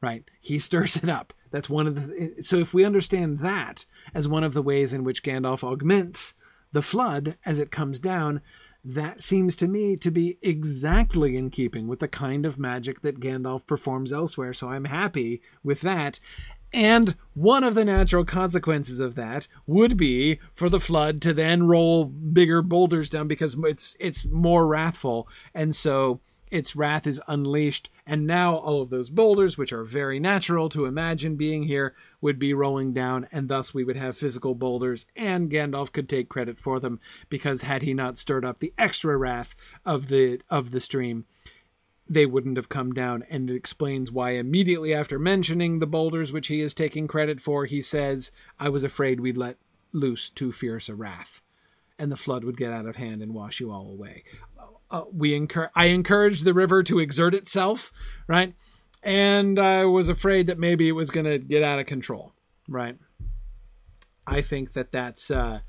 [0.02, 0.24] right?
[0.42, 1.32] He stirs it up.
[1.52, 2.44] That's one of the.
[2.44, 6.34] So if we understand that as one of the ways in which Gandalf augments
[6.72, 8.42] the flood as it comes down,
[8.84, 13.20] that seems to me to be exactly in keeping with the kind of magic that
[13.20, 14.54] Gandalf performs elsewhere.
[14.54, 16.20] So I'm happy with that.
[16.74, 21.68] And one of the natural consequences of that would be for the flood to then
[21.68, 25.28] roll bigger boulders down because it's it's more wrathful.
[25.54, 26.22] And so
[26.52, 30.86] its wrath is unleashed, and now all of those boulders, which are very natural to
[30.86, 35.50] imagine being here, would be rolling down, and thus we would have physical boulders, and
[35.50, 37.00] Gandalf could take credit for them,
[37.30, 41.26] because had he not stirred up the extra wrath of the of the stream,
[42.08, 43.24] they wouldn't have come down.
[43.30, 47.66] And it explains why immediately after mentioning the boulders which he is taking credit for,
[47.66, 49.58] he says, I was afraid we'd let
[49.94, 51.42] loose too fierce a wrath
[52.02, 54.24] and the flood would get out of hand and wash you all away
[54.92, 57.92] uh, we encourage I encouraged the river to exert itself,
[58.28, 58.54] right?
[59.02, 62.34] And I was afraid that maybe it was going to get out of control,
[62.68, 62.98] right?
[64.28, 65.62] I think that that's uh,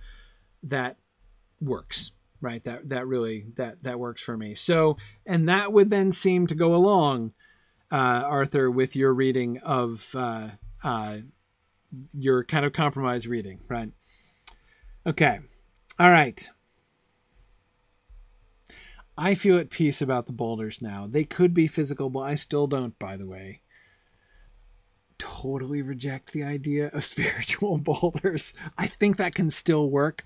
[0.64, 0.98] that
[1.60, 2.10] works,
[2.40, 2.62] right?
[2.64, 4.54] That that really that that works for me.
[4.54, 7.32] So, and that would then seem to go along,
[7.90, 10.48] uh, Arthur, with your reading of uh,
[10.84, 11.18] uh,
[12.12, 13.90] your kind of compromise reading, right?
[15.06, 15.40] Okay,
[15.98, 16.50] all right.
[19.16, 21.06] I feel at peace about the boulders now.
[21.10, 23.60] They could be physical, but I still don't, by the way.
[25.18, 28.54] Totally reject the idea of spiritual boulders.
[28.78, 30.24] I think that can still work,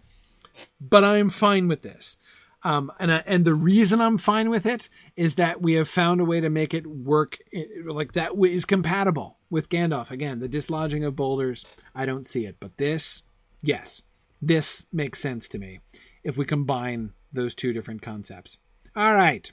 [0.81, 2.17] but I'm fine with this.
[2.63, 6.21] Um, and I, and the reason I'm fine with it is that we have found
[6.21, 7.39] a way to make it work
[7.85, 10.11] like that is compatible with Gandalf.
[10.11, 11.65] Again, the dislodging of boulders,
[11.95, 13.23] I don't see it, but this,
[13.63, 14.03] yes,
[14.43, 15.81] this makes sense to me
[16.25, 18.59] if we combine those two different concepts.
[18.97, 19.53] All right.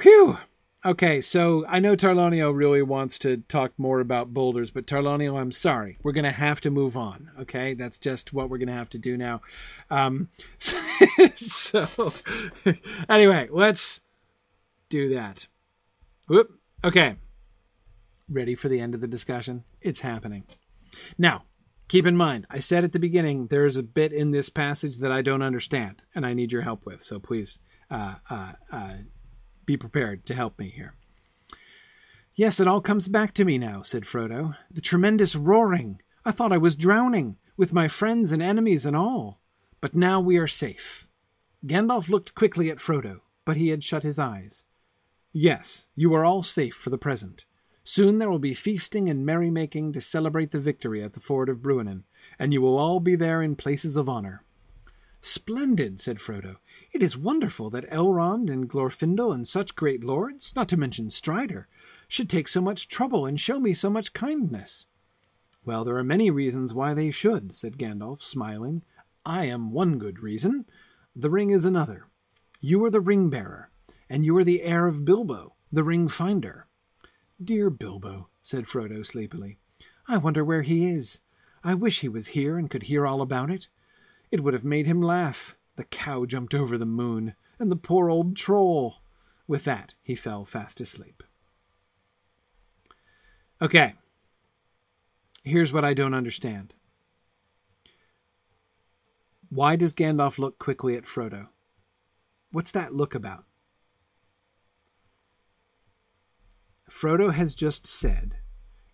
[0.00, 0.38] Whew.
[0.82, 5.52] Okay, so I know Tarlonio really wants to talk more about boulders, but Tarlonio, I'm
[5.52, 5.98] sorry.
[6.02, 7.30] We're going to have to move on.
[7.40, 9.42] Okay, that's just what we're going to have to do now.
[9.90, 10.30] Um,
[11.34, 12.14] so,
[13.10, 14.00] anyway, let's
[14.88, 15.46] do that.
[16.26, 16.50] Whoop.
[16.82, 17.16] Okay.
[18.30, 19.64] Ready for the end of the discussion?
[19.82, 20.44] It's happening.
[21.18, 21.44] Now,
[21.88, 25.12] keep in mind, I said at the beginning there's a bit in this passage that
[25.12, 27.02] I don't understand, and I need your help with.
[27.02, 27.58] So please
[27.90, 28.94] Uh, uh, uh,
[29.66, 30.94] be prepared to help me here.
[32.34, 34.56] Yes, it all comes back to me now, said Frodo.
[34.70, 36.00] The tremendous roaring.
[36.24, 39.40] I thought I was drowning, with my friends and enemies and all.
[39.80, 41.06] But now we are safe.
[41.66, 44.64] Gandalf looked quickly at Frodo, but he had shut his eyes.
[45.32, 47.44] Yes, you are all safe for the present.
[47.84, 51.58] Soon there will be feasting and merrymaking to celebrate the victory at the ford of
[51.58, 52.04] Bruinen,
[52.38, 54.44] and you will all be there in places of honor.
[55.22, 56.56] Splendid, said Frodo.
[56.92, 61.68] It is wonderful that Elrond and Glorfindel and such great lords, not to mention Strider,
[62.08, 64.86] should take so much trouble and show me so much kindness.
[65.64, 68.82] Well, there are many reasons why they should, said Gandalf, smiling.
[69.26, 70.64] I am one good reason.
[71.14, 72.06] The ring is another.
[72.60, 73.70] You are the ring bearer,
[74.08, 76.66] and you are the heir of Bilbo, the ring finder.
[77.42, 79.58] Dear Bilbo, said Frodo sleepily.
[80.08, 81.20] I wonder where he is.
[81.62, 83.68] I wish he was here and could hear all about it.
[84.30, 85.56] It would have made him laugh.
[85.76, 88.96] The cow jumped over the moon, and the poor old troll.
[89.46, 91.22] With that, he fell fast asleep.
[93.60, 93.94] Okay.
[95.42, 96.74] Here's what I don't understand.
[99.48, 101.48] Why does Gandalf look quickly at Frodo?
[102.52, 103.46] What's that look about?
[106.88, 108.36] Frodo has just said,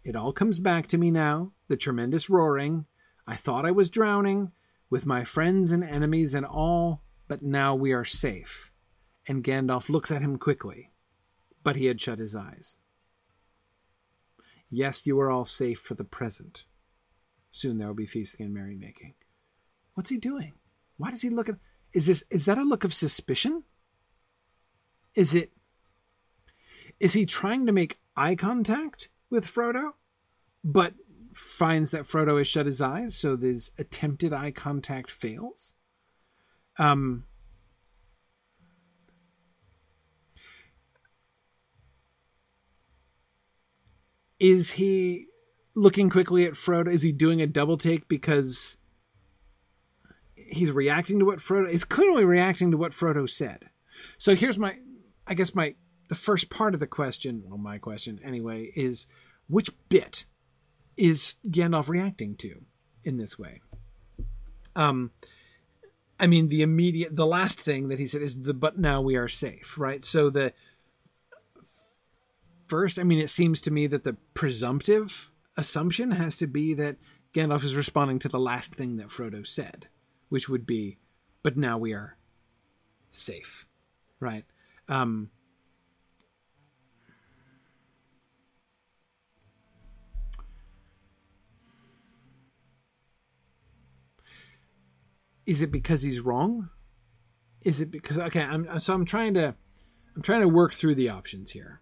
[0.05, 2.87] It all comes back to me now, the tremendous roaring.
[3.27, 4.53] I thought I was drowning
[4.91, 8.71] with my friends and enemies and all, but now we are safe.
[9.27, 10.93] And Gandalf looks at him quickly,
[11.63, 12.77] but he had shut his eyes.
[14.71, 16.65] Yes, you are all safe for the present.
[17.51, 19.15] Soon there will be feasting and merrymaking.
[19.95, 20.55] What's he doing?
[20.97, 21.57] Why does he look at
[21.93, 23.63] is this is that a look of suspicion?
[25.15, 25.53] Is it
[27.01, 29.93] is he trying to make eye contact with Frodo?
[30.63, 30.95] But
[31.37, 35.75] finds that Frodo has shut his eyes, so this attempted eye contact fails.
[36.79, 37.25] Um,
[44.39, 45.27] is he
[45.75, 46.91] looking quickly at Frodo?
[46.91, 48.77] Is he doing a double take because
[50.35, 53.71] he's reacting to what Frodo is clearly reacting to what Frodo said?
[54.19, 54.77] So here's my,
[55.27, 55.75] I guess my
[56.09, 59.07] the first part of the question, well, my question anyway, is
[59.49, 60.25] which bit
[60.97, 62.63] is Gandalf reacting to
[63.05, 63.61] in this way?
[64.75, 65.11] Um,
[66.19, 69.17] I mean, the immediate, the last thing that he said is the, but now we
[69.17, 70.05] are safe, right?
[70.05, 70.53] So the,
[72.67, 72.99] first.
[72.99, 76.97] I mean, it seems to me that the presumptive assumption has to be that
[77.33, 79.89] Gandalf is responding to the last thing that Frodo said,
[80.29, 80.99] which would be,
[81.43, 82.17] "But now we are
[83.11, 83.67] safe,"
[84.21, 84.45] right?
[84.89, 85.31] Um,
[95.47, 96.69] is it because he's wrong?
[97.63, 98.41] Is it because okay?
[98.41, 99.55] I'm so I'm trying to
[100.15, 101.81] I'm trying to work through the options here.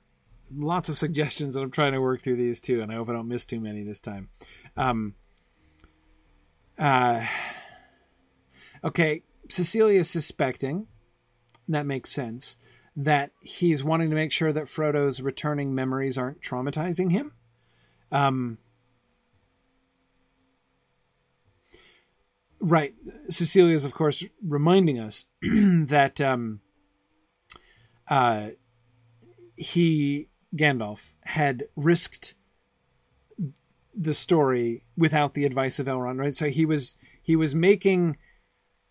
[0.55, 2.81] Lots of suggestions, and I'm trying to work through these too.
[2.81, 4.29] And I hope I don't miss too many this time.
[4.77, 5.15] Um,
[6.79, 7.27] uh,
[8.85, 10.87] okay, Cecilia is suspecting.
[11.69, 12.57] That makes sense.
[12.97, 17.33] That he's wanting to make sure that Frodo's returning memories aren't traumatizing him.
[18.13, 18.59] Um,
[22.65, 22.95] right.
[23.29, 26.61] Cecilia is, of course, reminding us that um,
[28.09, 28.51] uh,
[29.57, 32.35] he Gandalf had risked
[33.97, 36.35] the story without the advice of Elrond, right?
[36.35, 38.17] So he was he was making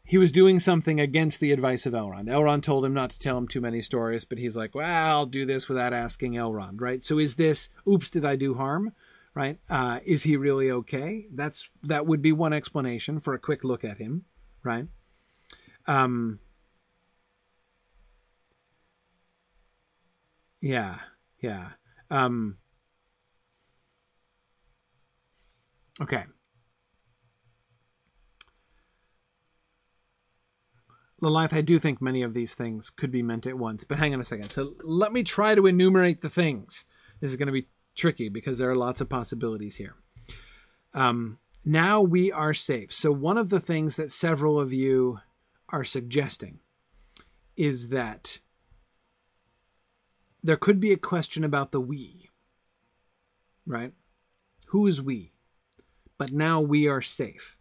[0.06, 2.28] he was doing something against the advice of Elrond.
[2.28, 5.26] Elrond told him not to tell him too many stories, but he's like, "Well, I'll
[5.26, 7.04] do this without asking Elrond," right?
[7.04, 8.94] So is this oops, did I do harm?
[9.36, 9.58] Right?
[9.70, 11.26] Uh, is he really okay?
[11.34, 14.26] That's that would be one explanation for a quick look at him,
[14.64, 14.86] right?
[15.88, 16.40] Um,
[20.62, 21.00] yeah,
[21.42, 21.70] yeah.
[22.12, 22.58] Um,
[26.02, 26.24] Okay.
[31.22, 34.14] Lilith, I do think many of these things could be meant at once, but hang
[34.14, 34.50] on a second.
[34.50, 36.84] So let me try to enumerate the things.
[37.22, 39.96] This is going to be tricky because there are lots of possibilities here.
[40.94, 42.92] Um, now we are safe.
[42.92, 45.20] So, one of the things that several of you
[45.70, 46.60] are suggesting
[47.56, 48.40] is that
[50.44, 52.30] there could be a question about the we,
[53.66, 53.94] right?
[54.68, 55.34] Who is we?
[56.24, 57.58] but now we are safe.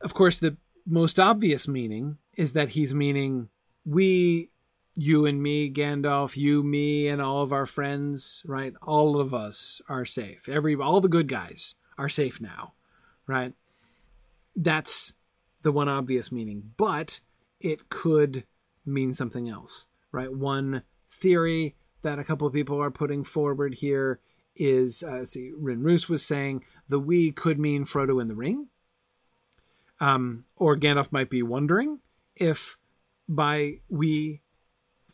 [0.00, 0.56] Of course, the
[0.86, 3.48] most obvious meaning is that he's meaning
[3.84, 4.50] we,
[4.94, 8.74] you and me, Gandalf, you, me, and all of our friends, right?
[8.82, 10.48] All of us are safe.
[10.48, 12.74] Every all the good guys are safe now,
[13.26, 13.52] right?
[14.54, 15.14] That's
[15.62, 17.20] the one obvious meaning, but
[17.60, 18.44] it could
[18.86, 20.32] mean something else, right?
[20.32, 24.20] One theory that a couple of people are putting forward here
[24.54, 28.68] is, uh, see, Rin Roos was saying the we could mean Frodo in the ring.
[30.00, 32.00] Um, or Gandalf might be wondering
[32.36, 32.76] if
[33.28, 34.42] by we,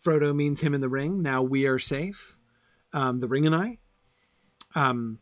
[0.05, 1.23] Frodo means him in the ring.
[1.23, 2.37] Now we are safe.
[2.93, 3.79] Um, the ring and I.
[4.75, 5.19] Um,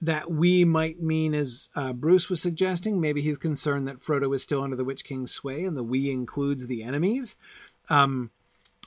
[0.00, 4.42] that we might mean, as uh, Bruce was suggesting, maybe he's concerned that Frodo is
[4.42, 7.36] still under the Witch King's sway, and the we includes the enemies.
[7.88, 8.30] Um,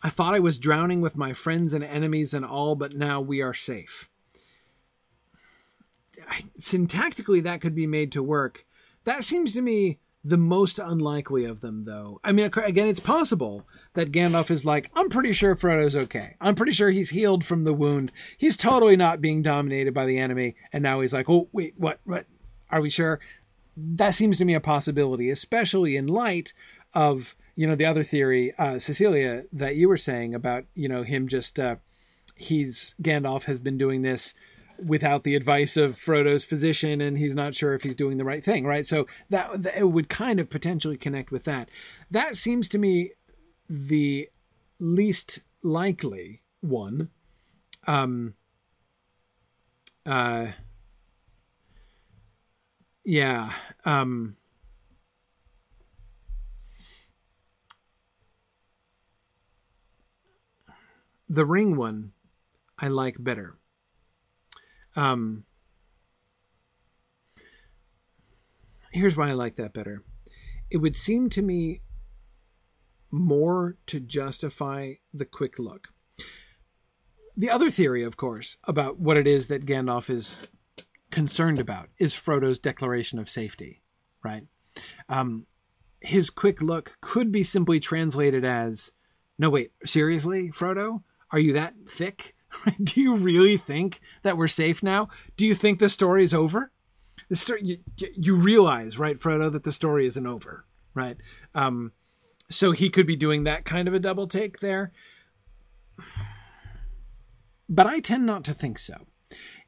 [0.04, 3.42] I thought I was drowning with my friends and enemies and all, but now we
[3.42, 4.10] are safe.
[6.60, 8.66] Syntactically, that could be made to work.
[9.06, 12.20] That seems to me the most unlikely of them, though.
[12.24, 16.36] I mean, again, it's possible that Gandalf is like, I'm pretty sure Frodo's okay.
[16.42, 18.12] I'm pretty sure he's healed from the wound.
[18.38, 20.56] He's totally not being dominated by the enemy.
[20.74, 22.00] And now he's like, oh, wait, what?
[22.04, 22.26] What?
[22.70, 23.20] Are we sure?
[23.78, 26.54] That seems to me a possibility, especially in light
[26.94, 31.04] of you know the other theory, uh, Cecilia, that you were saying about you know
[31.04, 31.78] him just uh,
[32.36, 34.34] he's Gandalf has been doing this
[34.86, 38.44] without the advice of Frodo's physician, and he's not sure if he's doing the right
[38.44, 38.86] thing, right?
[38.86, 41.70] So that, that it would kind of potentially connect with that.
[42.12, 43.12] That seems to me
[43.70, 44.30] the
[44.80, 47.10] least likely one.
[47.86, 48.36] Um.
[50.06, 50.48] Uh.
[53.04, 53.52] Yeah.
[53.86, 54.36] Um
[61.30, 62.12] the ring one
[62.80, 63.57] I like better.
[64.98, 65.44] Um,
[68.92, 70.04] here's why I like that better.
[70.70, 71.82] It would seem to me
[73.12, 75.90] more to justify the quick look.
[77.38, 80.48] The other theory, of course, about what it is that Gandalf is
[81.12, 83.84] concerned about is Frodo's declaration of safety,
[84.24, 84.44] right?
[85.08, 85.46] Um,
[86.02, 88.92] his quick look could be simply translated as,
[89.38, 91.04] no, wait, seriously, Frodo?
[91.32, 92.36] Are you that thick?
[92.84, 95.10] Do you really think that we're safe now?
[95.36, 96.72] Do you think the story is over?
[97.30, 97.78] The story you,
[98.16, 101.18] you realize, right, Frodo, that the story isn't over, right?
[101.54, 101.92] Um,
[102.50, 104.92] so he could be doing that kind of a double take there.
[107.68, 108.96] But I tend not to think so.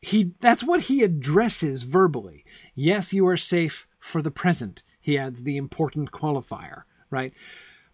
[0.01, 2.45] He that's what he addresses verbally.
[2.73, 4.83] Yes, you are safe for the present.
[5.01, 7.33] He adds the important qualifier, right?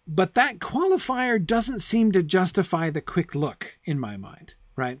[0.06, 5.00] but that qualifier doesn't seem to justify the quick look in my mind, right?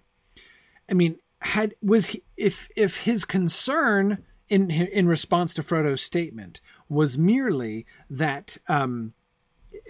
[0.90, 6.60] I mean, had was he, if if his concern in in response to Frodo's statement
[6.88, 9.12] was merely that um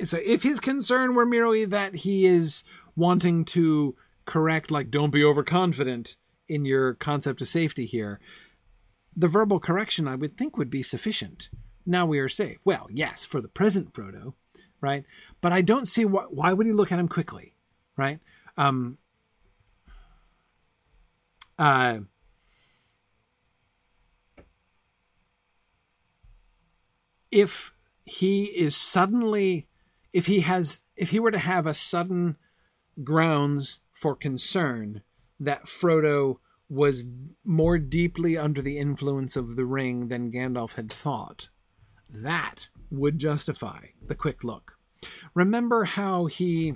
[0.05, 2.65] so if his concern were merely that he is
[2.95, 3.95] wanting to
[4.25, 6.17] correct like don't be overconfident
[6.49, 8.19] in your concept of safety here
[9.17, 11.51] the verbal correction i would think would be sufficient.
[11.89, 12.59] Now we are safe.
[12.65, 14.35] Well yes for the present frodo
[14.81, 15.05] right?
[15.41, 17.55] But i don't see why why would he look at him quickly
[17.97, 18.21] right?
[18.57, 18.99] Um
[21.59, 21.99] uh
[27.31, 27.73] if
[28.05, 29.67] he is suddenly
[30.13, 32.37] if he has if he were to have a sudden
[33.03, 35.03] grounds for concern
[35.39, 36.39] that Frodo
[36.69, 37.05] was
[37.45, 41.49] more deeply under the influence of the ring than Gandalf had thought,
[42.09, 44.79] that would justify the quick look.
[45.35, 46.75] Remember how he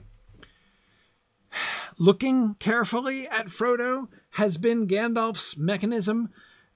[1.99, 6.31] looking carefully at Frodo has been Gandalf's mechanism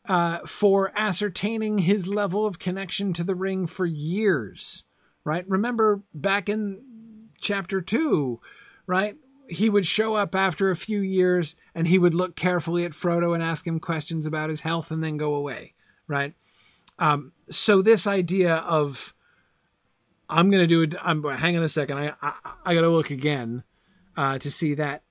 [0.07, 4.85] uh, for ascertaining his level of connection to the ring for years,
[5.25, 5.49] right?
[5.49, 8.41] Remember back in chapter two,
[8.87, 9.17] right?
[9.49, 13.35] He would show up after a few years and he would look carefully at Frodo
[13.35, 15.75] and ask him questions about his health and then go away,
[16.07, 16.35] right?
[16.99, 19.15] Um, so this idea of
[20.29, 20.95] I'm to do it.
[21.03, 21.99] I'm hang on a second.
[21.99, 22.33] I I,
[22.65, 23.63] I got to look again
[24.16, 25.03] uh, to see that.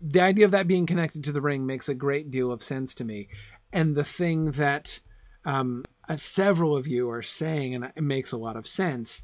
[0.00, 2.94] The idea of that being connected to the ring makes a great deal of sense
[2.96, 3.28] to me,
[3.72, 5.00] and the thing that
[5.44, 9.22] um, uh, several of you are saying, and it makes a lot of sense.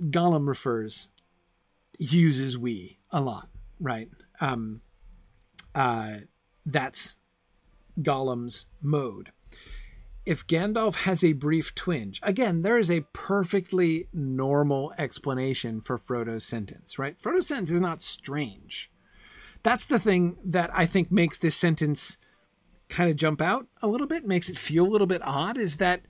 [0.00, 1.08] Gollum refers
[1.98, 3.48] uses we a lot,
[3.80, 4.08] right?
[4.40, 4.80] Um,
[5.74, 6.18] uh,
[6.66, 7.16] that's
[8.00, 9.32] Gollum's mode.
[10.28, 16.44] If Gandalf has a brief twinge, again, there is a perfectly normal explanation for Frodo's
[16.44, 17.18] sentence, right?
[17.18, 18.90] Frodo's sentence is not strange.
[19.62, 22.18] That's the thing that I think makes this sentence
[22.90, 25.78] kind of jump out a little bit, makes it feel a little bit odd, is
[25.78, 26.02] that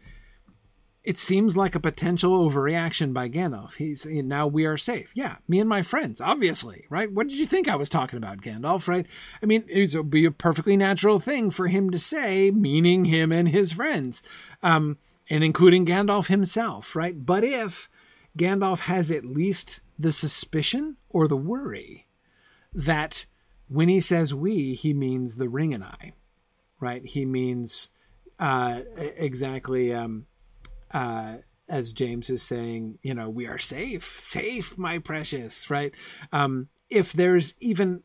[1.05, 3.75] it seems like a potential overreaction by Gandalf.
[3.77, 5.11] He's now we are safe.
[5.15, 7.11] Yeah, me and my friends, obviously, right?
[7.11, 8.89] What did you think I was talking about, Gandalf?
[8.89, 9.07] Right?
[9.43, 13.33] I mean, it would be a perfectly natural thing for him to say, meaning him
[13.33, 14.23] and his friends,
[14.63, 14.99] um,
[15.31, 17.25] and including Gandalf himself, right?
[17.25, 17.89] But if
[18.37, 22.07] Gandalf has at least the suspicion or the worry
[22.73, 23.27] that
[23.69, 26.13] when he says we, he means the ring and I,
[26.81, 27.05] right?
[27.05, 27.91] He means
[28.39, 30.27] uh, exactly um,
[30.91, 31.39] uh,
[31.69, 35.93] as James is saying, you know, we are safe, safe, my precious, right?
[36.33, 38.03] Um, if there's even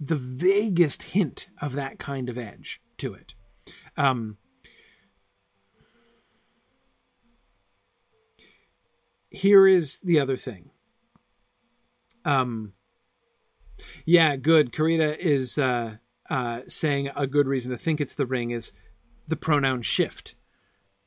[0.00, 3.34] the vaguest hint of that kind of edge to it.
[3.96, 4.36] Um,
[9.30, 10.70] here is the other thing.
[12.24, 12.74] Um,
[14.04, 14.72] yeah, good.
[14.72, 15.96] Karita is uh,
[16.30, 18.72] uh, saying a good reason to think it's the ring is
[19.26, 20.34] the pronoun shift.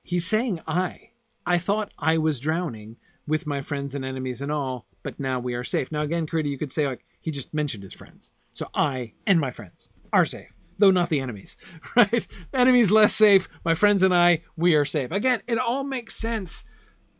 [0.03, 1.11] He's saying I.
[1.45, 2.97] I thought I was drowning
[3.27, 5.91] with my friends and enemies and all, but now we are safe.
[5.91, 8.31] Now again, Karita, you could say like he just mentioned his friends.
[8.53, 11.57] So I and my friends are safe, though not the enemies,
[11.95, 12.27] right?
[12.53, 13.47] Enemies less safe.
[13.63, 15.11] My friends and I, we are safe.
[15.11, 16.65] Again, it all makes sense.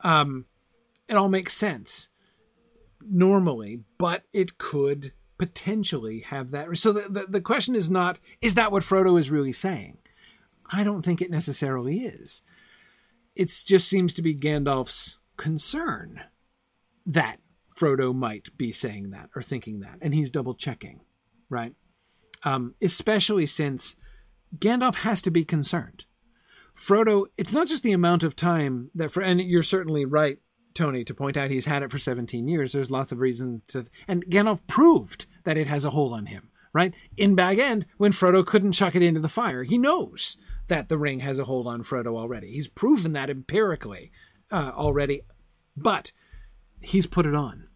[0.02, 0.46] Um,
[1.08, 2.10] it all makes sense
[3.10, 6.78] normally, but it could potentially have that.
[6.78, 9.98] So the, the, the question is not, is that what Frodo is really saying?
[10.72, 12.44] I don't think it necessarily is.
[13.36, 16.22] It just seems to be Gandalf's concern
[17.06, 17.38] that
[17.76, 21.02] Frodo might be saying that or thinking that, and he's double checking,
[21.50, 21.74] right?
[22.44, 23.96] Um, especially since
[24.58, 26.06] Gandalf has to be concerned.
[26.76, 30.40] Frodo, it's not just the amount of time that, for, and you're certainly right,
[30.74, 32.72] Tony, to point out he's had it for 17 years.
[32.72, 36.50] There's lots of reasons to, and Gandalf proved that it has a hold on him,
[36.74, 36.94] right?
[37.18, 40.38] In Bag End, when Frodo couldn't chuck it into the fire, he knows
[40.72, 42.50] that the ring has a hold on Frodo already.
[42.50, 44.10] He's proven that empirically
[44.50, 45.20] uh, already,
[45.76, 46.14] but
[46.80, 47.68] he's put it on,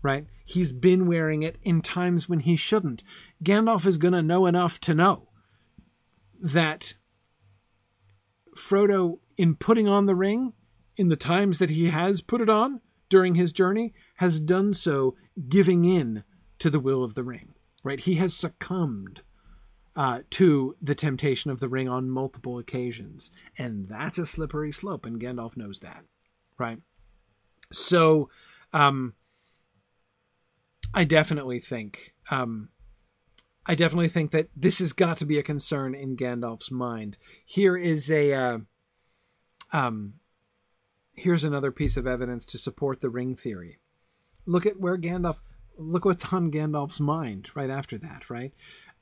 [0.00, 0.26] right?
[0.44, 3.02] He's been wearing it in times when he shouldn't.
[3.42, 5.28] Gandalf is going to know enough to know
[6.40, 6.94] that
[8.56, 10.52] Frodo, in putting on the ring,
[10.96, 15.16] in the times that he has put it on during his journey, has done so
[15.48, 16.22] giving in
[16.60, 17.98] to the will of the ring, right?
[17.98, 19.22] He has succumbed
[19.96, 23.30] uh, to the temptation of the ring on multiple occasions.
[23.56, 26.04] And that's a slippery slope, and Gandalf knows that,
[26.58, 26.78] right?
[27.72, 28.28] So,
[28.72, 29.14] um,
[30.94, 32.68] I definitely think, um,
[33.64, 37.16] I definitely think that this has got to be a concern in Gandalf's mind.
[37.44, 38.58] Here is a, uh,
[39.72, 40.14] um,
[41.14, 43.78] here's another piece of evidence to support the ring theory.
[44.44, 45.38] Look at where Gandalf,
[45.76, 48.52] look what's on Gandalf's mind right after that, right?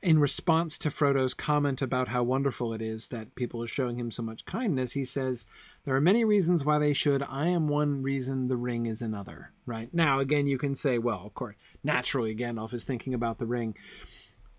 [0.05, 4.11] In response to Frodo's comment about how wonderful it is that people are showing him
[4.11, 5.47] so much kindness, he says,
[5.87, 7.23] There are many reasons why they should.
[7.23, 9.89] I am one reason, the ring is another, right?
[9.95, 13.77] Now, again, you can say, well, of course, naturally, Gandalf is thinking about the ring.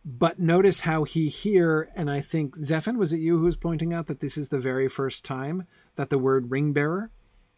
[0.03, 3.93] But notice how he here, and I think, Zephin, was it you who was pointing
[3.93, 7.11] out that this is the very first time that the word ring bearer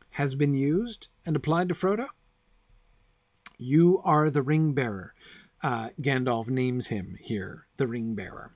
[0.09, 2.07] has been used and applied to Frodo?
[3.57, 5.13] You are the ring bearer.
[5.63, 8.55] Uh, Gandalf names him here, the ring bearer.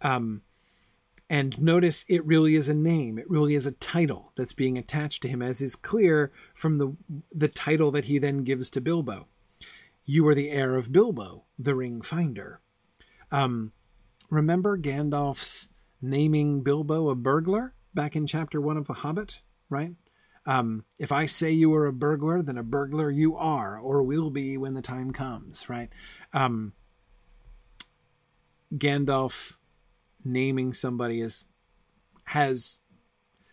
[0.00, 0.42] Um,
[1.30, 3.18] and notice it really is a name.
[3.18, 6.94] It really is a title that's being attached to him, as is clear from the
[7.32, 9.28] the title that he then gives to Bilbo.
[10.04, 12.60] You are the heir of Bilbo, the ring finder.
[13.30, 13.72] Um,
[14.28, 15.70] remember Gandalf's
[16.02, 19.40] naming Bilbo a burglar back in chapter one of The Hobbit,
[19.70, 19.94] right?
[20.44, 24.30] Um, if I say you are a burglar, then a burglar you are or will
[24.30, 25.88] be when the time comes, right?
[26.32, 26.72] Um,
[28.74, 29.58] Gandalf
[30.24, 31.46] naming somebody is
[32.24, 32.80] has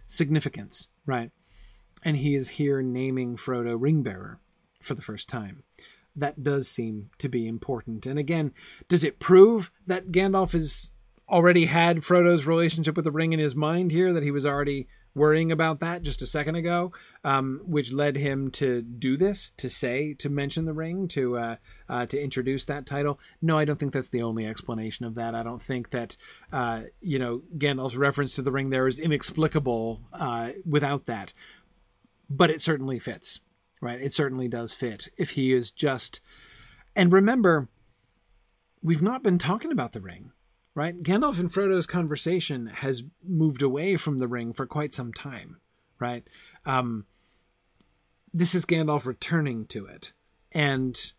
[0.07, 1.31] significance, right?
[2.03, 4.37] And he is here naming Frodo Ringbearer
[4.81, 5.63] for the first time.
[6.15, 8.05] That does seem to be important.
[8.05, 8.53] And again,
[8.87, 10.91] does it prove that Gandalf has
[11.29, 14.87] already had Frodo's relationship with the ring in his mind here, that he was already
[15.15, 16.91] worrying about that just a second ago,
[17.23, 21.55] um, which led him to do this, to say, to mention the ring, to uh,
[21.87, 23.19] uh, to introduce that title.
[23.41, 25.35] No, I don't think that's the only explanation of that.
[25.35, 26.15] I don't think that
[26.51, 31.33] uh, you know Gandalf's reference to the ring there is inexplicable uh, without that,
[32.29, 33.39] but it certainly fits,
[33.81, 34.01] right?
[34.01, 36.21] It certainly does fit if he is just.
[36.95, 37.69] And remember,
[38.81, 40.31] we've not been talking about the ring
[40.79, 41.03] right?
[41.03, 45.59] Gandalf and Frodo's conversation has moved away from the ring for quite some time,
[45.99, 46.23] right?
[46.65, 47.05] Um,
[48.33, 50.13] this is Gandalf returning to it
[50.53, 51.11] and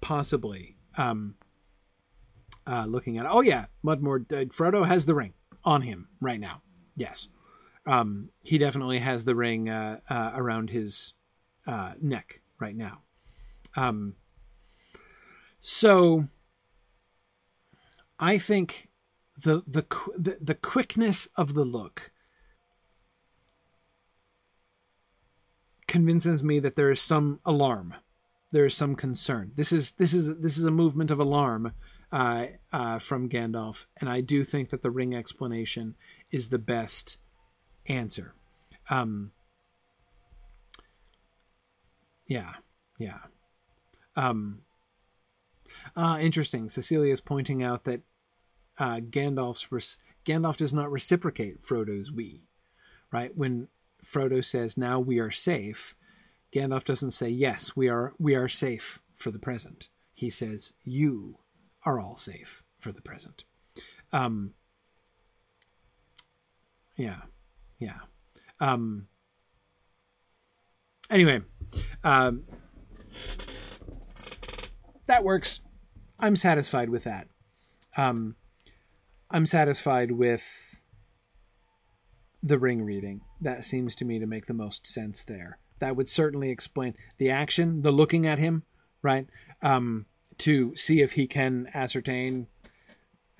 [0.00, 1.34] possibly um,
[2.66, 5.34] uh, looking at, oh, yeah, Mudmore, uh, Frodo has the ring
[5.66, 6.62] on him right now.
[6.96, 7.28] Yes.
[7.84, 11.12] Um, he definitely has the ring uh, uh around his
[11.66, 13.02] uh, neck right now.
[13.76, 14.14] Um,
[15.60, 16.28] so
[18.22, 18.88] I think
[19.36, 19.84] the, the
[20.16, 22.12] the the quickness of the look
[25.88, 27.94] convinces me that there is some alarm,
[28.52, 29.50] there is some concern.
[29.56, 31.72] This is this is this is a movement of alarm
[32.12, 35.96] uh, uh, from Gandalf, and I do think that the ring explanation
[36.30, 37.18] is the best
[37.88, 38.34] answer.
[38.88, 39.32] Um,
[42.28, 42.52] yeah,
[43.00, 43.18] yeah.
[44.14, 44.60] Um,
[45.96, 46.68] uh, interesting.
[46.68, 48.02] Cecilia is pointing out that
[48.78, 52.44] uh, Gandalf's Gandalf does not reciprocate Frodo's "we,"
[53.10, 53.36] right?
[53.36, 53.68] When
[54.04, 55.94] Frodo says, "Now we are safe,"
[56.52, 58.14] Gandalf doesn't say, "Yes, we are.
[58.18, 61.38] We are safe for the present." He says, "You
[61.84, 63.44] are all safe for the present."
[64.12, 64.54] Um,
[66.96, 67.22] yeah,
[67.78, 68.00] yeah.
[68.60, 69.08] Um,
[71.10, 71.40] anyway,
[72.04, 72.44] um,
[75.06, 75.60] that works.
[76.20, 77.26] I'm satisfied with that.
[77.96, 78.36] Um,
[79.34, 80.78] I'm satisfied with
[82.42, 83.22] the ring reading.
[83.40, 85.58] That seems to me to make the most sense there.
[85.78, 88.64] That would certainly explain the action, the looking at him,
[89.00, 89.26] right?
[89.62, 90.04] Um,
[90.38, 92.46] to see if he can ascertain,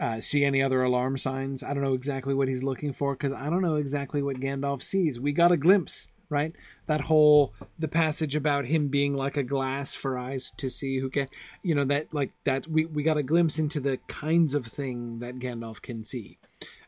[0.00, 1.62] uh, see any other alarm signs.
[1.62, 4.82] I don't know exactly what he's looking for because I don't know exactly what Gandalf
[4.82, 5.20] sees.
[5.20, 6.52] We got a glimpse right?
[6.86, 11.10] That whole the passage about him being like a glass for eyes to see who
[11.10, 11.28] can,
[11.62, 15.20] you know, that like that we we got a glimpse into the kinds of thing
[15.20, 16.38] that Gandalf can see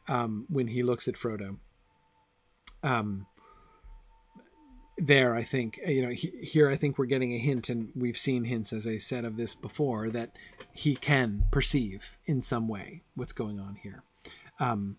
[0.09, 1.59] um, when he looks at Frodo.
[2.83, 3.27] Um,
[4.97, 6.71] there, I think you know he, here.
[6.71, 9.55] I think we're getting a hint, and we've seen hints, as I said, of this
[9.55, 10.31] before, that
[10.73, 14.03] he can perceive in some way what's going on here.
[14.61, 14.97] Um,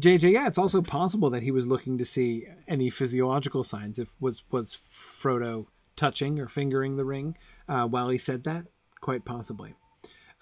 [0.00, 3.98] JJ, yeah, it's also possible that he was looking to see any physiological signs.
[3.98, 5.66] If was was Frodo
[5.96, 7.36] touching or fingering the ring
[7.68, 8.66] uh, while he said that,
[9.00, 9.74] quite possibly.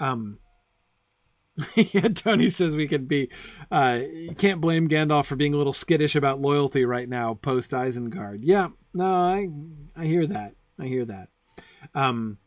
[0.00, 0.38] Um,
[1.76, 3.30] yeah, Tony says we could be.
[3.70, 4.00] Uh,
[4.36, 8.40] can't blame Gandalf for being a little skittish about loyalty right now, post Isengard.
[8.42, 9.48] Yeah, no, I
[9.96, 10.54] I hear that.
[10.80, 11.28] I hear that.
[11.94, 12.38] Um,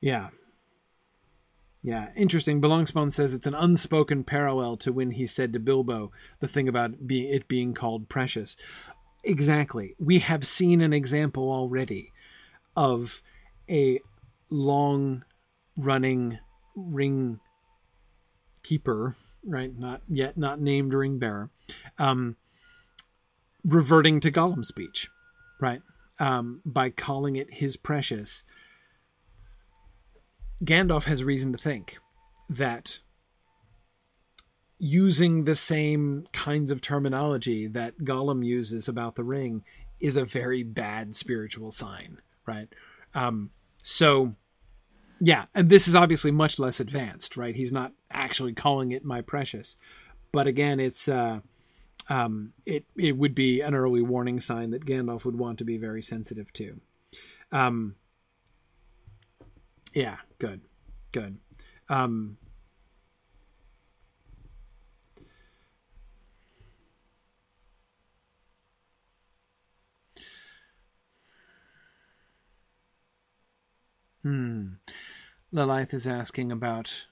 [0.00, 0.30] yeah,
[1.84, 2.62] yeah, interesting.
[2.62, 6.92] Belongspawn says it's an unspoken parallel to when he said to Bilbo the thing about
[7.10, 8.56] it being called precious.
[9.22, 9.94] Exactly.
[9.98, 12.10] We have seen an example already
[12.74, 13.20] of
[13.68, 14.00] a
[14.48, 15.24] long
[15.76, 16.38] running
[16.74, 17.38] ring
[18.62, 19.78] keeper, right?
[19.78, 21.50] Not yet not named ring bearer,
[21.98, 22.36] um,
[23.62, 25.10] reverting to Gollum speech,
[25.60, 25.82] right?
[26.18, 28.42] Um, by calling it his precious,
[30.62, 31.98] Gandalf has reason to think
[32.48, 33.00] that
[34.78, 39.64] using the same kinds of terminology that Gollum uses about the ring
[40.00, 42.68] is a very bad spiritual sign, right?
[43.14, 43.50] Um,
[43.82, 44.34] so,
[45.20, 47.54] yeah, and this is obviously much less advanced, right?
[47.54, 49.76] He's not actually calling it my precious,
[50.32, 51.40] but again, it's uh,
[52.08, 55.78] um, it it would be an early warning sign that Gandalf would want to be
[55.78, 56.80] very sensitive to.
[57.52, 57.94] Um,
[59.94, 60.60] yeah, good,
[61.12, 61.38] good.
[61.88, 62.36] Um,
[74.24, 74.76] Hmm.
[75.52, 77.06] Lilith is asking about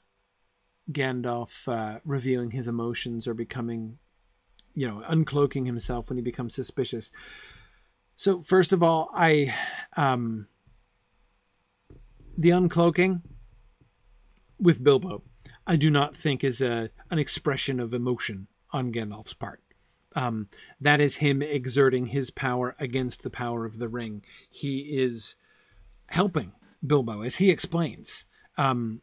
[0.90, 3.98] Gandalf uh, revealing his emotions or becoming,
[4.74, 7.12] you know, uncloaking himself when he becomes suspicious.
[8.16, 9.54] So first of all, I,
[9.94, 10.48] um,
[12.36, 13.22] the uncloaking
[14.58, 15.22] with Bilbo,
[15.66, 19.60] I do not think is a an expression of emotion on Gandalf's part.
[20.14, 20.48] Um,
[20.80, 24.22] that is him exerting his power against the power of the ring.
[24.50, 25.36] He is
[26.06, 26.52] helping
[26.86, 28.26] Bilbo, as he explains
[28.58, 29.00] um,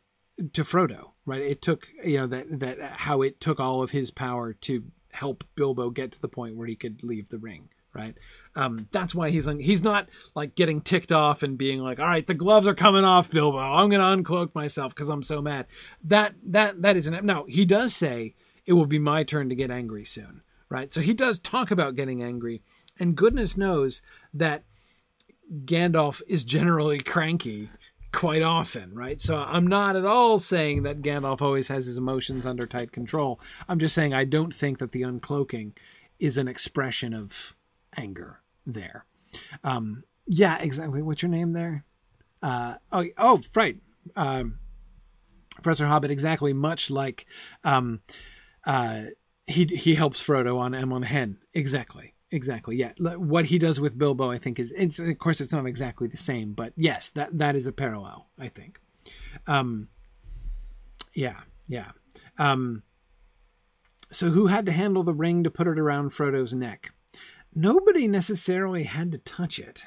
[0.53, 1.11] to Frodo.
[1.25, 1.41] Right?
[1.41, 5.43] It took you know that that how it took all of his power to help
[5.55, 7.69] Bilbo get to the point where he could leave the ring.
[7.93, 8.15] Right?
[8.55, 12.25] Um, that's why he's he's not like getting ticked off and being like, all right,
[12.25, 13.57] the gloves are coming off, Bilbo.
[13.57, 15.65] I'm gonna uncloak myself because I'm so mad.
[16.03, 17.25] That that that isn't.
[17.25, 18.35] Now he does say
[18.65, 20.41] it will be my turn to get angry soon.
[20.69, 20.93] Right?
[20.93, 22.61] So he does talk about getting angry,
[22.99, 24.01] and goodness knows
[24.33, 24.63] that
[25.65, 27.69] Gandalf is generally cranky
[28.11, 29.21] quite often, right?
[29.21, 33.39] So I'm not at all saying that Gandalf always has his emotions under tight control.
[33.67, 35.73] I'm just saying I don't think that the uncloaking
[36.19, 37.55] is an expression of
[37.99, 39.05] anger there.
[39.63, 41.01] Um, yeah, exactly.
[41.01, 41.85] What's your name there?
[42.41, 43.77] Uh, oh, oh, right.
[44.15, 44.59] Um,
[45.61, 46.53] Professor Hobbit, exactly.
[46.53, 47.25] Much like
[47.63, 48.01] um,
[48.65, 49.03] uh,
[49.47, 51.37] he he helps Frodo on Amon Hen.
[51.53, 52.13] Exactly.
[52.31, 52.75] Exactly.
[52.75, 52.91] Yeah.
[52.99, 56.17] What he does with Bilbo, I think, is it's of course it's not exactly the
[56.17, 58.27] same, but yes, that that is a parallel.
[58.37, 58.79] I think.
[59.47, 59.89] Um.
[61.13, 61.39] Yeah.
[61.67, 61.91] Yeah.
[62.37, 62.83] Um.
[64.11, 66.93] So who had to handle the ring to put it around Frodo's neck?
[67.61, 69.85] Nobody necessarily had to touch it.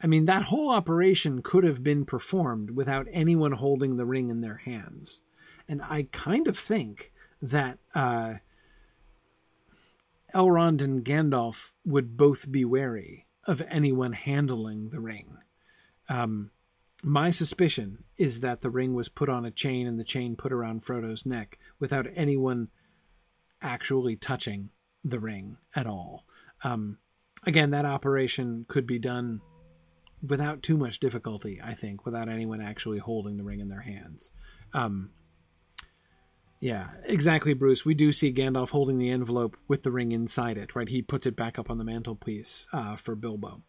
[0.00, 4.40] I mean, that whole operation could have been performed without anyone holding the ring in
[4.40, 5.20] their hands,
[5.68, 7.12] and I kind of think
[7.42, 7.78] that.
[7.94, 8.34] Uh,
[10.34, 15.38] Elrond and Gandalf would both be wary of anyone handling the ring.
[16.08, 16.50] Um,
[17.02, 20.52] my suspicion is that the ring was put on a chain and the chain put
[20.52, 22.68] around Frodo's neck without anyone
[23.62, 24.70] actually touching
[25.02, 26.24] the ring at all.
[26.64, 26.98] Um,
[27.46, 29.40] again, that operation could be done
[30.26, 34.32] without too much difficulty, I think, without anyone actually holding the ring in their hands.
[34.74, 35.10] Um,
[36.60, 37.84] yeah, exactly, Bruce.
[37.84, 40.88] We do see Gandalf holding the envelope with the ring inside it, right?
[40.88, 43.62] He puts it back up on the mantelpiece uh, for Bilbo.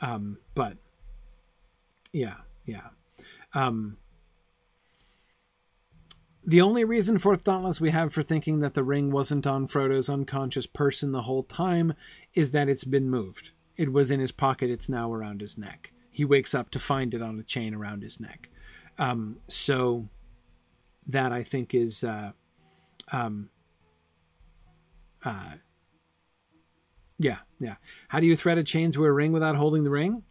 [0.00, 0.76] Um, but,
[2.12, 2.88] yeah, yeah.
[3.54, 3.96] Um,
[6.44, 10.10] the only reason for Thoughtless we have for thinking that the ring wasn't on Frodo's
[10.10, 11.94] unconscious person the whole time
[12.34, 13.52] is that it's been moved.
[13.76, 15.92] It was in his pocket, it's now around his neck.
[16.10, 18.50] He wakes up to find it on a chain around his neck.
[18.98, 20.08] Um, so
[21.06, 22.32] that I think is uh,
[23.12, 23.48] um,
[25.24, 25.54] uh,
[27.18, 27.76] yeah, yeah.
[28.08, 30.22] How do you thread a chain through a ring without holding the ring?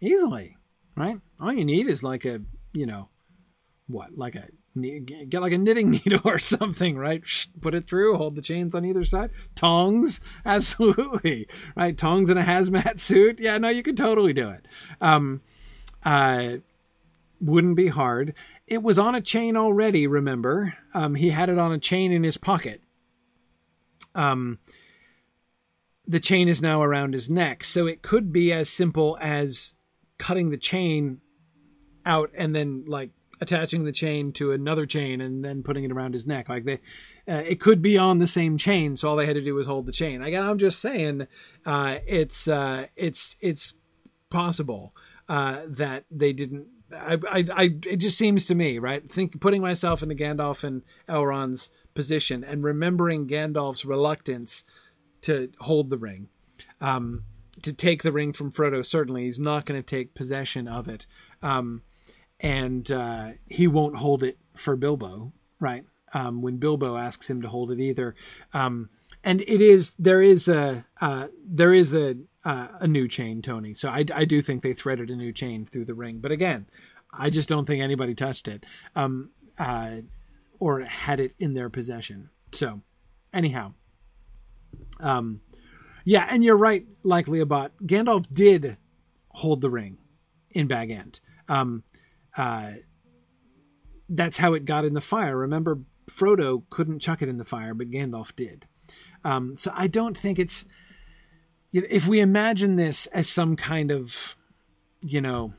[0.00, 0.56] Easily,
[0.96, 1.18] right?
[1.40, 2.40] All you need is like a,
[2.72, 3.08] you know,
[3.88, 4.46] what, like a
[4.82, 7.22] get like a knitting needle or something, right?
[7.60, 9.30] Put it through, hold the chains on either side.
[9.54, 11.96] Tongs, absolutely, right?
[11.96, 13.40] Tongs in a hazmat suit.
[13.40, 14.66] Yeah, no, you could totally do it.
[15.00, 15.42] Um,
[16.04, 16.56] uh,
[17.40, 18.34] wouldn't be hard.
[18.66, 20.74] It was on a chain already, remember?
[20.92, 22.82] Um, he had it on a chain in his pocket.
[24.14, 24.58] Um,
[26.06, 27.64] the chain is now around his neck.
[27.64, 29.74] So it could be as simple as
[30.18, 31.20] cutting the chain
[32.04, 36.14] out and then like attaching the chain to another chain and then putting it around
[36.14, 36.48] his neck.
[36.48, 36.80] Like they,
[37.28, 38.96] uh, it could be on the same chain.
[38.96, 40.22] So all they had to do was hold the chain.
[40.22, 41.26] Again, I'm just saying,
[41.64, 43.74] uh, it's, uh, it's, it's
[44.30, 44.94] possible,
[45.28, 49.10] uh, that they didn't I, I, I, it just seems to me, right?
[49.10, 54.64] Think putting myself into Gandalf and Elrond's position and remembering Gandalf's reluctance
[55.22, 56.28] to hold the ring,
[56.80, 57.24] um,
[57.62, 58.84] to take the ring from Frodo.
[58.84, 61.06] Certainly, he's not going to take possession of it,
[61.42, 61.82] um,
[62.40, 65.84] and uh, he won't hold it for Bilbo, right?
[66.14, 68.14] Um, when Bilbo asks him to hold it either.
[68.54, 68.88] Um,
[69.24, 73.74] and it is there is a uh, there is a uh, a new chain, Tony.
[73.74, 76.18] So I, I do think they threaded a new chain through the ring.
[76.18, 76.66] But again,
[77.12, 78.64] I just don't think anybody touched it
[78.96, 79.96] um, uh,
[80.58, 82.30] or had it in their possession.
[82.52, 82.80] So
[83.34, 83.74] anyhow,
[85.00, 85.40] um,
[86.04, 88.76] yeah, and you're right, likely about Gandalf did
[89.28, 89.98] hold the ring
[90.50, 91.20] in Bag End.
[91.48, 91.82] Um,
[92.38, 92.70] uh,
[94.08, 95.36] that's how it got in the fire.
[95.36, 98.66] Remember, Frodo couldn't chuck it in the fire, but Gandalf did.
[99.24, 100.64] Um, so I don't think it's.
[101.72, 104.36] If we imagine this as some kind of,
[105.02, 105.52] you know,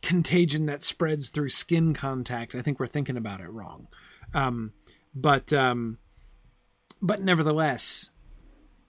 [0.00, 3.88] contagion that spreads through skin contact, I think we're thinking about it wrong.
[4.32, 4.72] Um,
[5.14, 5.98] but um,
[7.02, 8.10] but nevertheless,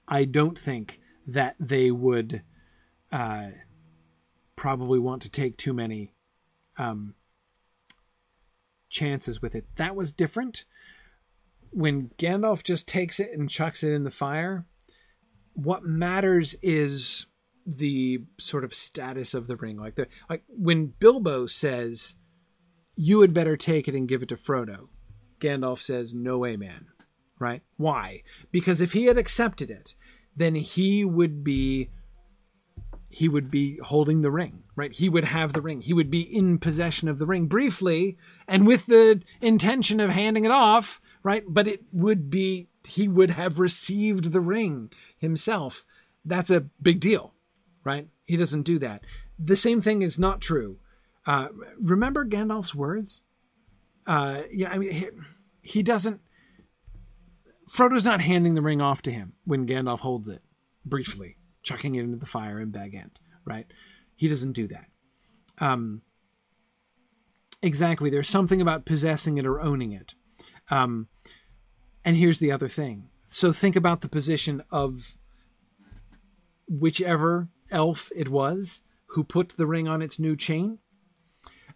[0.07, 2.43] I don't think that they would
[3.11, 3.49] uh,
[4.55, 6.13] probably want to take too many
[6.77, 7.15] um,
[8.89, 9.65] chances with it.
[9.75, 10.65] That was different.
[11.71, 14.65] When Gandalf just takes it and chucks it in the fire,
[15.53, 17.25] what matters is
[17.65, 19.77] the sort of status of the ring.
[19.77, 22.15] Like the like when Bilbo says,
[22.95, 24.89] "You had better take it and give it to Frodo,"
[25.39, 26.87] Gandalf says, "No way, man."
[27.39, 27.61] Right?
[27.77, 28.23] Why?
[28.51, 29.95] Because if he had accepted it,
[30.35, 31.89] then he would be
[33.09, 34.93] he would be holding the ring, right?
[34.93, 35.81] He would have the ring.
[35.81, 38.17] He would be in possession of the ring briefly
[38.47, 41.43] and with the intention of handing it off, right?
[41.47, 45.85] But it would be, he would have received the ring himself.
[46.25, 47.33] That's a big deal,
[47.83, 48.07] right?
[48.25, 49.03] He doesn't do that.
[49.37, 50.79] The same thing is not true.
[51.25, 51.49] Uh,
[51.81, 53.23] remember Gandalf's words?
[54.05, 55.07] Uh, yeah, I mean, he,
[55.61, 56.19] he doesn't,
[57.69, 60.41] Frodo's not handing the ring off to him when Gandalf holds it
[60.85, 63.65] briefly chucking it into the fire in Bag End, right?
[64.15, 64.87] He doesn't do that.
[65.59, 66.01] Um,
[67.61, 68.09] exactly.
[68.09, 70.15] There's something about possessing it or owning it.
[70.69, 71.07] Um,
[72.05, 73.09] and here's the other thing.
[73.27, 75.17] So think about the position of
[76.67, 80.79] whichever elf it was who put the ring on its new chain.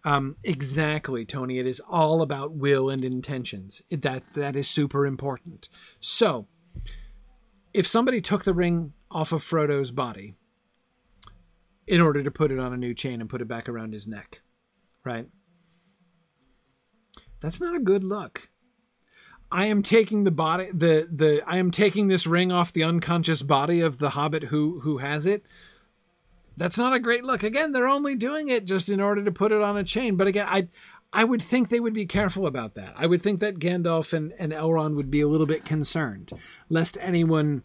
[0.04, 1.58] Um, exactly, Tony.
[1.58, 3.82] It is all about will and intentions.
[3.90, 5.68] That that is super important.
[6.00, 6.46] So,
[7.74, 10.34] if somebody took the ring off of Frodo's body
[11.88, 14.06] in order to put it on a new chain and put it back around his
[14.06, 14.42] neck,
[15.04, 15.26] right?
[17.40, 18.50] That's not a good look.
[19.50, 23.42] I am taking the body the the I am taking this ring off the unconscious
[23.42, 25.46] body of the hobbit who who has it.
[26.58, 27.42] That's not a great look.
[27.42, 30.16] Again, they're only doing it just in order to put it on a chain.
[30.16, 30.68] But again, I
[31.10, 32.92] I would think they would be careful about that.
[32.96, 36.32] I would think that Gandalf and, and Elrond would be a little bit concerned
[36.68, 37.62] lest anyone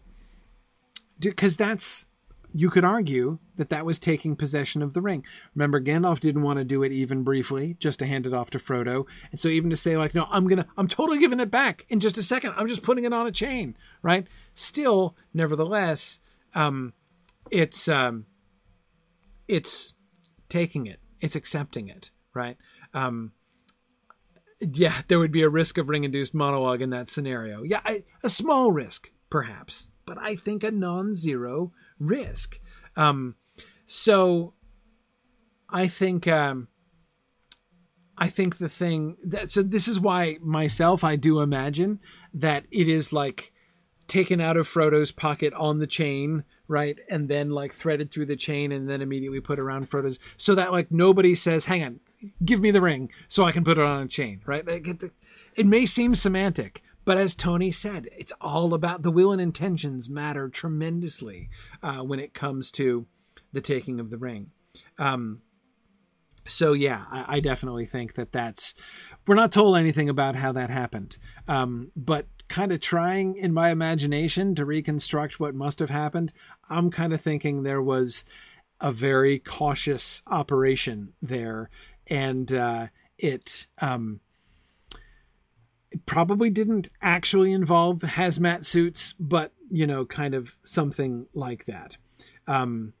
[1.20, 2.06] because that's
[2.56, 5.24] you could argue that that was taking possession of the ring.
[5.56, 8.58] Remember, Gandalf didn't want to do it even briefly, just to hand it off to
[8.58, 9.06] Frodo.
[9.32, 11.98] And so even to say like, no, I'm gonna, I'm totally giving it back in
[11.98, 12.54] just a second.
[12.56, 14.28] I'm just putting it on a chain, right?
[14.54, 16.20] Still, nevertheless,
[16.54, 16.92] um,
[17.50, 18.26] it's, um,
[19.48, 19.94] it's
[20.48, 22.56] taking it, it's accepting it, right?
[22.94, 23.32] Um,
[24.60, 27.64] yeah, there would be a risk of ring-induced monologue in that scenario.
[27.64, 32.60] Yeah, I, a small risk, perhaps, but I think a non-zero risk.
[32.96, 33.36] Um,
[33.86, 34.54] so
[35.68, 36.68] I think um,
[38.16, 42.00] I think the thing that so this is why myself I do imagine
[42.32, 43.52] that it is like
[44.06, 48.36] taken out of Frodo's pocket on the chain, right, and then like threaded through the
[48.36, 52.00] chain and then immediately put around Frodo's, so that like nobody says, "Hang on,
[52.44, 54.64] give me the ring so I can put it on a chain," right?
[55.56, 60.08] It may seem semantic, but as Tony said, it's all about the will and intentions
[60.08, 61.50] matter tremendously
[61.82, 63.06] uh, when it comes to
[63.52, 64.50] the taking of the ring.
[64.98, 65.42] Um,
[66.46, 68.74] so yeah, I, I, definitely think that that's.
[69.26, 71.16] We're not told anything about how that happened,
[71.48, 76.32] um, but kind of trying in my imagination to reconstruct what must have happened.
[76.68, 78.24] I'm kind of thinking there was
[78.80, 81.70] a very cautious operation there,
[82.08, 82.86] and uh,
[83.18, 83.66] it.
[83.78, 84.20] Um,
[86.06, 91.96] probably didn't actually involve hazmat suits, but you know, kind of something like that.
[92.46, 92.92] Um,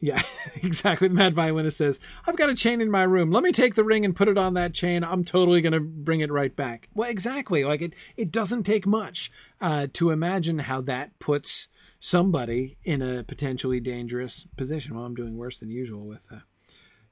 [0.00, 0.22] yeah,
[0.62, 1.08] exactly.
[1.08, 3.30] Mad Violinist says, I've got a chain in my room.
[3.30, 5.02] Let me take the ring and put it on that chain.
[5.02, 6.88] I'm totally going to bring it right back.
[6.94, 7.64] Well, exactly.
[7.64, 9.30] Like it, it doesn't take much
[9.60, 11.68] uh, to imagine how that puts
[11.98, 14.94] somebody in a potentially dangerous position.
[14.94, 16.40] Well, I'm doing worse than usual with uh,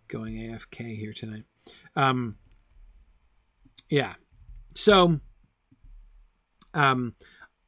[0.08, 1.44] going AFK here tonight.
[1.96, 2.36] Um,
[3.88, 4.14] yeah,
[4.74, 5.20] so,
[6.72, 7.14] um,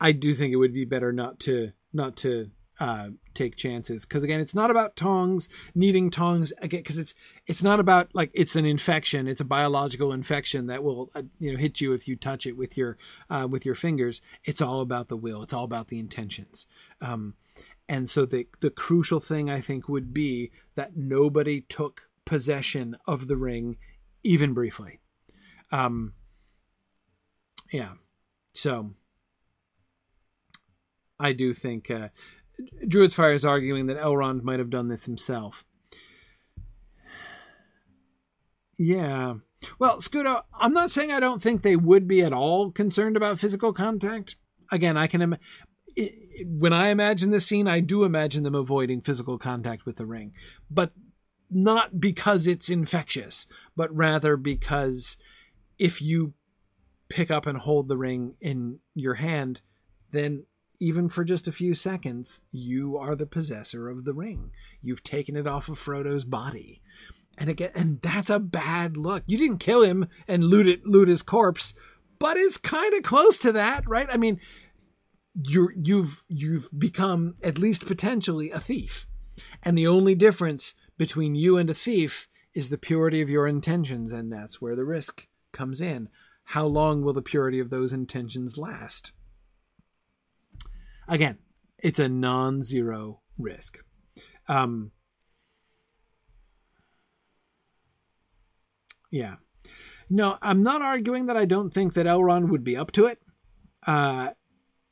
[0.00, 4.04] I do think it would be better not to not to uh, take chances.
[4.04, 7.14] Because again it's not about tongs needing tongs again because it's
[7.46, 9.28] it's not about like it's an infection.
[9.28, 12.56] It's a biological infection that will uh, you know hit you if you touch it
[12.56, 12.98] with your
[13.30, 14.20] uh, with your fingers.
[14.44, 15.42] It's all about the will.
[15.42, 16.66] It's all about the intentions.
[17.00, 17.34] Um,
[17.88, 23.28] and so the the crucial thing i think would be that nobody took possession of
[23.28, 23.76] the ring
[24.22, 24.98] even briefly.
[25.70, 26.14] Um
[27.72, 27.92] yeah
[28.54, 28.90] so
[31.18, 32.08] I do think uh,
[32.86, 35.64] Druid's Fire is arguing that Elrond might have done this himself.
[38.78, 39.34] Yeah.
[39.78, 43.40] Well, Scudo, I'm not saying I don't think they would be at all concerned about
[43.40, 44.36] physical contact.
[44.70, 45.36] Again, I can Im-
[46.44, 50.32] when I imagine this scene, I do imagine them avoiding physical contact with the ring,
[50.70, 50.92] but
[51.50, 55.16] not because it's infectious, but rather because
[55.78, 56.34] if you
[57.08, 59.60] pick up and hold the ring in your hand,
[60.12, 60.44] then
[60.78, 64.50] even for just a few seconds, you are the possessor of the ring.
[64.82, 66.82] You've taken it off of Frodo's body.
[67.38, 69.22] And again, and that's a bad look.
[69.26, 71.74] You didn't kill him and loot it, loot his corpse,
[72.18, 74.08] but it's kind of close to that, right?
[74.10, 74.40] I mean,
[75.34, 79.06] you're, you've, you've become at least potentially a thief.
[79.62, 84.12] And the only difference between you and a thief is the purity of your intentions.
[84.12, 86.08] And that's where the risk comes in.
[86.50, 89.12] How long will the purity of those intentions last?
[91.08, 91.38] Again,
[91.78, 93.78] it's a non-zero risk.
[94.48, 94.92] Um,
[99.10, 99.36] yeah.
[100.08, 103.20] No, I'm not arguing that I don't think that Elrond would be up to it.
[103.84, 104.30] Uh,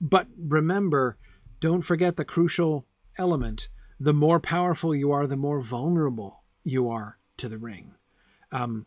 [0.00, 1.18] but remember,
[1.60, 2.86] don't forget the crucial
[3.16, 3.68] element.
[4.00, 7.94] The more powerful you are, the more vulnerable you are to the ring.
[8.50, 8.86] Um,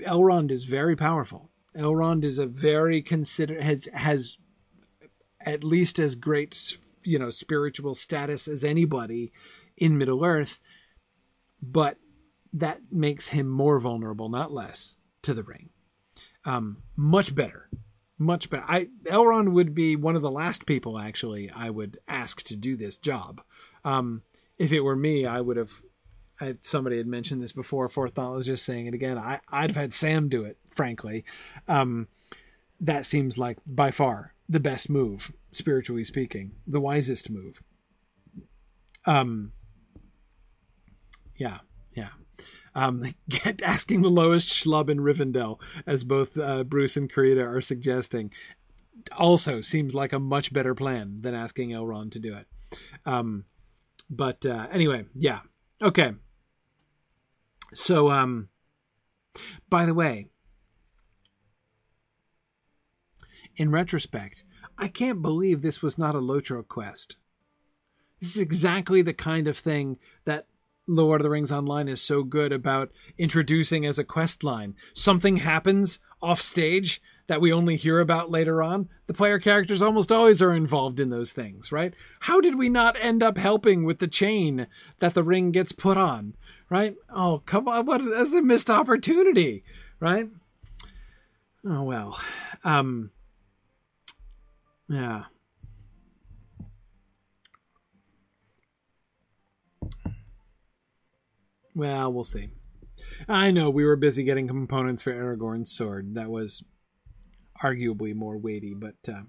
[0.00, 1.50] Elrond is very powerful.
[1.76, 4.38] Elrond is a very consider has has
[5.40, 9.32] at least as great, you know, spiritual status as anybody
[9.76, 10.58] in Middle Earth,
[11.62, 11.98] but
[12.52, 15.70] that makes him more vulnerable, not less, to the ring.
[16.44, 17.68] Um, much better,
[18.18, 18.64] much better.
[18.66, 22.76] I Elrond would be one of the last people actually I would ask to do
[22.76, 23.42] this job.
[23.84, 24.22] Um,
[24.58, 25.82] if it were me, I would have.
[26.40, 27.88] I, somebody had mentioned this before.
[27.88, 29.18] Fourth thought was just saying it again.
[29.18, 30.58] I I'd have had Sam do it.
[30.68, 31.24] Frankly,
[31.68, 32.08] um,
[32.80, 37.62] that seems like by far the best move, spiritually speaking, the wisest move.
[39.04, 39.52] Um,
[41.36, 41.58] yeah,
[41.94, 42.10] yeah.
[42.74, 47.60] Um, get asking the lowest schlub in Rivendell, as both uh, Bruce and Karita are
[47.60, 48.32] suggesting,
[49.16, 52.46] also seems like a much better plan than asking Elrond to do it.
[53.04, 53.44] Um,
[54.10, 55.40] but uh, anyway, yeah,
[55.82, 56.12] okay.
[57.76, 58.48] So, um,
[59.68, 60.28] by the way,
[63.54, 64.44] in retrospect,
[64.78, 67.18] I can't believe this was not a Lotro quest.
[68.18, 70.46] This is exactly the kind of thing that
[70.88, 74.74] Lord of the Rings Online is so good about introducing as a quest line.
[74.94, 78.88] Something happens off stage that we only hear about later on.
[79.06, 81.94] The player characters almost always are involved in those things, right?
[82.20, 84.66] How did we not end up helping with the chain
[84.98, 86.34] that the ring gets put on,
[86.70, 86.94] right?
[87.14, 89.64] Oh, come on, what that's a missed opportunity,
[90.00, 90.28] right?
[91.64, 92.20] Oh well.
[92.64, 93.10] Um
[94.88, 95.24] yeah.
[101.74, 102.48] Well, we'll see.
[103.28, 106.14] I know we were busy getting components for Aragorn's sword.
[106.14, 106.64] That was
[107.62, 109.22] arguably more weighty, but uh,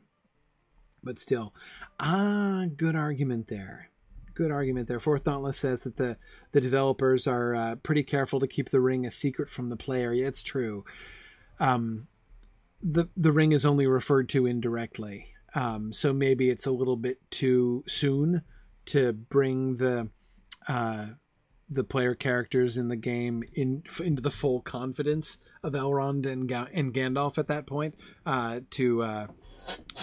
[1.04, 1.54] but still,
[2.00, 3.90] ah, good argument there.
[4.34, 5.00] Good argument there.
[5.00, 6.18] Fourth Dauntless says that the
[6.52, 10.14] the developers are uh, pretty careful to keep the ring a secret from the player.
[10.14, 10.86] Yeah, it's true.
[11.60, 12.08] Um,
[12.82, 15.34] the the ring is only referred to indirectly.
[15.56, 18.44] Um, so maybe it's a little bit too soon
[18.86, 20.10] to bring the
[20.68, 21.08] uh,
[21.70, 26.70] the player characters in the game in into the full confidence of Elrond and Ga-
[26.74, 27.96] and Gandalf at that point
[28.26, 29.28] uh, to uh,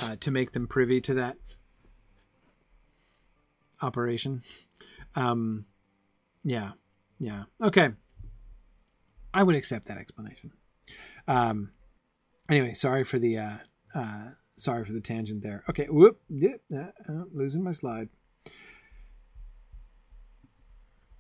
[0.03, 1.37] uh, to make them privy to that
[3.81, 4.43] operation.
[5.15, 5.67] Um,
[6.43, 6.73] yeah,
[7.19, 7.91] yeah, okay.
[9.33, 10.53] I would accept that explanation.
[11.27, 11.73] Um,
[12.51, 13.57] anyway, sorry for the uh,
[13.95, 15.65] uh, Sorry for the tangent there.
[15.69, 18.09] Okay, whoop, yeah, uh, losing my slide.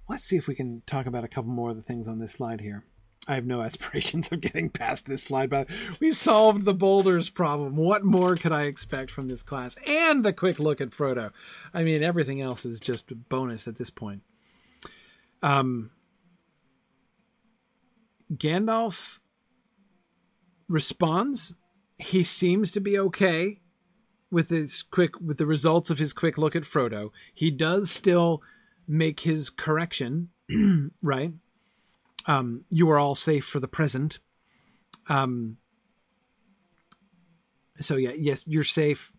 [0.08, 2.32] Let's see if we can talk about a couple more of the things on this
[2.32, 2.84] slide here.
[3.26, 5.68] I have no aspirations of getting past this slide, but
[6.00, 7.76] we solved the boulders problem.
[7.76, 9.76] What more could I expect from this class?
[9.86, 11.30] And the quick look at Frodo.
[11.72, 14.22] I mean, everything else is just bonus at this point.
[15.42, 15.90] Um,
[18.32, 19.20] Gandalf
[20.68, 21.54] responds
[21.98, 23.60] he seems to be okay
[24.30, 27.10] with his quick with the results of his quick look at Frodo.
[27.32, 28.42] He does still
[28.86, 30.30] make his correction,
[31.02, 31.32] right?
[32.26, 34.18] Um, you are all safe for the present.
[35.08, 35.58] Um,
[37.78, 39.12] so yeah, yes, you're safe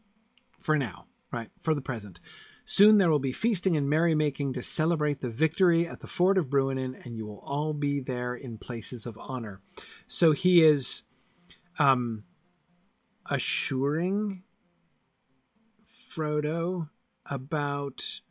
[0.59, 1.49] for now, right?
[1.61, 2.19] For the present.
[2.67, 6.49] Soon there will be feasting and merrymaking to celebrate the victory at the ford of
[6.49, 9.61] Bruinen, and you will all be there in places of honor.
[10.07, 11.03] So he is
[11.77, 12.23] um,
[13.29, 14.43] assuring
[15.87, 16.89] Frodo
[17.27, 18.21] about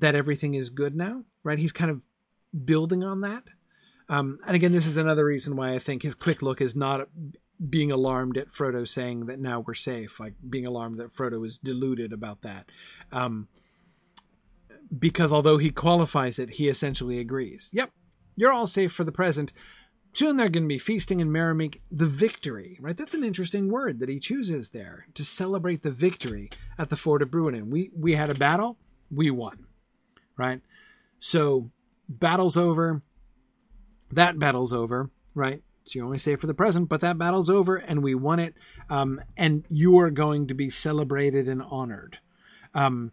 [0.00, 1.58] that everything is good now, right?
[1.58, 2.00] He's kind of
[2.64, 3.44] building on that.
[4.08, 7.08] Um, and again, this is another reason why I think his quick look is not
[7.68, 11.56] being alarmed at Frodo saying that now we're safe, like being alarmed that Frodo is
[11.56, 12.66] deluded about that.
[13.12, 13.48] Um,
[14.96, 17.70] because although he qualifies it, he essentially agrees.
[17.72, 17.90] Yep,
[18.36, 19.52] you're all safe for the present.
[20.12, 22.96] Soon they're going to be feasting and merrymaking the victory, right?
[22.96, 27.22] That's an interesting word that he chooses there to celebrate the victory at the ford
[27.22, 27.68] of Bruinen.
[27.68, 28.78] We we had a battle,
[29.10, 29.66] we won,
[30.36, 30.60] right?
[31.18, 31.70] So
[32.08, 33.02] battle's over.
[34.10, 35.62] That battle's over, right?
[35.84, 38.54] So you only say for the present, but that battle's over and we won it.
[38.88, 42.18] Um, and you are going to be celebrated and honored.
[42.74, 43.12] Um,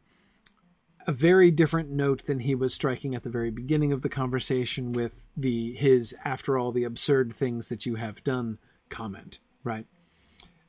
[1.07, 4.91] a very different note than he was striking at the very beginning of the conversation
[4.91, 9.85] with the his after all the absurd things that you have done comment, right?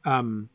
[0.05, 0.49] Um,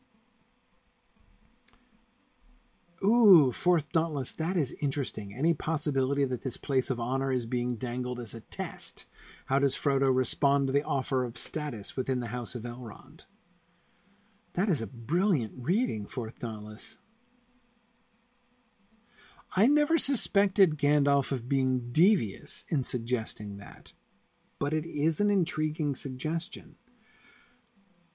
[3.04, 4.32] Ooh, fourth dauntless.
[4.32, 5.32] That is interesting.
[5.32, 9.06] Any possibility that this place of honor is being dangled as a test?
[9.46, 13.26] How does Frodo respond to the offer of status within the House of Elrond?
[14.54, 16.98] That is a brilliant reading, fourth dauntless.
[19.54, 23.92] I never suspected Gandalf of being devious in suggesting that,
[24.58, 26.74] but it is an intriguing suggestion.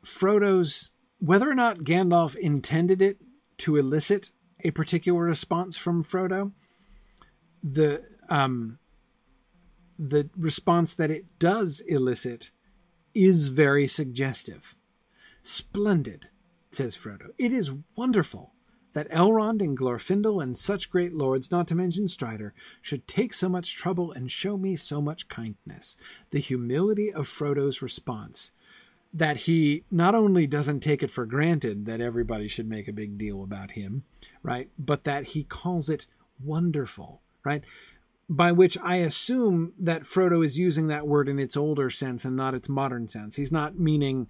[0.03, 3.19] Frodo's whether or not Gandalf intended it
[3.59, 4.31] to elicit
[4.63, 6.51] a particular response from Frodo,
[7.63, 8.79] the um,
[9.99, 12.51] the response that it does elicit
[13.13, 14.75] is very suggestive.
[15.43, 16.29] Splendid,
[16.71, 17.27] says Frodo.
[17.37, 18.53] It is wonderful
[18.93, 23.49] that Elrond and Glorfindel and such great lords, not to mention Strider, should take so
[23.49, 25.97] much trouble and show me so much kindness.
[26.31, 28.51] The humility of Frodo's response
[29.13, 33.17] that he not only doesn't take it for granted that everybody should make a big
[33.17, 34.03] deal about him,
[34.41, 34.69] right?
[34.79, 36.07] But that he calls it
[36.43, 37.63] wonderful, right?
[38.27, 42.35] By which I assume that Frodo is using that word in its older sense and
[42.35, 43.35] not its modern sense.
[43.35, 44.27] He's not meaning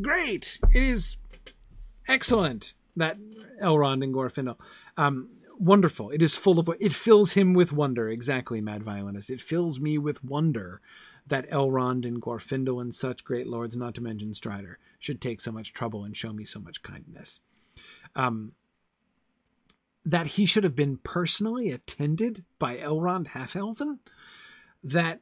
[0.00, 0.58] great.
[0.72, 1.18] It is
[2.08, 3.18] excellent that
[3.62, 4.58] Elrond and Glorfindel.
[4.96, 5.28] Um,
[5.58, 6.10] wonderful.
[6.10, 8.08] It is full of it fills him with wonder.
[8.08, 9.28] Exactly, Mad Violinist.
[9.28, 10.80] It fills me with wonder
[11.30, 15.50] that Elrond and Glorfindel and such great lords, not to mention Strider, should take so
[15.50, 17.40] much trouble and show me so much kindness.
[18.14, 18.52] Um,
[20.04, 24.00] that he should have been personally attended by Elrond Half-Elven,
[24.82, 25.20] that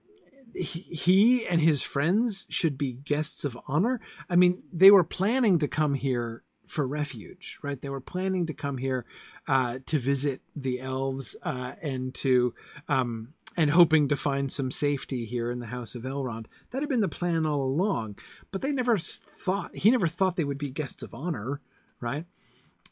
[0.54, 4.00] he, he and his friends should be guests of honor.
[4.30, 7.80] I mean, they were planning to come here for refuge, right?
[7.80, 9.04] They were planning to come here
[9.46, 12.54] uh, to visit the elves uh, and to
[12.88, 16.46] um, and hoping to find some safety here in the House of Elrond.
[16.70, 18.16] That had been the plan all along,
[18.52, 21.60] but they never thought he never thought they would be guests of honor,
[22.00, 22.24] right?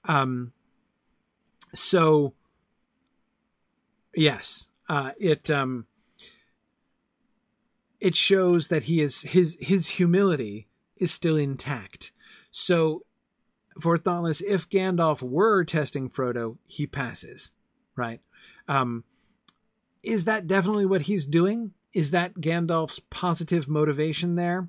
[0.06, 0.52] Um,
[1.72, 2.34] so
[4.12, 5.86] yes, uh, it um,
[8.00, 10.66] it shows that he is his his humility
[10.96, 12.10] is still intact.
[12.50, 13.04] So
[13.80, 17.52] Fourth Dauntless, if Gandalf were testing Frodo, he passes,
[17.94, 18.20] right?
[18.66, 19.04] Um,
[20.06, 21.72] is that definitely what he's doing?
[21.92, 24.68] Is that Gandalf's positive motivation there?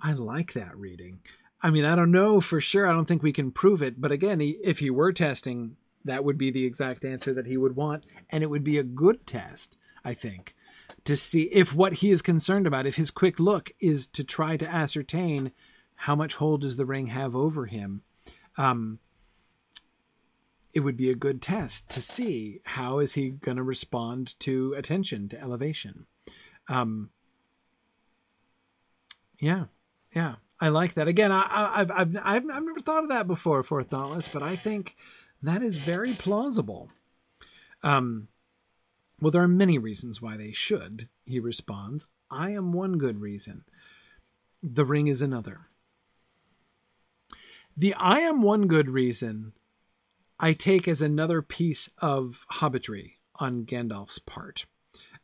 [0.00, 1.20] I like that reading.
[1.60, 2.86] I mean, I don't know for sure.
[2.86, 4.00] I don't think we can prove it.
[4.00, 7.56] But again, he, if he were testing, that would be the exact answer that he
[7.56, 8.04] would want.
[8.30, 10.56] And it would be a good test, I think,
[11.04, 14.56] to see if what he is concerned about, if his quick look is to try
[14.56, 15.52] to ascertain
[15.94, 18.02] how much hold does the ring have over him.
[18.56, 18.98] Um,
[20.72, 24.74] it would be a good test to see how is he going to respond to
[24.74, 26.06] attention to elevation.
[26.68, 27.10] Um
[29.38, 29.64] yeah
[30.14, 31.08] yeah i like that.
[31.08, 34.56] Again I, have I've, I've i've never thought of that before Fourth Dauntless but i
[34.56, 34.96] think
[35.42, 36.90] that is very plausible.
[37.82, 38.28] Um
[39.20, 42.06] well there are many reasons why they should he responds.
[42.30, 43.64] I am one good reason.
[44.62, 45.66] The ring is another.
[47.76, 49.52] The i am one good reason
[50.42, 54.66] I take as another piece of hobbitry on Gandalf's part.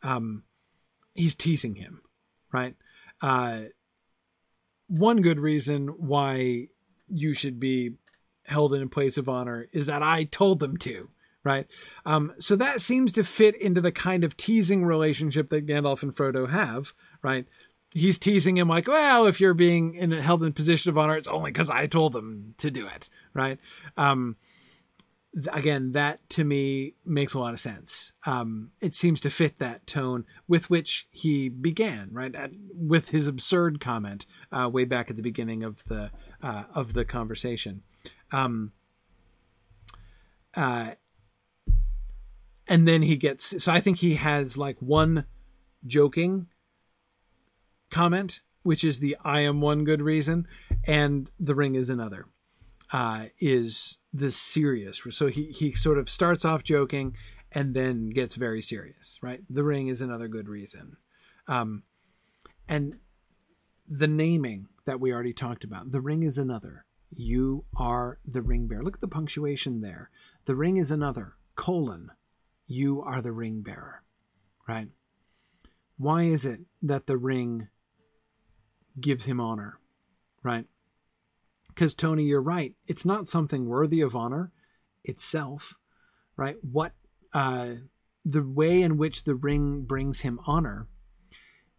[0.01, 0.45] Um,
[1.13, 2.03] he's teasing him,
[2.53, 2.77] right?
[3.21, 3.63] Uh,
[4.87, 6.69] one good reason why
[7.09, 7.95] you should be
[8.45, 11.11] held in a place of honor is that I told them to,
[11.43, 11.67] right?
[12.07, 16.15] Um, so that seems to fit into the kind of teasing relationship that Gandalf and
[16.15, 16.93] Frodo have,
[17.23, 17.45] right?
[17.91, 21.17] He's teasing him like, well, if you're being in, held in a position of honor,
[21.17, 23.59] it's only because I told them to do it, right?
[23.97, 24.37] Um,
[25.53, 28.13] again, that to me makes a lot of sense.
[28.27, 32.35] Um, it seems to fit that tone with which he began, right?
[32.35, 36.11] At, with his absurd comment uh, way back at the beginning of the
[36.43, 37.83] uh, of the conversation.
[38.33, 38.73] Um,
[40.55, 40.93] uh,
[42.67, 45.27] and then he gets so I think he has like one
[45.87, 46.49] joking
[47.91, 50.47] comment, which is the "I am one good reason,"
[50.85, 52.27] and the ring is another
[52.93, 55.03] uh, is this serious.
[55.11, 57.17] So he he sort of starts off joking
[57.53, 59.19] and then gets very serious.
[59.23, 60.97] Right, the ring is another good reason,
[61.47, 61.83] um,
[62.69, 62.97] and
[63.89, 65.93] the naming that we already talked about.
[65.93, 66.85] The ring is another.
[67.11, 68.83] You are the ring bearer.
[68.83, 70.11] Look at the punctuation there.
[70.45, 72.11] The ring is another colon.
[72.67, 74.03] You are the ring bearer.
[74.67, 74.89] Right.
[75.97, 77.69] Why is it that the ring
[79.01, 79.79] gives him honor?
[80.43, 80.67] Right
[81.79, 82.75] because, Tony, you're right.
[82.89, 84.51] It's not something worthy of honor
[85.05, 85.77] itself,
[86.37, 86.57] right?
[86.61, 86.91] What
[87.33, 87.75] uh,
[88.25, 90.89] the way in which the ring brings him honor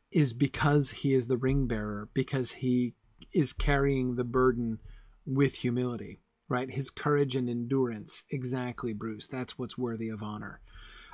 [0.09, 2.93] is because he is the ring bearer, because he
[3.33, 4.79] is carrying the burden
[5.25, 6.71] with humility, right?
[6.71, 8.23] His courage and endurance.
[8.29, 9.27] Exactly, Bruce.
[9.27, 10.61] That's what's worthy of honor.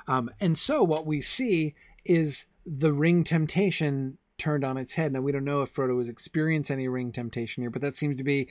[0.06, 5.12] Um, and so what we see is the ring temptation turned on its head.
[5.12, 8.16] Now we don't know if Frodo has experienced any ring temptation here, but that seems
[8.16, 8.48] to be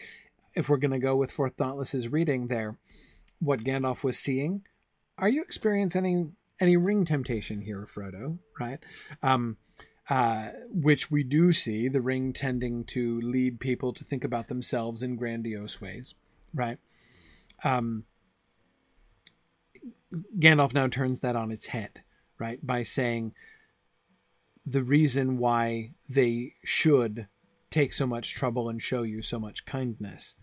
[0.56, 2.77] if we're going to go with Fourth Dauntless's reading there,
[3.40, 4.64] what Gandalf was seeing.
[5.18, 8.40] Are you experiencing any any ring temptation here, Frodo?
[8.60, 8.80] Right,
[9.22, 9.57] um,
[10.10, 15.03] uh, which we do see the ring tending to lead people to think about themselves
[15.03, 16.15] in grandiose ways,
[16.53, 16.77] right?
[17.64, 18.06] Um,
[20.40, 22.02] Gandalf now turns that on its head,
[22.40, 23.34] right, by saying
[24.65, 27.27] the reason why they should
[27.69, 30.36] take so much trouble and show you so much kindness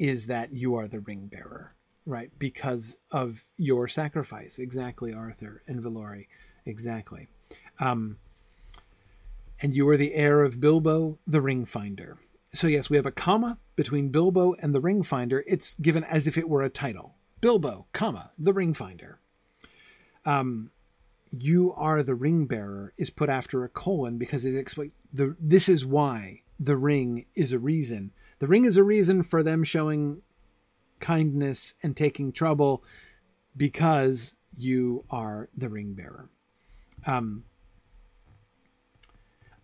[0.00, 1.74] is that you are the ring bearer,
[2.06, 2.30] right?
[2.38, 4.58] Because of your sacrifice.
[4.58, 6.26] Exactly, Arthur and Valori.
[6.64, 7.28] Exactly.
[7.78, 8.16] Um,
[9.60, 12.16] and you are the heir of Bilbo, the ring finder.
[12.54, 15.44] So, yes, we have a comma between Bilbo and the ring finder.
[15.46, 19.18] It's given as if it were a title Bilbo, comma, the ring finder.
[20.24, 20.70] Um,
[21.30, 25.68] you are the ring bearer is put after a colon because it explains the this
[25.68, 30.22] is why the ring is a reason the ring is a reason for them showing
[30.98, 32.82] kindness and taking trouble
[33.56, 36.28] because you are the ring bearer.
[37.06, 37.44] Um,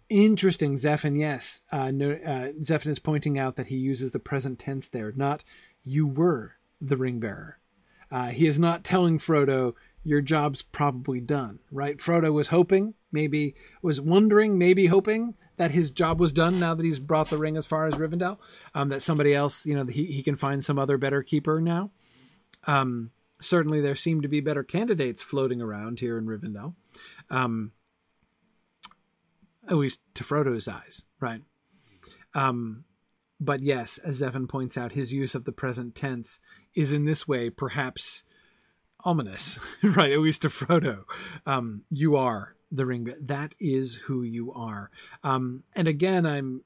[0.09, 1.19] interesting, Zephin.
[1.19, 5.43] Yes, uh, no, uh, is pointing out that he uses the present tense there, not
[5.85, 7.59] you were the ring bearer.
[8.11, 9.75] Uh, he is not telling Frodo
[10.05, 11.99] your job's probably done, right?
[11.99, 16.85] Frodo was hoping, maybe was wondering, maybe hoping that his job was done now that
[16.85, 18.37] he's brought the ring as far as Rivendell.
[18.75, 21.91] Um, that somebody else, you know, he, he can find some other better keeper now.
[22.67, 23.11] Um,
[23.41, 26.75] certainly there seem to be better candidates floating around here in Rivendell.
[27.31, 27.73] Um,
[29.69, 31.41] at least to Frodo's eyes, right?
[32.35, 32.85] Um,
[33.41, 36.39] but yes, as Zephin points out, his use of the present tense
[36.75, 38.25] is in this way perhaps
[39.05, 40.13] ominous, right?
[40.13, 41.05] At least to Frodo.
[41.47, 44.91] Um, you are the ring that is who you are.
[45.23, 46.63] Um, and again i'm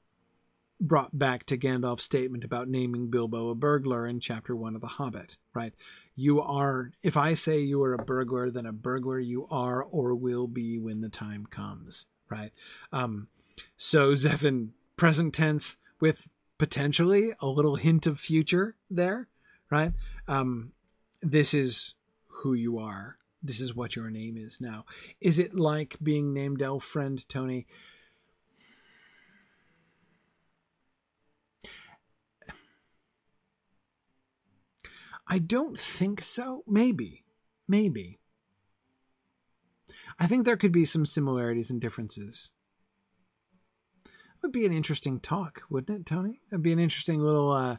[0.79, 4.87] brought back to gandalf's statement about naming bilbo a burglar in chapter one of the
[4.87, 5.73] hobbit right?
[6.15, 10.15] You are if i say you are a burglar then a burglar you are or
[10.15, 12.51] will be when the time comes right?
[12.91, 13.27] Um,
[13.77, 19.27] so zephin present tense with potentially a little hint of future there
[19.69, 19.93] right?
[20.27, 20.73] Um,
[21.21, 21.93] this is
[22.27, 24.85] who you are this is what your name is now.
[25.19, 27.65] Is it like being named elf friend, Tony?
[35.27, 36.63] I don't think so.
[36.67, 37.23] Maybe.
[37.67, 38.19] Maybe.
[40.19, 42.51] I think there could be some similarities and differences.
[44.05, 46.41] It would be an interesting talk, wouldn't it, Tony?
[46.51, 47.77] It'd be an interesting little uh,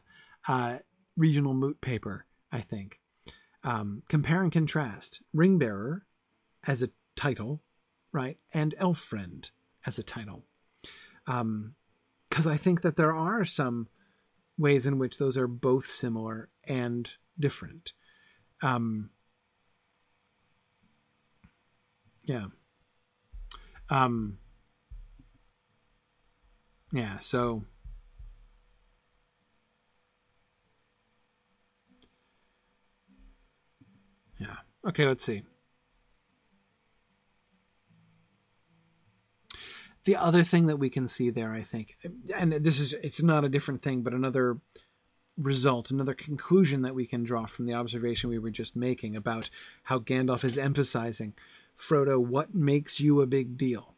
[0.49, 0.79] uh,
[1.17, 3.02] regional moot paper, I think
[3.65, 6.05] um, compare and contrast ring bearer
[6.67, 7.63] as a title,
[8.13, 9.51] right, and elf friend
[9.87, 10.45] as a title,
[11.25, 11.75] because um,
[12.47, 13.89] I think that there are some
[14.59, 17.93] ways in which those are both similar and different.
[18.63, 19.11] Um,
[22.25, 22.47] yeah.
[23.91, 24.39] Um,
[26.93, 27.19] yeah.
[27.19, 27.65] So
[34.43, 34.57] Yeah.
[34.87, 35.43] Okay, let's see.
[40.05, 41.97] The other thing that we can see there, I think,
[42.35, 44.59] and this is it's not a different thing, but another
[45.39, 49.49] result, another conclusion that we can draw from the observation we were just making about
[49.85, 51.35] how Gandalf is emphasizing
[51.83, 53.95] Frodo, what makes you a big deal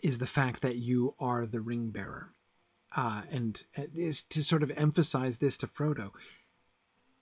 [0.00, 2.32] is the fact that you are the ring bearer.
[2.96, 3.64] Uh, and
[3.94, 6.10] is to sort of emphasize this to Frodo.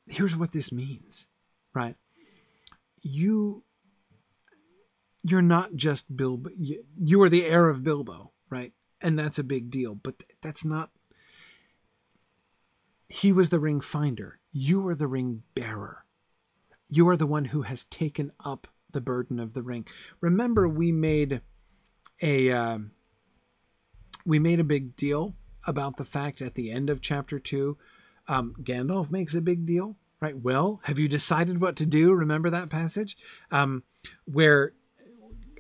[0.07, 1.27] Here's what this means,
[1.75, 1.97] right?
[3.07, 3.63] You
[5.23, 6.51] you're not just Bilbo.
[6.57, 8.73] You, you are the heir of Bilbo, right?
[9.01, 9.95] And that's a big deal.
[9.95, 10.91] But that's not.
[13.09, 14.41] He was the ring finder.
[14.53, 16.05] You are the ring bearer.
[16.89, 19.87] You are the one who has taken up the burden of the ring.
[20.21, 21.41] Remember, we made
[22.23, 22.79] a uh,
[24.25, 25.35] we made a big deal
[25.67, 27.77] about the fact at the end of chapter two,
[28.29, 30.37] um, Gandalf makes a big deal, right?
[30.37, 32.13] Well, have you decided what to do?
[32.13, 33.17] Remember that passage
[33.51, 33.83] um,
[34.25, 34.73] where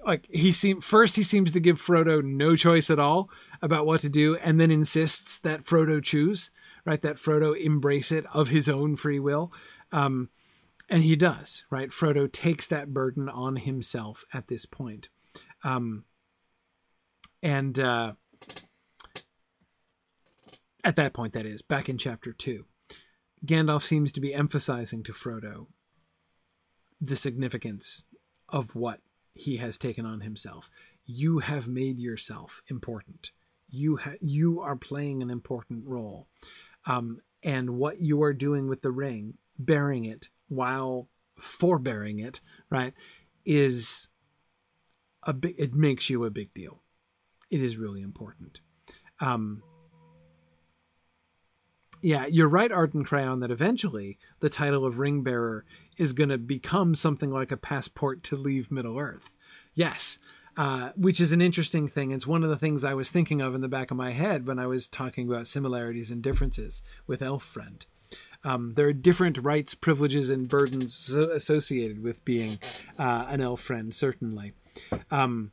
[0.05, 3.29] like he seem first he seems to give Frodo no choice at all
[3.61, 6.51] about what to do, and then insists that Frodo choose,
[6.85, 7.03] right?
[7.03, 9.53] That Frodo embrace it of his own free will.
[9.93, 10.31] Um,
[10.89, 11.91] and he does, right?
[11.91, 15.09] Frodo takes that burden on himself at this point.
[15.65, 16.05] Um,
[17.43, 18.13] and uh,
[20.85, 22.65] at that point, that is, back in chapter 2,
[23.45, 25.67] Gandalf seems to be emphasizing to Frodo
[27.01, 28.05] the significance
[28.49, 29.01] of what
[29.35, 30.71] he has taken on himself.
[31.05, 33.33] You have made yourself important.
[33.69, 36.29] You ha- you are playing an important role,
[36.87, 42.41] um, and what you are doing with the ring, bearing it while forbearing it,
[42.71, 42.95] right,
[43.45, 44.09] is
[45.23, 45.57] a big.
[45.59, 46.83] It makes you a big deal.
[47.51, 48.61] It is really important.
[49.21, 49.63] Um,
[52.07, 55.65] yeah, you're right, Arden Crayon, that eventually the title of ring bearer
[55.99, 59.33] is going to become something like a passport to leave Middle Earth.
[59.75, 60.21] Yes,
[60.57, 62.13] uh, which is an interesting thing.
[62.13, 64.47] It's one of the things I was thinking of in the back of my head
[64.47, 67.87] when I was talking about similarities and differences with Elfriend.
[68.45, 72.61] Um, there are different rights, privileges, and burdens associated with being
[73.01, 74.53] uh, an elf friend, certainly.
[75.11, 75.51] Um,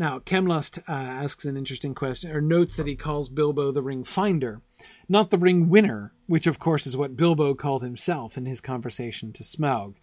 [0.00, 4.02] now, Chemlust uh, asks an interesting question, or notes that he calls Bilbo the ring
[4.02, 4.62] finder,
[5.10, 9.30] not the ring winner, which of course is what Bilbo called himself in his conversation
[9.34, 9.96] to Smaug.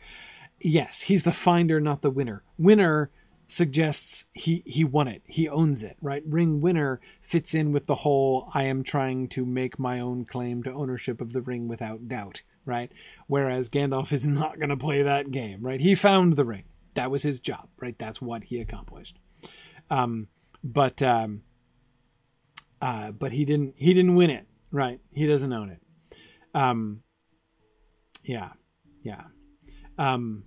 [0.61, 2.43] Yes, he's the finder, not the winner.
[2.59, 3.09] Winner
[3.47, 5.23] suggests he he won it.
[5.25, 6.21] He owns it right?
[6.27, 10.61] Ring winner fits in with the whole i am trying to make my own claim
[10.61, 12.91] to ownership of the ring without doubt right?
[13.25, 15.81] Whereas gandalf is not going to play that game right?
[15.81, 16.65] He found the ring.
[16.93, 17.97] That was his job right?
[17.97, 19.17] That's what he accomplished
[19.89, 20.27] um,
[20.63, 21.43] but um,
[22.81, 24.99] uh, but he didn't he didn't win it, right?
[25.11, 25.81] He doesn't own it.
[26.53, 27.03] Um,
[28.23, 28.51] yeah,
[29.03, 29.23] yeah.
[29.97, 30.43] Um,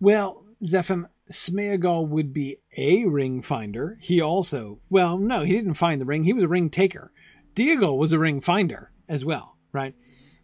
[0.00, 3.98] well, Zephan Smeagol would be a ring finder.
[4.00, 6.24] He also, well, no, he didn't find the ring.
[6.24, 7.12] He was a ring taker.
[7.54, 9.94] Déagol was a ring finder as well, right?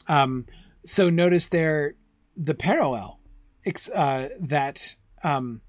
[0.06, 0.46] Um,
[0.84, 1.94] so notice there
[2.36, 3.20] the parallel
[3.94, 5.60] uh, that um,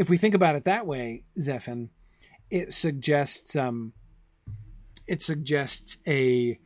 [0.00, 1.90] if we think about it that way, Zephan,
[2.48, 3.92] it suggests um,
[5.06, 6.58] it suggests a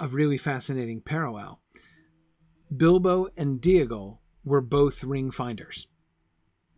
[0.00, 1.60] a really fascinating parallel.
[2.74, 5.86] Bilbo and Déagol were both ring finders,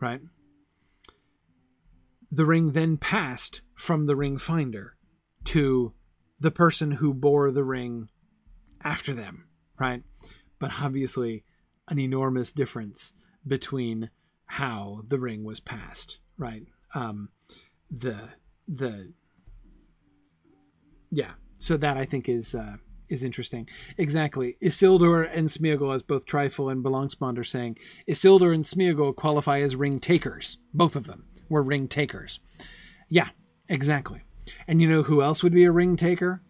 [0.01, 0.21] right?
[2.29, 4.97] The ring then passed from the ring finder
[5.45, 5.95] to
[6.41, 8.09] the person who bore the ring
[8.83, 9.47] after them,
[9.79, 10.03] right?
[10.59, 11.45] But obviously,
[11.87, 13.13] an enormous difference
[13.47, 14.11] between
[14.55, 16.63] how the ring was passed, right?
[16.95, 17.29] Um,
[17.91, 18.17] the
[18.69, 19.13] the
[21.11, 21.33] yeah.
[21.59, 22.77] So that I think is uh,
[23.09, 23.69] is interesting.
[23.99, 24.57] Exactly.
[24.63, 27.79] Isildur and Smeagol, as both Trifle and Belangsmond are saying,
[28.09, 30.59] Isildur and Smeagol qualify as ring takers.
[30.73, 32.39] Both of them were ring takers.
[33.09, 33.31] Yeah,
[33.69, 34.23] exactly.
[34.69, 36.43] And you know who else would be a ring taker?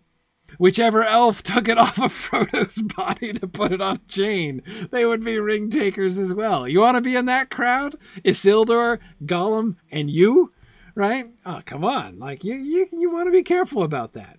[0.59, 5.25] Whichever elf took it off of Frodo's body to put it on chain, they would
[5.25, 6.69] be ring takers as well.
[6.69, 7.97] You want to be in that crowd?
[8.25, 10.53] Isildur, Gollum, and you?
[10.95, 11.27] Right?
[11.45, 12.19] Oh, come on.
[12.19, 14.39] Like you you, you want to be careful about that.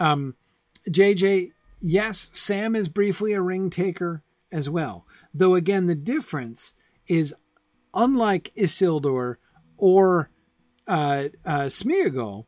[0.00, 0.34] Um
[0.88, 5.06] JJ, yes, Sam is briefly a ring taker as well.
[5.32, 6.74] Though again, the difference
[7.06, 7.34] is
[7.94, 9.36] unlike Isildur
[9.76, 10.30] or
[10.86, 12.44] uh, uh, Smeagol,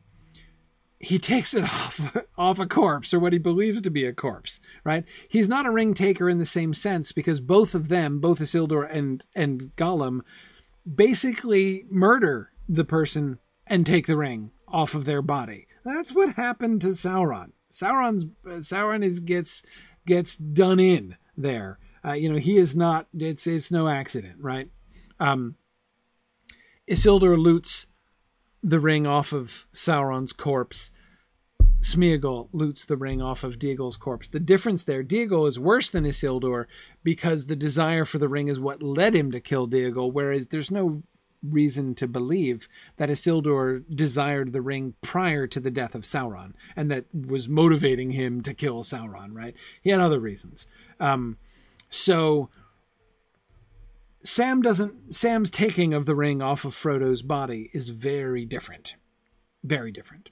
[0.99, 4.59] he takes it off off a corpse or what he believes to be a corpse,
[4.83, 5.03] right?
[5.29, 8.87] He's not a ring taker in the same sense because both of them, both Isildur
[8.89, 10.21] and and Gollum,
[10.95, 15.67] basically murder the person and take the ring off of their body.
[15.85, 17.51] That's what happened to Sauron.
[17.71, 19.63] Sauron's Sauron is gets
[20.05, 21.79] gets done in there.
[22.03, 23.07] Uh, you know, he is not.
[23.17, 24.69] It's it's no accident, right?
[25.19, 25.55] Um,
[26.89, 27.87] Isildur loots
[28.67, 30.91] the ring off of Sauron's corpse.
[31.79, 34.27] Smeagol loots the ring off of Déagol's corpse.
[34.27, 36.65] The difference there, Déagol is worse than Isildur
[37.01, 40.69] because the desire for the ring is what led him to kill Déagol, whereas there's
[40.69, 41.01] no
[41.41, 42.67] reason to believe
[42.97, 48.11] that Isildur desired the ring prior to the death of Sauron, and that was motivating
[48.11, 49.33] him to kill Sauron.
[49.33, 49.55] Right?
[49.81, 50.67] He had other reasons.
[50.99, 51.37] Um,
[51.89, 52.49] so
[54.27, 55.15] Sam doesn't.
[55.15, 58.95] Sam's taking of the ring off of Frodo's body is very different,
[59.63, 60.29] very different.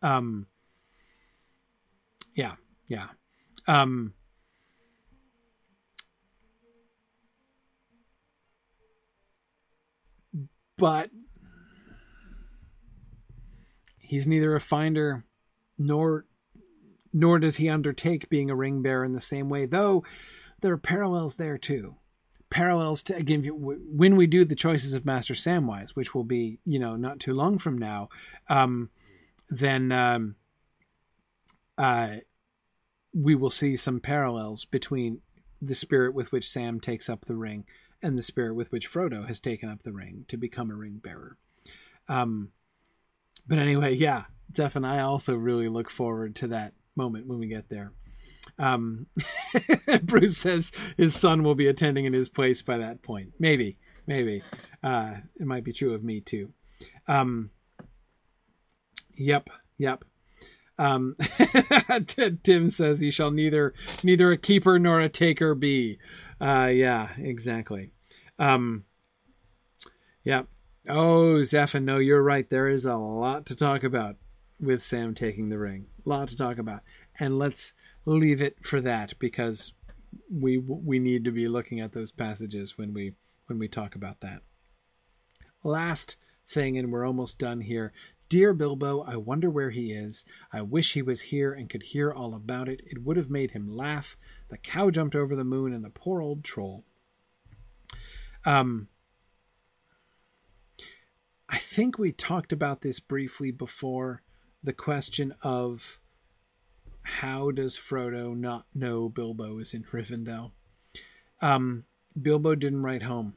[0.00, 0.46] Um.
[2.36, 2.54] Yeah,
[2.86, 3.08] yeah.
[3.66, 4.14] Um.
[10.76, 11.10] But
[13.98, 15.24] he's neither a finder
[15.78, 16.26] nor
[17.12, 20.04] nor does he undertake being a ring bearer in the same way, though
[20.60, 21.96] there are parallels there too.
[22.52, 26.78] Parallels to again when we do the choices of Master Samwise, which will be you
[26.78, 28.10] know not too long from now,
[28.50, 28.90] um,
[29.48, 30.36] then um,
[31.78, 32.16] uh,
[33.14, 35.22] we will see some parallels between
[35.62, 37.64] the spirit with which Sam takes up the ring
[38.02, 41.00] and the spirit with which Frodo has taken up the ring to become a ring
[41.02, 41.38] bearer.
[42.08, 42.50] Um,
[43.46, 44.24] but anyway, yeah,
[44.54, 47.92] Zeph and I also really look forward to that moment when we get there.
[48.58, 49.06] Um,
[50.02, 53.32] Bruce says his son will be attending in his place by that point.
[53.38, 54.42] Maybe, maybe.
[54.82, 56.52] Uh, it might be true of me too.
[57.08, 57.50] Um,
[59.16, 59.48] yep,
[59.78, 60.04] yep.
[60.78, 61.16] Um,
[62.42, 65.98] Tim says he shall neither neither a keeper nor a taker be.
[66.40, 67.92] Uh, yeah, exactly.
[68.38, 68.84] Um,
[70.24, 70.42] yeah.
[70.88, 72.48] Oh, Zephan, no, you're right.
[72.48, 74.16] There is a lot to talk about
[74.58, 75.86] with Sam taking the ring.
[76.04, 76.80] A lot to talk about,
[77.20, 79.72] and let's leave it for that because
[80.30, 83.14] we we need to be looking at those passages when we
[83.46, 84.42] when we talk about that.
[85.64, 86.16] Last
[86.48, 87.92] thing, and we're almost done here.
[88.28, 90.24] Dear Bilbo, I wonder where he is.
[90.52, 92.80] I wish he was here and could hear all about it.
[92.86, 94.16] It would have made him laugh.
[94.48, 96.84] The cow jumped over the moon, and the poor old troll.
[98.44, 98.88] Um,
[101.48, 104.22] I think we talked about this briefly before.
[104.64, 106.00] The question of
[107.02, 110.52] how does Frodo not know Bilbo is in Rivendell?
[111.40, 111.84] Um,
[112.20, 113.34] Bilbo didn't write home.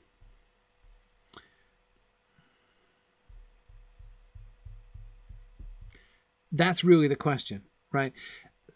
[6.51, 8.13] That's really the question, right?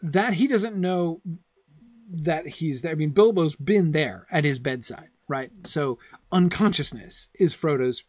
[0.02, 1.22] That he doesn't know
[2.10, 2.92] that he's there.
[2.92, 5.50] I mean, Bilbo's been there at his bedside, right?
[5.64, 5.98] So
[6.30, 8.02] unconsciousness is Frodo's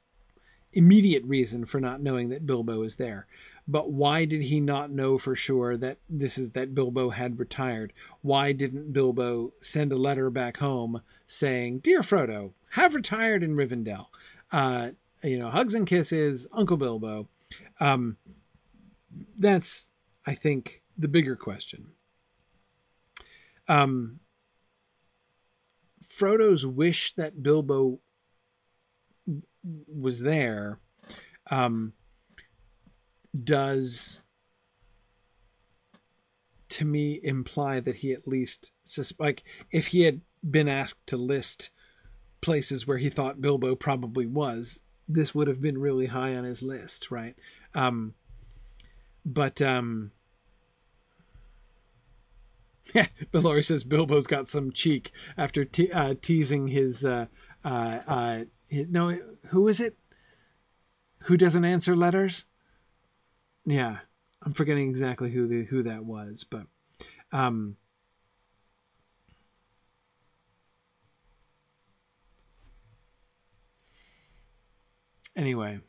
[0.74, 3.28] immediate reason for not knowing that Bilbo is there.
[3.68, 7.94] But why did he not know for sure that this is that Bilbo had retired?
[8.22, 14.08] Why didn't Bilbo send a letter back home saying, "Dear Frodo, have retired in Rivendell.
[14.52, 14.92] Uh,
[15.24, 17.28] you know, hugs and kisses, Uncle Bilbo."
[17.80, 18.18] Um,
[19.38, 19.88] that's,
[20.26, 21.92] I think, the bigger question.
[23.68, 24.20] Um,
[26.04, 28.00] Frodo's wish that Bilbo
[29.64, 30.80] was there
[31.50, 31.94] um,
[33.34, 34.22] does
[36.68, 38.72] to me imply that he at least
[39.20, 41.70] like if he had been asked to list
[42.42, 46.62] places where he thought Bilbo probably was, this would have been really high on his
[46.64, 47.36] list, right?
[47.74, 48.16] Um,
[49.24, 50.12] but um,
[52.94, 57.28] yeah, Laurie says Bilbo's got some cheek after te- uh, teasing his, uh,
[57.64, 58.88] uh, uh, his.
[58.90, 59.18] No,
[59.48, 59.98] who is it?
[61.26, 62.46] Who doesn't answer letters?
[63.66, 63.98] Yeah,
[64.42, 66.66] I'm forgetting exactly who the who that was, but
[67.32, 67.78] um,
[75.36, 75.80] anyway,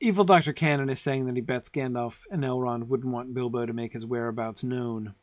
[0.00, 3.72] evil Doctor Cannon is saying that he bets Gandalf and Elrond wouldn't want Bilbo to
[3.72, 5.14] make his whereabouts known.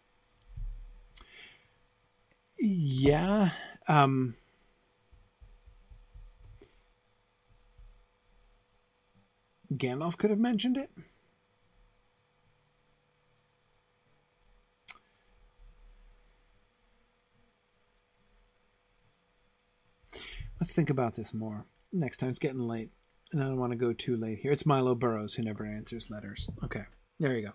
[2.59, 3.49] Yeah,
[3.87, 4.35] um,
[9.73, 10.89] Gandalf could have mentioned it.
[20.59, 21.65] Let's think about this more.
[21.93, 22.89] Next time it's getting late,
[23.31, 24.51] and I don't want to go too late here.
[24.51, 26.49] It's Milo Burrows who never answers letters.
[26.63, 26.83] Okay,
[27.19, 27.53] there you go.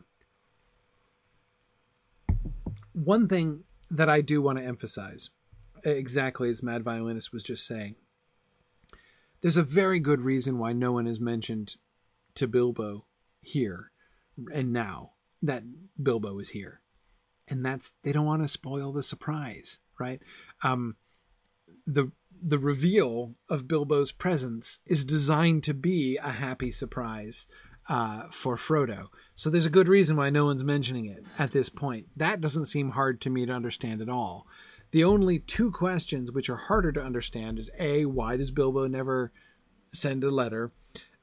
[2.92, 5.30] One thing that I do want to emphasize,
[5.82, 7.96] exactly as Mad Violinist was just saying,
[9.40, 11.74] there's a very good reason why no one has mentioned
[12.34, 13.06] to Bilbo
[13.40, 13.90] here
[14.52, 15.64] and now that
[16.02, 16.80] Bilbo is here.
[17.48, 20.20] and that's they don't want to spoil the surprise, right?
[20.62, 20.96] Um,
[21.86, 22.10] the
[22.44, 27.46] the reveal of Bilbo's presence is designed to be a happy surprise
[27.88, 29.06] uh, for Frodo.
[29.34, 32.06] So there's a good reason why no one's mentioning it at this point.
[32.16, 34.46] That doesn't seem hard to me to understand at all.
[34.90, 39.32] The only two questions which are harder to understand is A, why does Bilbo never
[39.92, 40.72] send a letter?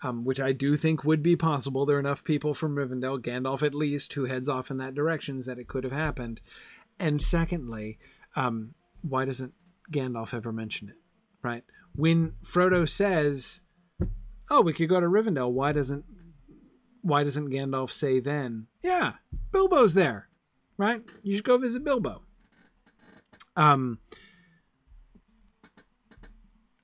[0.02, 1.86] Um, which I do think would be possible.
[1.86, 5.42] There are enough people from Rivendell, Gandalf at least, who heads off in that direction
[5.42, 6.42] that it could have happened.
[6.98, 8.00] And secondly,
[8.34, 9.54] um, why doesn't
[9.92, 10.96] Gandalf ever mention it?
[11.42, 11.64] right?
[11.96, 13.62] When Frodo says,
[14.50, 16.06] "Oh, we could go to Rivendell," why doesn't
[17.02, 19.14] why doesn't Gandalf say then, "Yeah,
[19.52, 20.30] Bilbo's there,
[20.78, 21.04] right?
[21.24, 22.24] You should go visit Bilbo."
[23.56, 24.00] Um,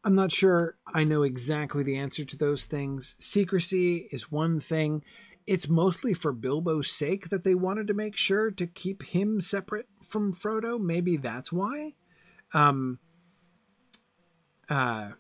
[0.06, 3.16] I'm not sure I know exactly the answer to those things.
[3.18, 5.04] Secrecy is one thing.
[5.48, 9.88] It's mostly for Bilbo's sake that they wanted to make sure to keep him separate
[10.04, 10.80] from Frodo.
[10.80, 11.94] Maybe that's why.
[12.54, 13.00] Um,
[14.70, 15.14] uh,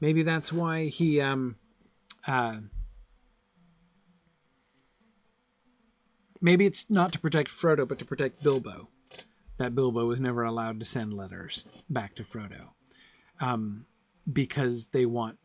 [0.00, 1.56] maybe that's why he um,
[2.26, 2.56] uh,
[6.40, 8.88] maybe it's not to protect Frodo, but to protect Bilbo.
[9.60, 12.70] That Bilbo was never allowed to send letters back to Frodo,
[13.40, 13.84] um,
[14.32, 15.36] because they want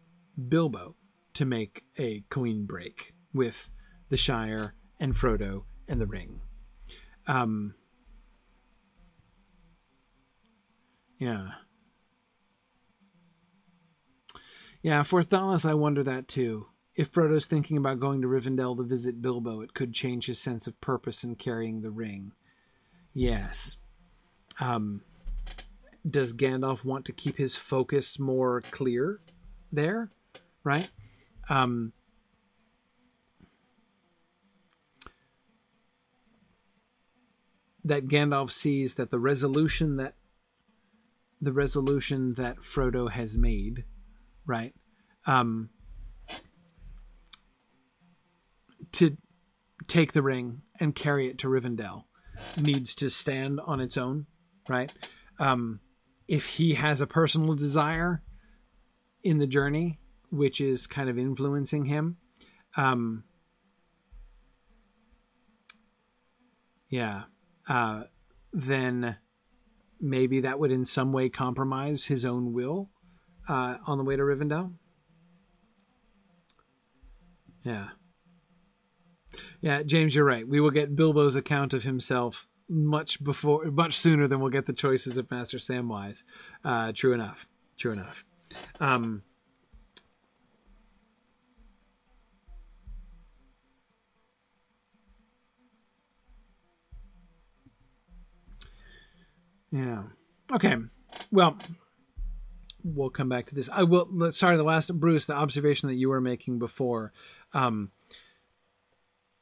[0.48, 0.96] Bilbo
[1.34, 3.70] to make a clean break with
[4.08, 6.40] the Shire and Frodo and the Ring.
[7.28, 7.76] Um,
[11.20, 11.48] Yeah.
[14.82, 16.68] Yeah, for Thalos, I wonder that too.
[16.96, 20.68] If Frodo's thinking about going to Rivendell to visit Bilbo, it could change his sense
[20.68, 22.32] of purpose in carrying the ring.
[23.14, 23.76] Yes.
[24.60, 25.02] Um,
[26.10, 29.19] does Gandalf want to keep his focus more clear
[29.72, 30.11] there?
[30.64, 30.90] Right?
[31.49, 31.94] Um,
[37.84, 40.15] that Gandalf sees that the resolution that
[41.41, 43.84] the resolution that Frodo has made,
[44.45, 44.73] right?
[45.27, 45.69] Um,
[48.94, 49.18] to
[49.88, 52.06] take the ring and carry it to Rivendell
[52.57, 54.26] needs to stand on its own,
[54.68, 54.92] right?
[55.40, 55.80] Um,
[56.28, 58.22] if he has a personal desire
[59.24, 62.18] in the journey, which is kind of influencing him,
[62.78, 63.24] um,
[66.90, 67.24] yeah,
[67.68, 68.04] uh,
[68.54, 69.18] then
[70.00, 72.90] maybe that would in some way compromise his own will
[73.48, 74.74] uh, on the way to Rivendell.
[77.64, 77.90] Yeah.
[79.60, 80.48] Yeah, James, you're right.
[80.48, 84.74] We will get Bilbo's account of himself much before, much sooner than we'll get the
[84.74, 86.24] choices of Master Samwise.
[86.64, 87.48] Uh, true enough.
[87.78, 88.24] True enough.
[88.80, 89.24] Um,
[99.76, 100.04] Yeah.
[100.54, 100.76] Okay.
[101.32, 101.58] Well,
[102.84, 103.70] we'll come back to this.
[103.70, 104.32] I will.
[104.32, 107.12] Sorry, the last Bruce, the observation that you were making before.
[107.54, 107.92] Um,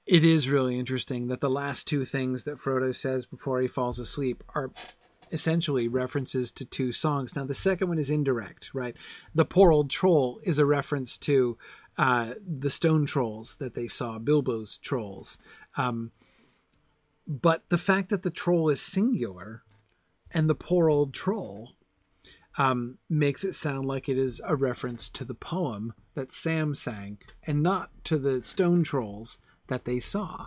[0.06, 4.00] it is really interesting that the last two things that Frodo says before he falls
[4.00, 4.72] asleep are
[5.32, 7.36] essentially references to two songs.
[7.36, 8.96] Now, the second one is indirect, right?
[9.34, 11.58] The poor old troll is a reference to
[11.98, 15.38] uh, the stone trolls that they saw, Bilbo's trolls.
[15.78, 16.12] Um,
[17.26, 19.64] but the fact that the troll is singular
[20.32, 21.72] and the poor old troll
[22.58, 27.18] um, makes it sound like it is a reference to the poem that Sam sang
[27.48, 29.40] and not to the stone trolls
[29.74, 30.45] that they saw.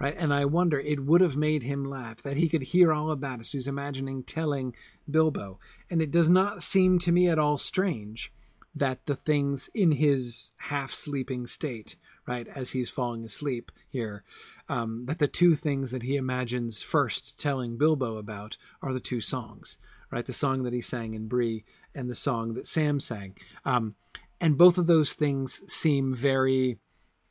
[0.00, 0.14] Right.
[0.16, 3.40] And I wonder, it would have made him laugh that he could hear all about
[3.40, 4.76] us, he's imagining telling
[5.10, 5.58] Bilbo.
[5.90, 8.32] And it does not seem to me at all strange
[8.76, 11.96] that the things in his half sleeping state,
[12.28, 14.22] right, as he's falling asleep here,
[14.68, 19.20] um, that the two things that he imagines first telling Bilbo about are the two
[19.20, 19.78] songs,
[20.12, 20.26] right?
[20.26, 23.36] The song that he sang in Bree and the song that Sam sang.
[23.64, 23.96] Um,
[24.40, 26.78] and both of those things seem very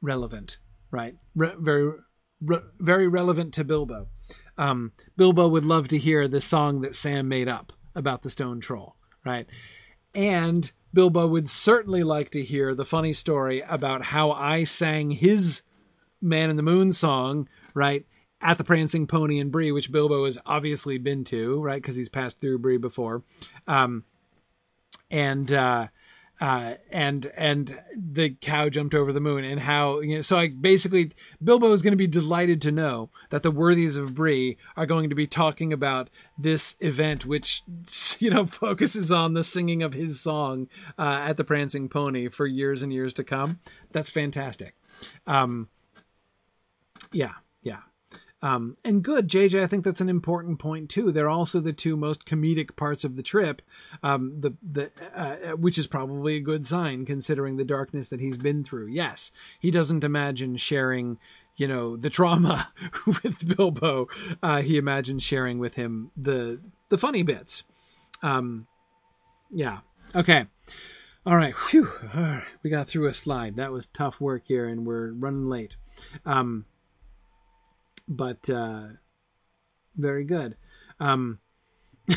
[0.02, 0.57] relevant,
[0.91, 1.15] right?
[1.35, 1.93] Re- very,
[2.41, 4.07] re- very relevant to Bilbo.
[4.57, 8.59] Um, Bilbo would love to hear the song that Sam made up about the stone
[8.59, 8.95] troll,
[9.26, 9.45] right?
[10.15, 15.61] And Bilbo would certainly like to hear the funny story about how I sang his
[16.22, 18.05] Man in the Moon song, right?
[18.41, 21.81] At the Prancing Pony in Bree, which Bilbo has obviously been to, right?
[21.81, 23.23] Because he's passed through Bree before.
[23.68, 24.05] Um,
[25.11, 25.88] and, uh,
[26.39, 30.22] uh, and and the cow jumped over the moon, and how you know.
[30.22, 31.11] So I basically
[31.43, 35.09] Bilbo is going to be delighted to know that the worthies of Bree are going
[35.09, 37.64] to be talking about this event, which
[38.19, 42.45] you know focuses on the singing of his song uh, at the Prancing Pony for
[42.45, 43.59] years and years to come.
[43.91, 44.76] That's fantastic.
[45.26, 45.69] Um,
[47.11, 47.34] yeah.
[47.61, 47.81] Yeah.
[48.41, 49.64] Um, and good, JJ.
[49.64, 51.11] I think that's an important point too.
[51.11, 53.64] They're also the two most comedic parts of the trip,
[54.03, 58.38] um, the the uh, which is probably a good sign considering the darkness that he's
[58.38, 58.88] been through.
[58.88, 61.18] Yes, he doesn't imagine sharing,
[61.55, 62.72] you know, the trauma
[63.05, 64.07] with Bilbo.
[64.43, 67.64] Uh, he imagines sharing with him the the funny bits.
[68.22, 68.68] Um,
[69.49, 69.80] yeah.
[70.15, 70.45] Okay.
[71.26, 71.53] All right.
[71.53, 71.91] Whew.
[72.14, 72.43] All right.
[72.61, 73.55] We got through a slide.
[73.55, 75.76] That was tough work here, and we're running late.
[76.26, 76.65] Um,
[78.08, 78.88] but uh,
[79.96, 80.56] very good.
[81.00, 81.40] Um,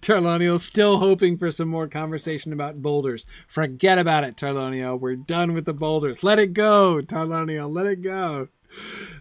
[0.00, 3.24] Tarlonio still hoping for some more conversation about boulders.
[3.46, 4.98] Forget about it, Tarlonio.
[4.98, 6.22] We're done with the boulders.
[6.22, 7.72] Let it go, Tarlonio.
[7.72, 8.48] Let it go.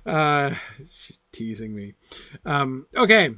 [0.05, 0.55] Uh,
[0.89, 1.93] she's teasing me.
[2.45, 3.35] Um, okay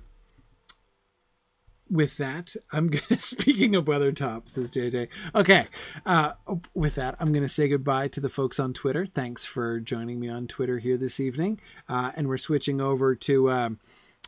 [1.93, 3.19] with that, I'm gonna.
[3.19, 5.07] Speaking of Weathertop, says JJ.
[5.35, 5.65] Okay,
[6.05, 6.33] uh,
[6.73, 9.05] with that, I'm gonna say goodbye to the folks on Twitter.
[9.05, 13.51] Thanks for joining me on Twitter here this evening, uh, and we're switching over to.
[13.51, 13.79] Um,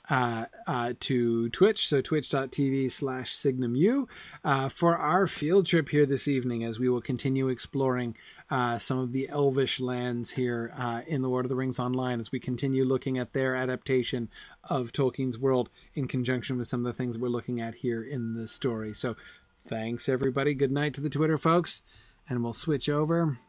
[0.08, 4.06] uh, uh, to Twitch, so twitch.tv slash signumu,
[4.44, 8.16] uh, for our field trip here this evening as we will continue exploring
[8.50, 12.20] uh, some of the elvish lands here uh, in the Lord of the Rings Online
[12.20, 14.30] as we continue looking at their adaptation
[14.64, 18.36] of Tolkien's world in conjunction with some of the things we're looking at here in
[18.36, 18.94] the story.
[18.94, 19.16] So
[19.68, 20.54] thanks, everybody.
[20.54, 21.82] Good night to the Twitter folks,
[22.30, 23.40] and we'll switch over.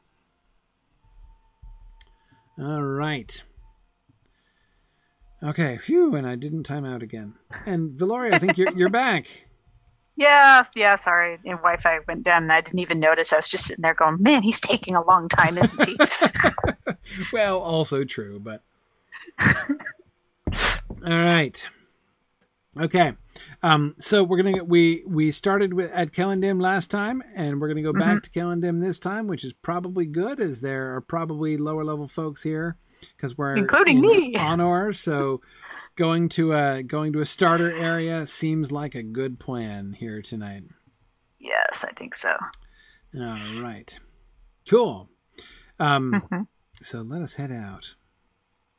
[2.58, 3.42] All right.
[5.42, 7.34] Okay, phew, and I didn't time out again.
[7.66, 9.26] And Valoria, I think you're you're back.
[10.16, 11.34] Yeah, yeah, sorry.
[11.34, 13.32] And Wi-Fi went down, and I didn't even notice.
[13.32, 15.96] I was just sitting there going, "Man, he's taking a long time, isn't he?"
[17.32, 18.62] well, also true, but
[19.68, 19.76] all
[21.02, 21.68] right.
[22.78, 23.14] Okay,
[23.62, 27.82] um, so we're gonna we we started with at Celondim last time, and we're gonna
[27.82, 28.32] go back mm-hmm.
[28.32, 32.42] to Celondim this time, which is probably good, as there are probably lower level folks
[32.42, 32.76] here
[33.16, 34.92] because we're including me Honor.
[34.92, 35.40] So
[35.96, 40.64] going to a going to a starter area seems like a good plan here tonight.
[41.40, 42.36] Yes, I think so.
[43.18, 43.98] All right,
[44.68, 45.10] cool.
[45.78, 46.42] Um, mm-hmm.
[46.82, 47.94] so let us head out.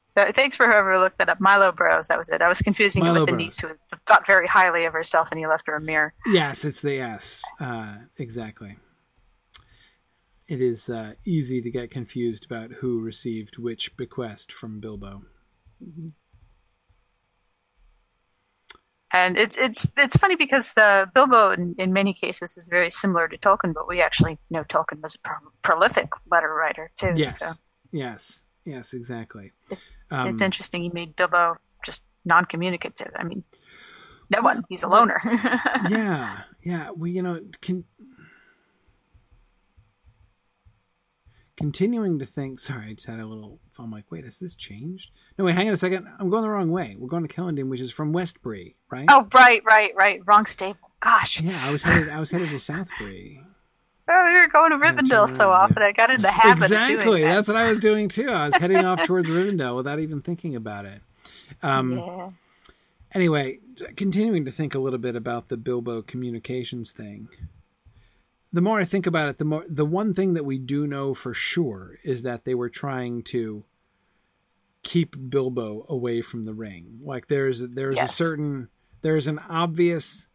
[0.08, 1.42] So thanks for whoever looked that up.
[1.42, 2.08] Milo Burrows.
[2.08, 2.42] That was it.
[2.42, 3.70] I was confusing Milo it with the niece who
[4.06, 6.14] thought very highly of herself, and he left her a mirror.
[6.28, 7.44] Yes, it's the S.
[7.60, 8.78] Uh, exactly.
[10.48, 15.24] It is uh, easy to get confused about who received which bequest from Bilbo.
[15.84, 16.08] Mm-hmm.
[19.26, 23.28] And it's it's it's funny because uh, Bilbo, in, in, many cases, is very similar
[23.28, 27.14] to Tolkien, but we actually know Tolkien was a pro- prolific letter writer too.
[27.16, 27.48] Yes, so.
[27.92, 29.52] yes, yes, exactly.
[29.72, 29.80] It,
[30.12, 30.84] um, it's interesting.
[30.84, 33.12] He made Bilbo just non-communicative.
[33.16, 33.44] I mean,
[34.30, 34.64] no one.
[34.70, 35.22] He's a loner.
[35.90, 36.92] yeah, yeah.
[36.96, 37.84] Well, you know, can
[41.58, 42.60] continuing to think.
[42.60, 43.60] Sorry, I just had a little.
[43.78, 45.12] I'm like, wait, has this changed?
[45.38, 46.08] No, wait, hang on a second.
[46.20, 46.96] I'm going the wrong way.
[46.98, 49.06] We're going to Celondim, which is from West Bree, right?
[49.10, 50.22] Oh, right, right, right.
[50.26, 50.92] Wrong stable.
[51.00, 51.42] Gosh.
[51.42, 52.10] Yeah, I was headed.
[52.10, 53.42] I was headed to South Bree.
[54.10, 55.84] Oh, we were going to Rivendell so often.
[55.84, 57.24] I got in the habit exactly.
[57.24, 57.30] That.
[57.34, 58.30] That's what I was doing too.
[58.30, 61.02] I was heading off towards Rivendell without even thinking about it.
[61.62, 62.30] Um, yeah.
[63.14, 63.60] Anyway,
[63.98, 67.28] continuing to think a little bit about the Bilbo communications thing
[68.54, 71.14] the more I think about it, the more the one thing that we do know
[71.14, 73.66] for sure is that they were trying to
[74.84, 77.00] keep Bilbo away from the ring.
[77.04, 78.12] Like there's there's yes.
[78.12, 78.70] a certain
[79.02, 80.28] there's an obvious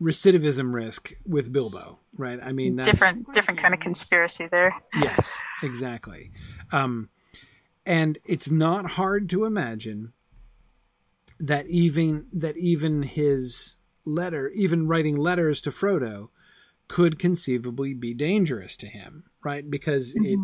[0.00, 2.38] recidivism risk with Bilbo, right?
[2.42, 4.74] I mean, that's different different kind of conspiracy there.
[4.98, 6.30] yes, exactly.
[6.72, 7.10] Um,
[7.84, 10.12] and it's not hard to imagine
[11.40, 16.30] that even that even his letter, even writing letters to Frodo,
[16.88, 19.68] could conceivably be dangerous to him, right?
[19.68, 20.24] Because mm-hmm.
[20.24, 20.38] it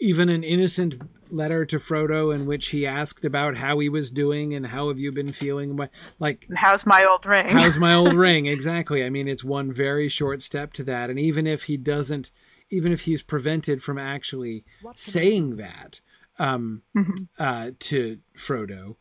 [0.00, 0.94] even an innocent
[1.30, 4.98] letter to Frodo in which he asked about how he was doing and how have
[4.98, 5.78] you been feeling
[6.18, 10.08] like how's my old ring how's my old ring exactly i mean it's one very
[10.08, 12.30] short step to that and even if he doesn't
[12.70, 14.64] even if he's prevented from actually
[14.94, 16.00] saying that
[16.38, 17.24] um, mm-hmm.
[17.38, 18.96] uh, to Frodo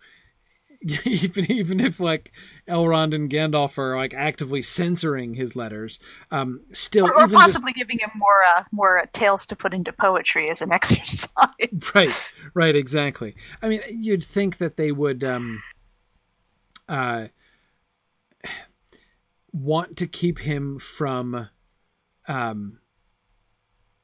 [1.05, 2.31] even even if like
[2.67, 5.99] Elrond and Gandalf are like actively censoring his letters,
[6.31, 7.77] um, still, or, or possibly just...
[7.77, 11.31] giving him more uh, more uh, tales to put into poetry as an exercise.
[11.95, 13.35] right, right, exactly.
[13.61, 15.63] I mean, you'd think that they would um,
[16.87, 17.27] uh,
[19.51, 21.49] want to keep him from
[22.27, 22.79] um,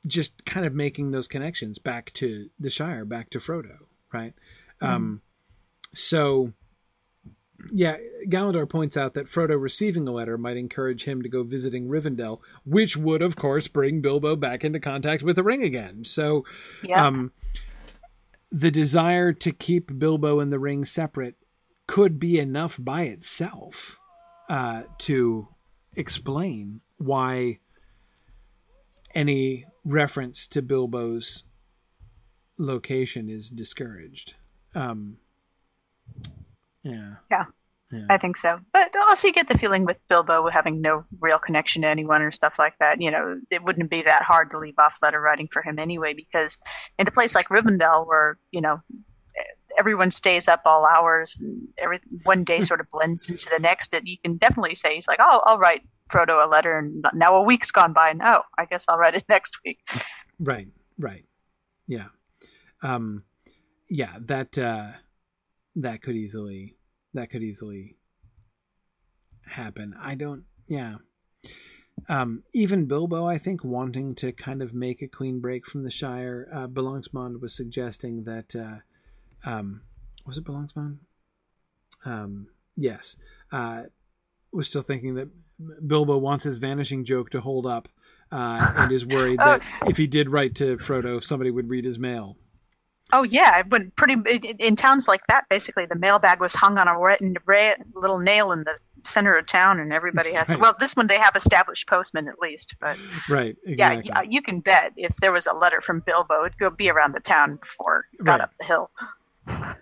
[0.08, 3.78] just kind of making those connections back to the Shire, back to Frodo,
[4.12, 4.34] right?
[4.82, 4.88] Mm.
[4.88, 5.22] Um,
[5.94, 6.54] so
[7.71, 7.97] yeah,
[8.27, 12.39] Galador points out that Frodo receiving the letter might encourage him to go visiting Rivendell,
[12.65, 16.03] which would, of course, bring Bilbo back into contact with the ring again.
[16.03, 16.45] So,
[16.84, 17.07] Yeah.
[17.07, 17.31] um,
[18.51, 21.35] the desire to keep Bilbo and the ring separate
[21.88, 23.99] could be enough by itself
[24.49, 25.47] uh, to
[25.95, 27.59] explain why
[29.15, 31.43] any reference to Bilbo's
[32.57, 34.35] location is discouraged.
[34.75, 35.17] Um,
[36.84, 37.15] yeah.
[37.30, 37.45] Yeah.
[37.91, 38.05] Yeah.
[38.10, 38.60] I think so.
[38.72, 42.31] But also, you get the feeling with Bilbo having no real connection to anyone or
[42.31, 42.99] stuff like that.
[42.99, 46.15] You know, it wouldn't be that hard to leave off letter writing for him anyway,
[46.15, 46.60] because
[46.97, 48.81] in a place like Rivendell, where you know
[49.77, 53.93] everyone stays up all hours and every one day sort of blends into the next,
[53.93, 55.81] it, you can definitely say he's like, "Oh, I'll write
[56.11, 59.15] Frodo a letter," and now a week's gone by, and oh, I guess I'll write
[59.15, 59.80] it next week.
[60.39, 61.26] Right, right.
[61.88, 62.07] Yeah.
[62.81, 63.23] Um
[63.88, 64.93] yeah, that uh
[65.76, 66.76] that could easily
[67.14, 67.95] that could easily
[69.45, 69.94] happen.
[70.00, 70.95] I don't yeah.
[72.10, 75.91] Um even Bilbo I think wanting to kind of make a clean break from the
[75.91, 79.82] Shire, uh Belongsmond was suggesting that uh um
[80.26, 80.98] was it Belongsmond?
[82.06, 83.18] Um yes.
[83.52, 83.84] Uh
[84.52, 85.30] was still thinking that
[85.88, 87.88] Bilbo wants his vanishing joke to hold up
[88.32, 89.58] uh, and is worried Oh.
[89.58, 92.38] that if he did write to Frodo, somebody would read his mail.
[93.11, 94.15] Oh yeah, when pretty
[94.59, 96.99] in, towns like that, basically the mailbag was hung on a
[97.93, 100.49] little nail in the center of town, and everybody has.
[100.49, 100.59] Right.
[100.59, 102.97] Well, this one they have established postmen at least, but
[103.30, 103.57] Right.
[103.65, 104.11] yeah, Exactly.
[104.15, 107.13] y- you can bet if there was a letter from Bilbo, it'd go be around
[107.13, 108.41] the town before it got Right.
[108.41, 108.89] up the hill.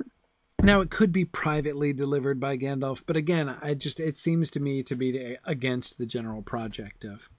[0.63, 4.59] Now it could be privately delivered by Gandalf, but again, I just it seems to
[4.59, 7.29] me to be against the general project of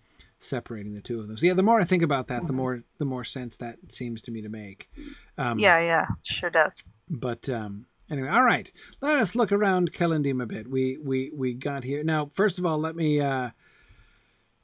[0.43, 1.37] separating the two of them.
[1.37, 4.23] So yeah, the more I think about that, the more the more sense that seems
[4.23, 4.91] to me to make.
[5.39, 6.85] Um, Yeah, yeah, sure does.
[7.09, 8.71] But um, anyway, all right.
[9.01, 10.69] Let us look around Celondim a bit.
[10.69, 12.27] We we we got here now.
[12.27, 13.51] First of all, let me uh,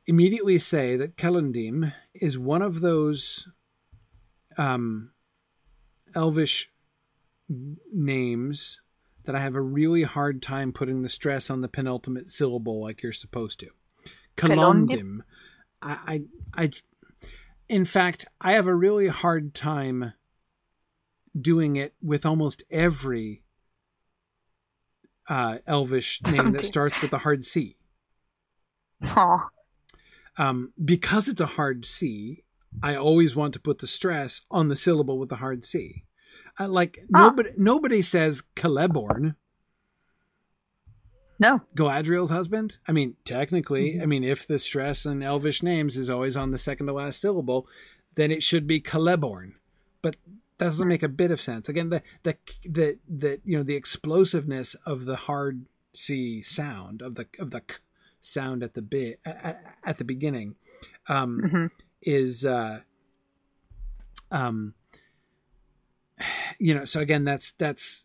[0.07, 3.49] immediately say that Celondim is one of those
[4.57, 5.13] um,
[6.15, 6.71] Elvish
[7.93, 8.81] names
[9.25, 13.03] that I have a really hard time putting the stress on the penultimate syllable like
[13.03, 13.69] you're supposed to.
[14.39, 15.21] Celondim?
[15.81, 16.71] I, I, I,
[17.69, 20.13] in fact, I have a really hard time
[21.39, 23.43] doing it with almost every
[25.29, 27.77] uh, Elvish name that starts with a hard C.
[29.05, 29.49] Aw.
[30.37, 32.45] Um, because it's a hard C,
[32.83, 36.05] I always want to put the stress on the syllable with the hard C.
[36.59, 37.29] I, like Ah.
[37.29, 39.37] nobody nobody says Celeborn,
[41.39, 42.79] No, Galadriel's husband.
[42.87, 44.03] I mean, technically, Mm-hmm.
[44.03, 47.21] I mean, if the stress in Elvish names is always on the second to last
[47.21, 47.67] syllable,
[48.17, 49.53] then it should be Celeborn.
[50.03, 50.17] But
[50.59, 51.69] that doesn't make a bit of sense.
[51.69, 57.15] Again, the the the the you know the explosiveness of the hard C sound of
[57.15, 57.77] the of the k
[58.21, 60.57] sound at the bit at, at the beginning
[61.09, 61.67] um, hmm
[62.03, 62.81] is uh,
[64.31, 64.75] um
[66.59, 68.05] you know so again that's that's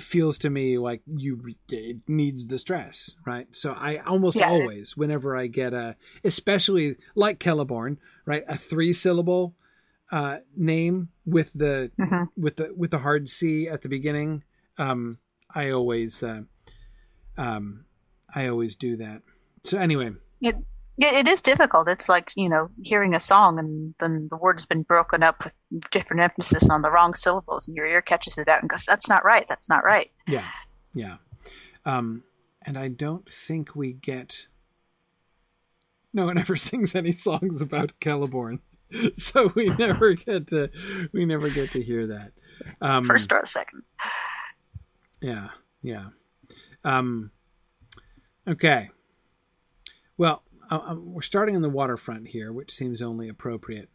[0.00, 3.46] feels to me like you it needs the stress right?
[3.54, 4.48] So i almost Yeah.
[4.48, 9.54] always whenever i get a especially like Celeborn right a three syllable
[10.10, 14.44] uh name with the hmm with the with the hard c at the beginning
[14.78, 15.18] um
[15.54, 16.42] i always uh,
[17.36, 17.84] um
[18.34, 19.22] i always do that.
[19.64, 20.12] So anyway.
[20.40, 20.56] It,
[20.98, 21.88] yeah, it is difficult.
[21.88, 25.58] It's like you know hearing a song and then the word's been broken up with
[25.90, 29.08] different emphasis on the wrong syllables, and your ear catches it out and goes, "That's
[29.08, 29.46] not right.
[29.48, 30.46] That's not right." Yeah,
[30.94, 31.16] yeah.
[31.84, 32.24] Um,
[32.64, 34.46] and I don't think we get.
[36.12, 38.60] No one ever sings any songs about Celeborn,
[39.16, 40.70] so we never get to
[41.12, 42.32] we never get to hear that.
[42.82, 43.82] Um, First or second.
[45.22, 45.48] yeah,
[45.80, 46.08] yeah.
[46.84, 47.30] Um,
[48.46, 48.90] okay.
[50.18, 53.88] Well, uh, we're starting on the waterfront here, which seems only appropriate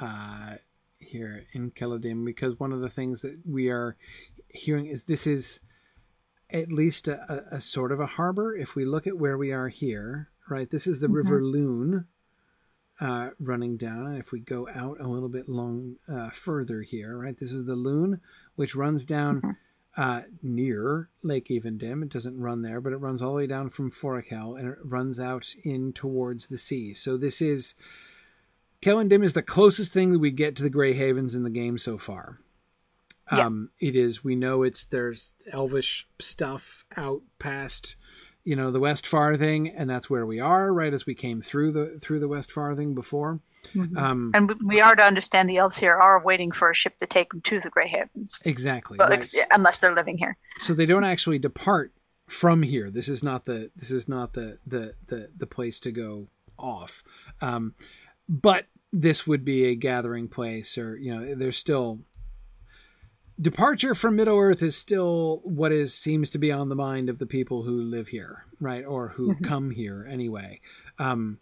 [0.00, 0.56] uh,
[0.98, 3.96] here in Celondim, because one of the things that we are
[4.48, 5.60] hearing is this is
[6.50, 7.20] at least a,
[7.52, 8.56] a, a sort of a harbor.
[8.56, 12.06] If we look at where we are here, right, this is the River Loon
[13.00, 14.06] uh, running down.
[14.06, 17.66] And if we go out a little bit long uh, further here, right, this is
[17.66, 18.20] the Loon,
[18.54, 19.56] which runs down Mhm.
[19.96, 22.02] Uh, near Lake Evendim.
[22.02, 24.78] It doesn't run there, but it runs all the way down from Forochel and it
[24.84, 26.92] runs out in towards the sea.
[26.92, 27.74] So this is
[28.82, 31.78] Celondim is the closest thing that we get to the Grey Havens in the game
[31.78, 32.40] so far.
[33.32, 33.46] Yeah.
[33.46, 34.22] Um, it is.
[34.22, 37.96] We know it's there's Elvish stuff out past,
[38.46, 41.72] you know the West Farthing, and that's where we are right as we came through
[41.72, 43.40] the through the West Farthing before.
[43.74, 43.98] Mm-hmm.
[43.98, 47.06] Um, and we are to understand the elves here are waiting for a ship to
[47.06, 48.40] take them to the Grey Havens.
[48.44, 49.18] Exactly, well, right.
[49.18, 50.36] ex- unless they're living here.
[50.58, 51.92] So they don't actually depart
[52.28, 52.88] from here.
[52.88, 57.02] This is not the this is not the the the, the place to go off.
[57.40, 57.74] Um,
[58.28, 61.98] but this would be a gathering place, or you know, there's still
[63.40, 67.18] departure from Middle Earth is still what is seems to be on the mind of
[67.18, 69.44] the people who live here, right, or who mm-hmm.
[69.44, 70.60] come here anyway.
[70.98, 71.38] Um,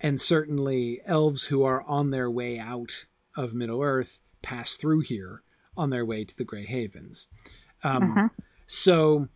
[0.00, 3.06] and certainly, elves who are on their way out
[3.36, 5.42] of Middle Earth pass through here
[5.76, 7.28] on their way to the Grey Havens.
[7.82, 8.26] Um, mm-hmm.
[8.66, 9.28] So,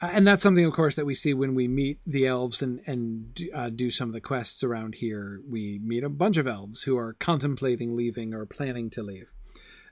[0.00, 2.80] uh, and that's something, of course, that we see when we meet the elves and
[2.86, 5.40] and uh, do some of the quests around here.
[5.48, 9.30] We meet a bunch of elves who are contemplating leaving or planning to leave.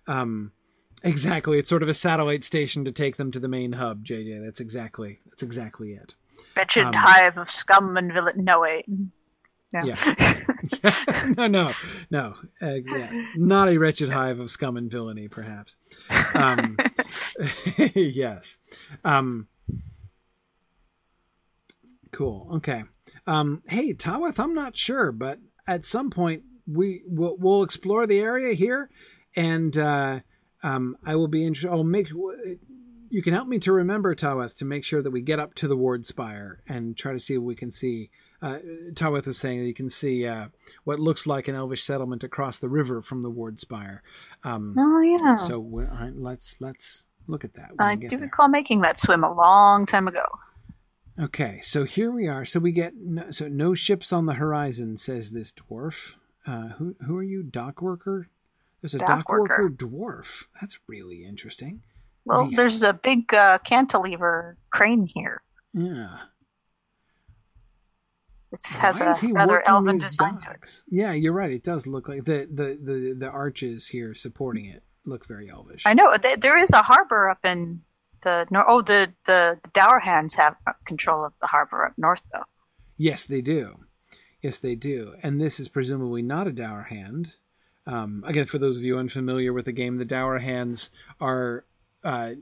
[0.07, 0.53] Um,
[1.03, 1.59] Exactly.
[1.59, 4.45] It's sort of a satellite station to take them to the main hub, JJ.
[4.45, 6.15] That's exactly that's exactly it.
[6.57, 8.45] Wretched um, hive of scum and villain.
[8.45, 8.87] No wait.
[9.73, 9.85] No.
[9.85, 9.95] Yeah.
[11.37, 11.73] no, no,
[12.11, 12.35] no.
[12.61, 13.11] Uh, yeah.
[13.37, 15.77] Not a wretched hive of scum and villainy, perhaps.
[16.35, 16.77] Um,
[17.95, 18.59] yes.
[19.05, 19.49] Um,
[22.11, 22.49] cool.
[22.57, 22.85] Okay.
[23.27, 28.21] Um, hey, Taweth, I'm not sure, but at some point we we'll, we'll explore the
[28.21, 28.91] area here,
[29.37, 30.21] and uh,
[30.63, 31.71] um, I will be interested.
[31.71, 32.09] I'll make.
[33.13, 35.69] You can help me to remember Taweth to make sure that we get up to
[35.69, 38.11] the ward spire and try to see if we can see.
[38.41, 38.59] Uh,
[38.95, 40.47] Taweth was saying that you can see uh,
[40.85, 44.03] what looks like an elvish settlement across the river from the ward spire.
[44.45, 45.37] Um, oh yeah.
[45.37, 47.73] So uh, let's let's look at that.
[47.79, 48.19] I do there.
[48.19, 50.25] recall making that swim a long time ago.
[51.19, 52.47] Okay, so here we are.
[52.47, 56.15] So we get no, so no ships on the horizon, says this dwarf.
[56.47, 58.29] Uh, who who are you, dock worker?
[58.83, 59.63] There's a dock, dock worker.
[59.63, 59.71] worker.
[59.71, 60.47] dwarf.
[60.61, 61.83] That's really interesting.
[62.25, 62.57] Well, he...
[62.57, 65.43] there's a big uh, cantilever crane here.
[65.73, 66.19] Yeah.
[68.53, 70.83] It has a rather elven design docks?
[70.83, 71.01] to it.
[71.01, 71.53] Yeah, you're right.
[71.53, 75.85] It does look like the, the, the, the arches here supporting it look very elvish.
[75.87, 76.17] I know.
[76.17, 77.83] There is a harbor up in
[78.23, 78.67] the north.
[78.69, 82.45] Oh, the, the, the Dour Hands have control of the harbor up north, though.
[82.97, 83.85] Yes, they do.
[84.43, 85.15] Yes, they do.
[85.23, 87.35] And this is presumably not a Dour Hand.
[87.87, 90.91] Um, again, for those of you unfamiliar with the game, the Dour Hands
[91.21, 91.65] are
[92.05, 92.33] uh,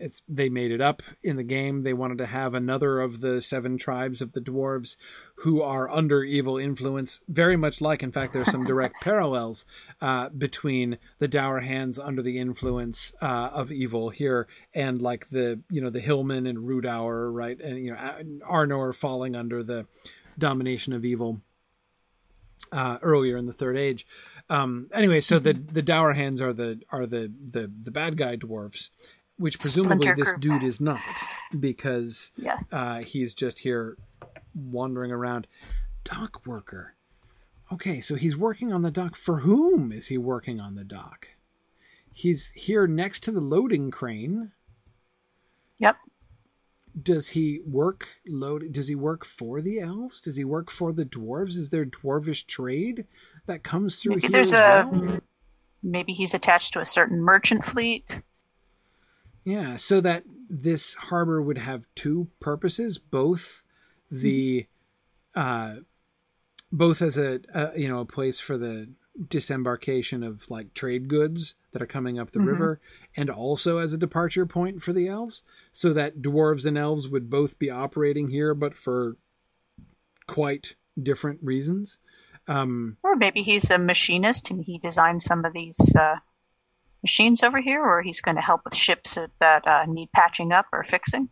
[0.00, 1.82] it's they made it up in the game.
[1.82, 4.96] They wanted to have another of the seven tribes of the dwarves
[5.36, 9.66] who are under evil influence, very much like, in fact, there's some direct parallels
[10.00, 15.60] uh, between the Dour Hands under the influence uh, of evil here and like the
[15.70, 17.98] you know the Hillmen and Rhudaur, right, and you know
[18.48, 19.86] Arnor falling under the
[20.38, 21.40] domination of evil
[22.72, 24.06] uh, earlier in the Third Age.
[24.50, 25.74] Um, anyway, so the mm-hmm.
[25.74, 28.90] the Dour Hands are the are the the the bad guy dwarves,
[29.36, 31.02] which presumably this dude is not
[31.58, 32.30] because
[32.72, 33.96] uh, he's just here
[34.54, 35.46] wandering around.
[36.04, 36.94] Dock worker.
[37.70, 39.14] Okay, so he's working on the dock.
[39.14, 41.28] For whom is he working on the dock?
[42.12, 44.52] He's here next to the loading crane.
[45.76, 45.96] Yep.
[47.00, 48.72] Does he work load?
[48.72, 50.20] Does he work for the elves?
[50.22, 51.56] Does he work for the dwarves?
[51.56, 53.06] Is there dwarvish trade?
[53.48, 55.18] That comes through maybe there's a well?
[55.82, 58.22] maybe he's attached to a certain merchant fleet
[59.44, 63.62] yeah so that this harbor would have two purposes both
[64.10, 64.66] the
[65.34, 65.76] uh
[66.70, 68.88] both as a, a you know a place for the
[69.28, 72.48] disembarkation of like trade goods that are coming up the mm-hmm.
[72.48, 72.80] river
[73.16, 75.42] and also as a departure point for the elves
[75.72, 79.16] so that dwarves and elves would both be operating here but for
[80.26, 81.98] quite different reasons
[82.48, 86.16] um, or maybe he's a machinist and he designed some of these uh,
[87.02, 90.66] machines over here, or he's going to help with ships that uh, need patching up
[90.72, 91.28] or fixing.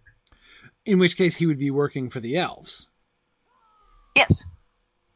[0.84, 2.86] In which case, he would be working for the elves.
[4.14, 4.46] Yes,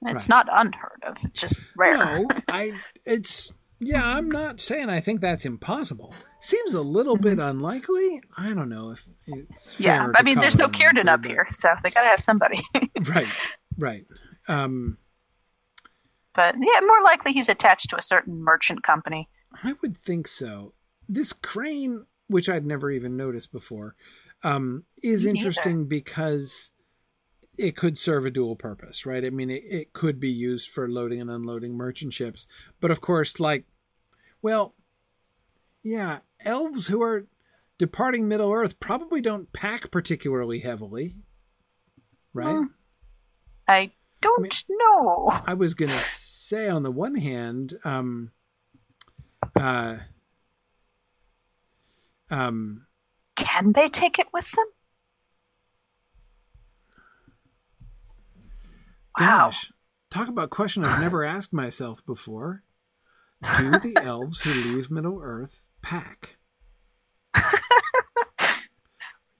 [0.02, 0.28] it's right.
[0.28, 1.18] not unheard of.
[1.22, 1.96] It's just rare.
[1.98, 2.72] No, I.
[3.04, 4.04] It's yeah.
[4.04, 6.14] I'm not saying I think that's impossible.
[6.40, 7.58] Seems a little bit mm-hmm.
[7.58, 8.22] unlikely.
[8.36, 9.78] I don't know if it's.
[9.78, 12.60] yeah, I mean, there's no Círdan up here, so they got to have somebody.
[13.08, 13.28] right.
[13.78, 14.06] Right.
[14.48, 14.98] Um,
[16.40, 19.28] but yeah, more likely he's attached to a certain merchant company.
[19.62, 20.72] I would think so.
[21.06, 23.94] This crane, which I'd never even noticed before,
[24.42, 26.70] um, is Me interesting because
[27.58, 29.22] it could serve a dual purpose, right?
[29.22, 32.46] I mean, it, it could be used for loading and unloading merchant ships.
[32.80, 33.64] But of course, like,
[34.40, 34.74] well,
[35.82, 37.26] yeah, elves who are
[37.76, 41.16] departing Middle Earth probably don't pack particularly heavily,
[42.32, 42.56] right?
[42.56, 42.64] Hmm.
[43.68, 45.30] I don't I mean, know.
[45.46, 48.32] I was gonna say on the one hand, um,
[49.58, 49.96] uh,
[52.30, 52.86] um,
[53.36, 54.66] can they take it with them?
[59.18, 59.46] Wow.
[59.46, 59.72] Gosh,
[60.10, 62.62] talk about a question I've never asked myself before.
[63.58, 66.36] Do the elves who leave Middle Earth pack?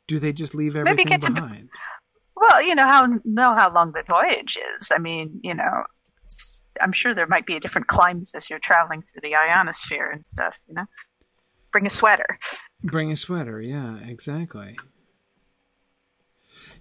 [0.07, 1.69] Do they just leave Maybe everything behind?
[2.41, 4.91] Well, you know how know how long the voyage is.
[4.91, 5.85] I mean, you know,
[6.81, 10.59] I'm sure there might be different climes as you're traveling through the ionosphere and stuff.
[10.67, 10.87] You know,
[11.71, 12.39] bring a sweater.
[12.83, 13.61] Bring a sweater.
[13.61, 14.79] Yeah, exactly.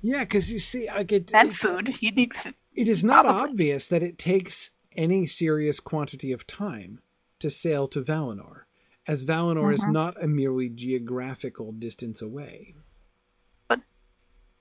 [0.02, 2.02] Yeah, because you see, I get and food.
[2.02, 2.56] You need food.
[2.73, 3.49] It is not Probably.
[3.52, 7.02] obvious that it takes any serious quantity of time
[7.40, 8.61] to sail to Valinor,
[9.07, 9.91] as Valinor is Mhm.
[9.91, 12.76] not a merely geographical distance away.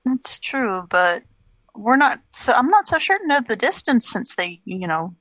[0.09, 1.23] That's true, but
[1.75, 2.21] we're not.
[2.31, 5.15] So I'm not so certain of the distance since they, you know,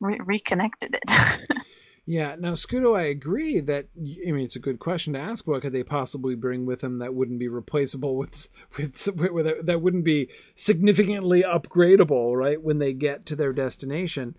[0.00, 1.48] re- reconnected it.
[2.08, 5.44] Yeah, now Scudo, I agree that I mean it's a good question to ask.
[5.44, 8.48] What could they possibly bring with them that wouldn't be replaceable with
[8.78, 12.62] with, with that wouldn't be significantly upgradable, right?
[12.62, 14.36] When they get to their destination,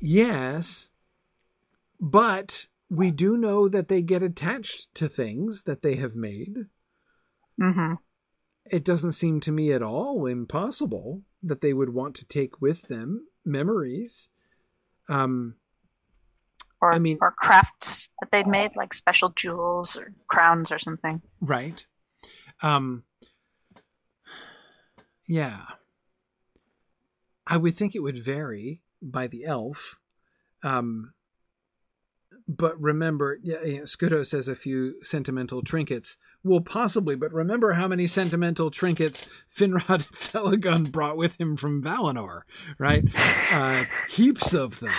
[0.00, 0.88] yes,
[2.00, 6.66] but we do know that they get attached to things that they have made.
[7.60, 7.94] hmm
[8.70, 12.82] It doesn't seem to me at all impossible that they would want to take with
[12.88, 14.28] them memories.
[15.08, 15.56] Um,
[16.80, 21.22] Or I mean- or crafts that they'd made, like special jewels or crowns or something.
[21.40, 21.86] Right.
[22.62, 23.04] Um
[25.28, 25.62] yeah.
[27.46, 29.98] I would think it would vary by the elf.
[30.62, 31.12] Um
[32.48, 36.16] but remember, yeah, yeah, Scudo says a few sentimental trinkets.
[36.46, 42.42] Well, possibly, but remember how many sentimental trinkets Finrod Felagund brought with him from Valinor,
[42.78, 43.04] right?
[43.52, 44.92] Uh, heaps of them.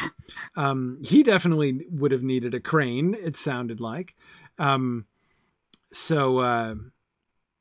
[0.56, 4.15] Um, he definitely would have needed a crane, it sounded like.
[4.57, 5.06] Um,
[5.91, 6.76] so, uh,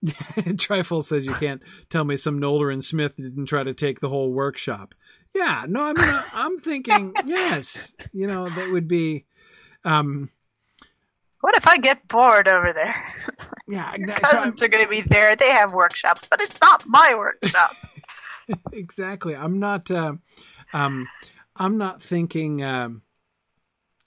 [0.58, 1.60] Trifle says you can't
[1.90, 4.94] tell me some Noldorin smith didn't try to take the whole workshop.
[5.34, 9.24] Yeah, no, I mean, I'm thinking, yes, you know, that would be,
[9.84, 10.30] um,
[11.46, 13.14] What if I get bored over there?
[13.68, 15.36] yeah, Your so cousins are going to be there.
[15.36, 17.70] They have workshops, but it's not my workshop.
[18.72, 19.36] exactly.
[19.36, 19.88] I'm not.
[19.88, 20.14] Uh,
[20.72, 21.06] um,
[21.54, 22.64] I'm not thinking.
[22.64, 23.02] Um,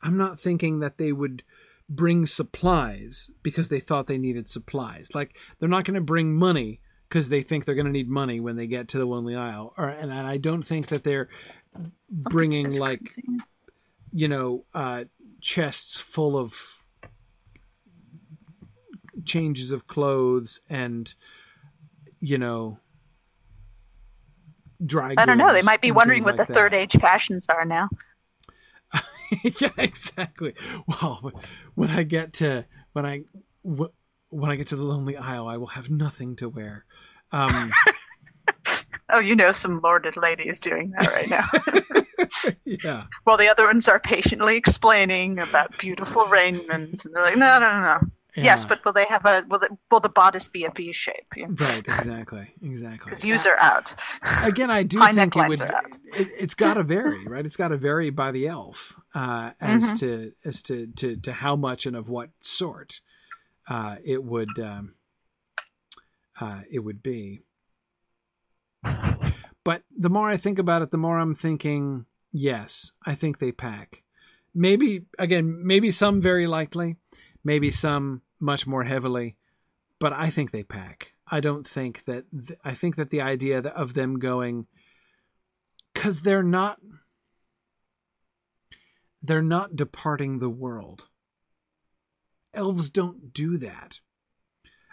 [0.02, 1.44] I'm not thinking that they would
[1.88, 5.07] bring supplies because they thought they needed supplies.
[5.16, 8.41] Like they're not going to bring money because they think they're going to need money
[8.41, 9.74] when they get to the Lonely Isle.
[9.78, 11.30] Or and I don't think that they're
[12.11, 13.24] bringing like crazy.
[14.11, 15.06] you know uh,
[15.40, 16.78] chests full of
[19.25, 21.13] changes of clothes and
[22.19, 22.80] you know
[24.85, 25.51] dry I don't know.
[25.51, 26.77] They might be wondering what the like third that.
[26.77, 27.89] age fashions are now.
[29.43, 30.53] yeah, exactly.
[30.88, 31.31] Well,
[31.75, 33.23] when I get to when I
[33.64, 36.85] when I get to the Lonely Isle, I will have nothing to wear.
[37.31, 37.72] Um,
[39.11, 42.53] Oh, you know, some lorded lady is doing that right now.
[42.65, 47.59] yeah, While the other ones are patiently explaining about beautiful raiments, and they're like, no
[47.59, 47.99] no, no, no,
[48.38, 48.43] no.
[48.43, 51.25] Yes, but will they have a will, the will the bodice be a V shape?
[51.38, 53.11] right, exactly, exactly.
[53.11, 53.93] Because are out.
[54.43, 55.61] again, I do think it would.
[55.61, 57.45] It, it's got to vary, right?
[57.45, 59.99] It's got to vary by the elf uh, as Mhm.
[59.99, 63.01] to as to, to to how much and of what sort
[63.67, 64.95] uh, it would um,
[66.40, 67.41] uh, it would be.
[69.66, 73.51] But the more I think about it, the more I'm thinking, yes, I think they
[73.51, 74.03] pack.
[74.56, 76.95] Maybe again, maybe some very lightly,
[77.43, 79.35] maybe some much more heavily,
[80.00, 81.14] but I think they pack.
[81.27, 82.26] I don't think that.
[82.32, 84.68] Th- I think that the idea of them going,
[85.93, 86.80] because they're not,
[89.22, 91.08] they're not departing the world.
[92.53, 94.00] Elves don't do that.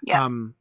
[0.02, 0.22] Yeah.
[0.22, 0.54] Um,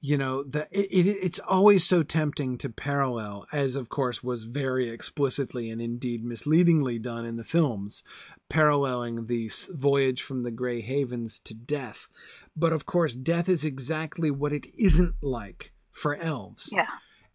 [0.00, 4.44] you know, the it, it it's always so tempting to parallel, as of course was
[4.44, 8.02] very explicitly and indeed misleadingly done in the films,
[8.48, 12.08] paralleling the voyage from the Grey Havens to death.
[12.56, 16.86] But of course, death is exactly what it isn't like for elves Yeah.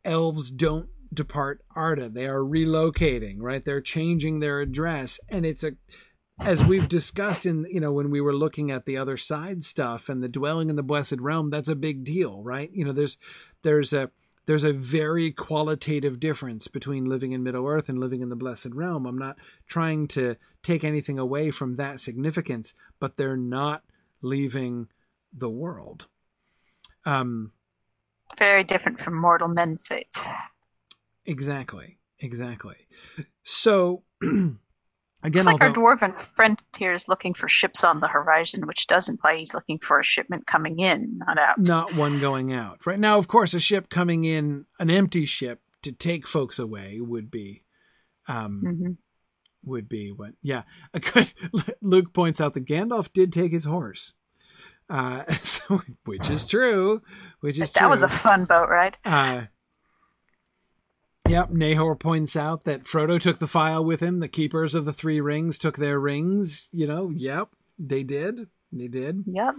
[0.03, 2.09] elves don't depart Arda.
[2.09, 3.63] They are relocating, right?
[3.63, 5.19] They're changing their address.
[5.29, 5.73] And it's a
[6.39, 10.09] as we've discussed in you know when we were looking at the other side stuff
[10.09, 12.69] and the dwelling in the blessed realm, that's a big deal, right?
[12.73, 13.17] You know, there's
[13.63, 14.11] there's a
[14.45, 18.73] there's a very qualitative difference between living in Middle Earth and living in the Blessed
[18.73, 19.05] Realm.
[19.05, 23.83] I'm not trying to take anything away from that significance, but they're not
[24.21, 24.87] leaving
[25.33, 26.07] the world.
[27.05, 27.53] Um,
[28.37, 30.23] Very different from mortal men's fates.
[31.25, 31.97] Exactly.
[32.19, 32.87] Exactly.
[33.43, 34.03] So
[35.25, 38.65] again, Looks like our although, dwarven friend here is looking for ships on the horizon,
[38.67, 41.57] which does imply he's looking for a shipment coming in, not out.
[41.59, 42.85] not one going out.
[42.85, 46.99] Right now, of course, a ship coming in, an empty ship, to take folks away
[46.99, 47.63] would be
[48.27, 48.91] um hmm
[49.63, 50.61] would be what yeah
[50.93, 51.31] a good
[51.81, 54.13] luke points out that gandalf did take his horse
[54.89, 57.01] uh so, which is true
[57.39, 57.89] which is That true.
[57.89, 58.97] was a fun boat ride.
[59.05, 59.43] uh
[61.27, 64.19] Yep, Nahor points out that Frodo took the phial with him.
[64.19, 66.69] The keepers of the three rings took their rings.
[66.71, 68.47] You know, yep, they did.
[68.71, 69.23] They did.
[69.25, 69.55] Yep.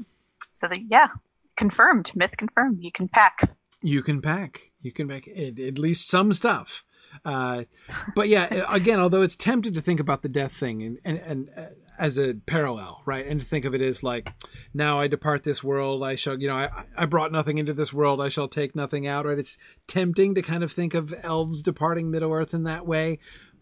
[0.48, 1.08] So the yeah,
[1.56, 2.12] confirmed.
[2.14, 2.78] Myth confirmed.
[2.80, 3.56] You can pack.
[3.82, 4.70] You can pack.
[4.80, 6.84] You can pack at, at least some stuff.
[7.24, 7.64] Uh,
[8.14, 11.50] but yeah, again, although it's tempted to think about the death thing and, and, and
[11.56, 11.66] uh,
[11.98, 13.26] as a parallel, right?
[13.26, 14.32] And to think of it as like,
[14.74, 17.92] now I depart this world, I shall, you know, I, I brought nothing into this
[17.92, 19.38] world, I shall take nothing out, right?
[19.38, 23.18] It's tempting to kind of think of elves departing Middle Earth in that way,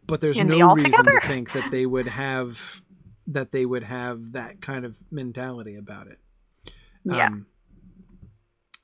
[0.07, 1.21] but there's In the no reason altogether?
[1.21, 2.83] to think that they would have
[3.27, 6.19] that they would have that kind of mentality about it.
[7.05, 7.27] Yeah.
[7.27, 7.47] Um,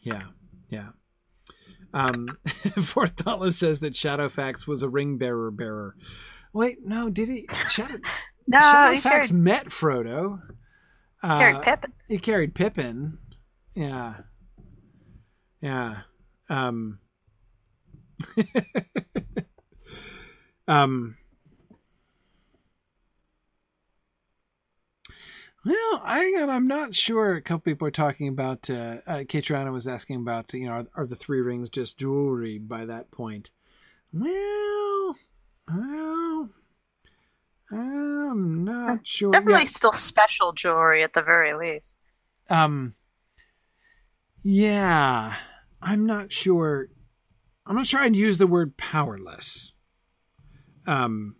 [0.00, 0.22] yeah.
[0.70, 0.88] Yeah.
[1.92, 2.38] Um,
[2.82, 5.94] Fourth Dauntless says that Shadowfax was a ring bearer bearer.
[6.52, 7.46] Wait, no, did he?
[7.68, 7.98] Shadow,
[8.50, 10.42] no, he Shadowfax carried, met Frodo.
[11.22, 11.92] Uh, carried Pippin.
[12.08, 13.18] He carried Pippin.
[13.74, 14.14] Yeah.
[15.60, 15.98] Yeah.
[16.48, 16.98] Um.
[20.68, 21.16] um.
[25.64, 26.50] Well, hang on.
[26.50, 27.34] I'm not sure.
[27.34, 28.68] A couple people are talking about.
[28.68, 29.22] Uh, uh,
[29.70, 30.52] was asking about.
[30.52, 33.52] You know, are, are the three rings just jewelry by that point?
[34.12, 35.14] Well,
[35.68, 36.50] well,
[37.72, 39.30] I'm not sure.
[39.30, 39.66] Definitely Yeah.
[39.68, 41.96] still special jewelry at the very least.
[42.48, 42.94] Um.
[44.42, 45.36] Yeah,
[45.82, 46.88] I'm not sure.
[47.66, 49.72] I'm not sure I'd use the word powerless.
[50.86, 51.36] Um.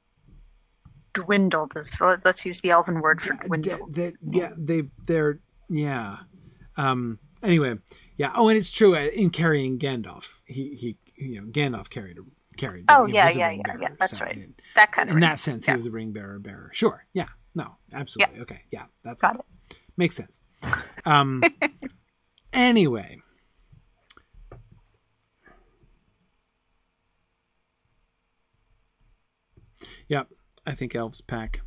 [1.15, 3.95] Dwindled is let- let's use the elven word for dwindled.
[3.95, 6.19] d- yeah, they they're yeah.
[6.77, 7.19] Um.
[7.43, 7.77] Anyway,
[8.17, 8.33] yeah.
[8.37, 10.35] Oh, and it's true uh, in carrying Gandalf.
[10.45, 12.23] He he you know Gandalf carried a
[12.57, 12.85] carried.
[12.89, 14.37] Oh, yeah, yeah, yeah, yeah, bearer, that's so right.
[14.37, 15.29] in- that kind of in ring.
[15.29, 15.75] that sense, Yeah.
[15.75, 16.71] he was a ring bearer bearer.
[16.73, 17.05] Sure.
[17.13, 17.29] Yeah.
[17.55, 17.77] No.
[17.93, 18.41] Absolutely.
[18.41, 18.63] Okay.
[18.71, 18.85] Yeah.
[19.05, 19.77] That's Got it.
[19.97, 20.41] Makes sense.
[21.05, 21.43] Um.
[22.53, 23.19] anyway.
[30.09, 30.29] Yep,
[30.67, 31.61] I think elves pack.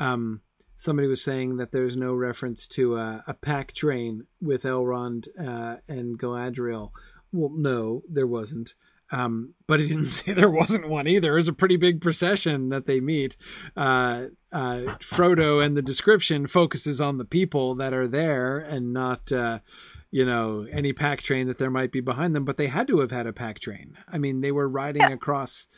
[0.00, 0.42] Um,
[0.76, 5.76] somebody was saying that there's no reference to a, a pack train with Elrond uh,
[5.88, 6.90] and Galadriel.
[7.32, 8.74] Well, no, there wasn't.
[9.10, 11.32] Um, but he didn't say there wasn't one either.
[11.32, 13.36] It was a pretty big procession that they meet.
[13.76, 19.30] Uh, uh, Frodo and the description focuses on the people that are there and not,
[19.32, 19.60] uh,
[20.10, 22.44] you know, any pack train that there might be behind them.
[22.44, 23.96] But they had to have had a pack train.
[24.10, 25.12] I mean, they were riding Yeah.
[25.12, 25.68] across.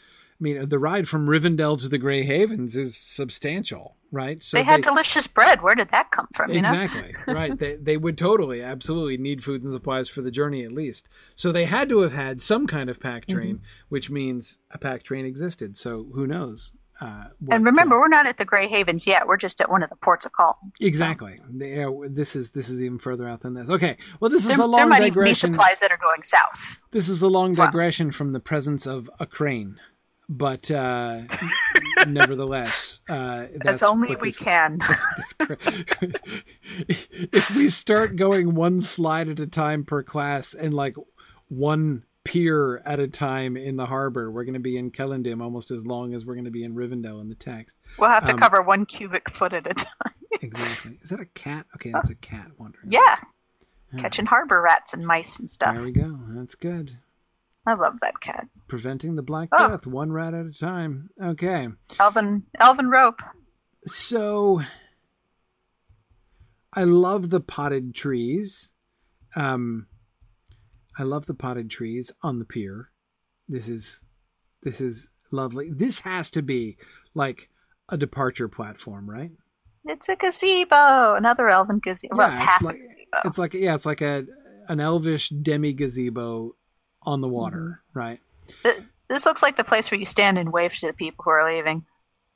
[0.40, 4.42] I mean, the ride from Rivendell to the Grey Havens is substantial, right?
[4.42, 5.60] So they had delicious bread.
[5.62, 6.50] Where did that come from?
[6.50, 6.70] You know.
[6.72, 10.72] exactly right they, they would totally absolutely need food and supplies for the journey at
[10.72, 13.36] least so they had to have had some kind of pack Mm-hmm.
[13.38, 18.00] train which means a pack train existed so who knows uh, what, And remember, uh,
[18.00, 19.26] we're not at the Grey Havens yet.
[19.26, 20.58] We're just at one of the ports of call.
[20.80, 24.42] exactly They- uh, this is this is even further out than this okay well this
[24.44, 26.82] is There, a there long might even be supplies that are going south.
[26.90, 27.66] this is a long well.
[27.68, 29.78] digression from the presence of a crane
[30.32, 31.22] but uh
[32.06, 34.78] nevertheless uh that's As only we can.
[35.38, 35.56] That's
[36.88, 40.94] if we start going one slide at a time per class and like
[41.48, 45.70] one pier at a time in the harbor, we're going to be in Celondim almost
[45.70, 47.76] as long as we're going to be in Rivendell in the text.
[47.98, 50.14] we'll have to Um, cover one cubic foot at a time.
[50.42, 50.96] Exactly.
[51.02, 51.66] Is that a cat?
[51.74, 52.86] Okay, that's a cat wandering.
[52.88, 53.16] Yeah.
[53.92, 54.00] Yeah.
[54.00, 55.74] Catching harbor rats and mice and stuff.
[55.74, 56.18] There we go.
[56.28, 56.96] That's good.
[57.66, 58.48] I love that cat.
[58.68, 59.68] Preventing the Black Oh.
[59.68, 61.10] Death, one rat at a time.
[61.22, 61.68] Okay.
[61.98, 63.20] Elvin Elvin rope.
[63.84, 64.62] so
[66.72, 68.70] I love the potted trees.
[69.36, 69.86] Um,
[70.98, 72.90] I love the potted trees on the pier.
[73.48, 74.02] This is
[74.62, 75.70] this is lovely.
[75.70, 76.76] This has to be
[77.14, 77.48] like
[77.88, 79.30] a departure platform, right?
[79.84, 81.14] It's a gazebo.
[81.14, 82.16] Another elven gazebo.
[82.16, 83.18] well, it's it's half like- a gazebo.
[83.24, 84.26] It's like yeah, it's like a
[84.68, 86.54] an elvish demi gazebo
[87.10, 87.36] on the mm-hmm.
[87.36, 88.20] water, right?
[89.08, 91.52] This looks like the place where you stand and wave to the people who are
[91.52, 91.84] leaving.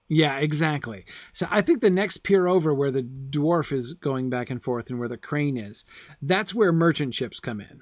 [0.08, 1.06] Yeah, exactly.
[1.32, 4.90] So I think the next pier over where the dwarf is going back and forth
[4.90, 5.84] and where the crane is,
[6.20, 7.80] that's where merchant ships come in.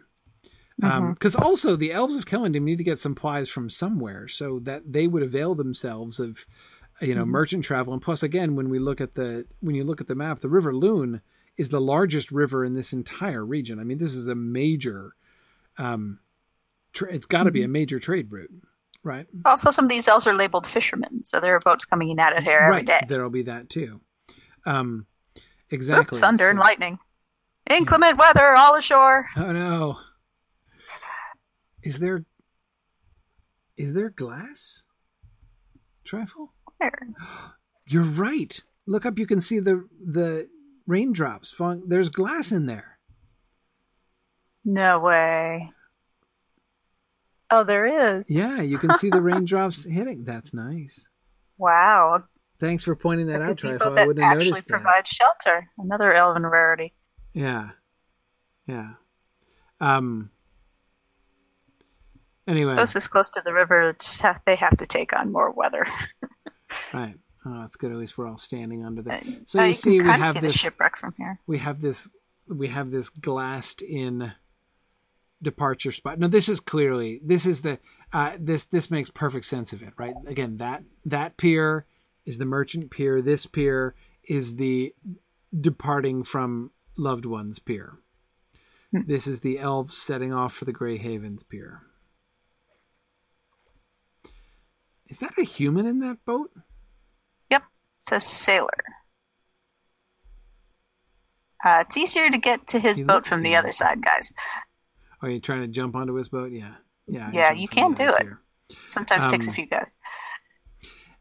[0.83, 1.13] Um, mm-hmm.
[1.13, 4.93] Because also the elves of Celondim need to get some supplies from somewhere, so that
[4.93, 6.47] they would avail themselves of,
[7.01, 7.33] you know, mm-hmm.
[7.33, 7.93] merchant travel.
[7.93, 10.49] And plus, again, when we look at the when you look at the map, the
[10.49, 11.23] River Loon
[11.57, 13.79] is the largest river in this entire region.
[13.81, 15.15] I mean, this is a major.
[15.77, 16.21] Um,
[16.93, 18.51] tra- it's got to be a major trade route,
[19.03, 19.27] right?
[19.45, 22.37] Also, some of these elves are labeled fishermen, so there are boats coming in out
[22.37, 22.87] of here every right.
[22.87, 23.01] day.
[23.09, 24.01] There'll be that too.
[24.67, 25.07] Um,
[25.71, 26.21] exactly.
[26.21, 26.99] thunder and lightning.
[27.71, 29.27] Inclement weather, all ashore.
[29.37, 29.99] Oh no.
[31.83, 32.25] Is there
[33.77, 34.85] Is there glass?
[36.05, 36.53] Trifle?
[36.79, 37.09] Where?
[37.87, 38.61] You're right.
[38.87, 39.19] Look up.
[39.19, 40.49] You can see the the
[40.87, 41.85] raindrops falling.
[41.89, 42.99] There's glass in there.
[44.65, 45.73] No way.
[47.53, 48.35] Oh, there is.
[48.35, 50.25] Yeah, you can see the raindrops hitting.
[50.25, 51.07] That's nice.
[51.59, 52.25] Wow.
[52.59, 53.93] Thanks for pointing that out, gazebo Trifle.
[53.93, 54.75] I that wouldn't have actually noticed that.
[54.75, 55.69] provides shelter.
[55.79, 56.95] Another elven rarity.
[57.35, 57.71] Yeah.
[58.67, 58.93] Yeah.
[59.81, 60.31] Um.
[62.49, 65.85] Anyway, suppose this close to the river, it's they have to take on more weather.
[66.95, 67.15] right.
[67.45, 67.93] Oh, that's good.
[67.93, 69.13] At least we're all standing under the.
[69.15, 70.53] And, So uh, you you see, we have see this.
[70.53, 71.39] the shipwreck from here.
[71.47, 72.09] we have this
[72.49, 74.33] we have this glassed in
[75.43, 76.19] departure spot.
[76.19, 77.79] No this is clearly this is the
[78.13, 80.15] uh, this this makes perfect sense of it right?
[80.27, 81.87] Again that that pier
[82.25, 83.21] is the merchant pier.
[83.21, 84.95] This pier is the
[85.59, 87.99] departing from loved ones pier.
[88.91, 89.01] Hmm.
[89.07, 91.83] this is the elves setting off for the gray havens pier.
[95.09, 96.51] Is that a human in that boat?
[97.51, 98.85] Yep, it says sailor.
[101.65, 104.33] Uh, it's easier to get to his He boat from the other side, guys.
[105.23, 106.75] Are you trying to jump onto his boat yeah
[107.07, 108.21] yeah Yeah, you can do it.
[108.21, 108.41] pier.
[108.87, 109.97] Sometimes takes a Um, few guys.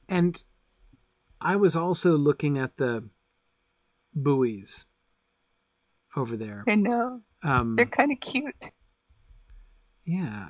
[0.10, 0.42] And
[1.40, 3.04] I was also looking at the
[4.14, 4.86] buoys
[6.16, 6.64] over there.
[6.68, 7.22] I know.
[7.44, 8.56] Um, They're kind of cute.
[10.06, 10.50] yeah.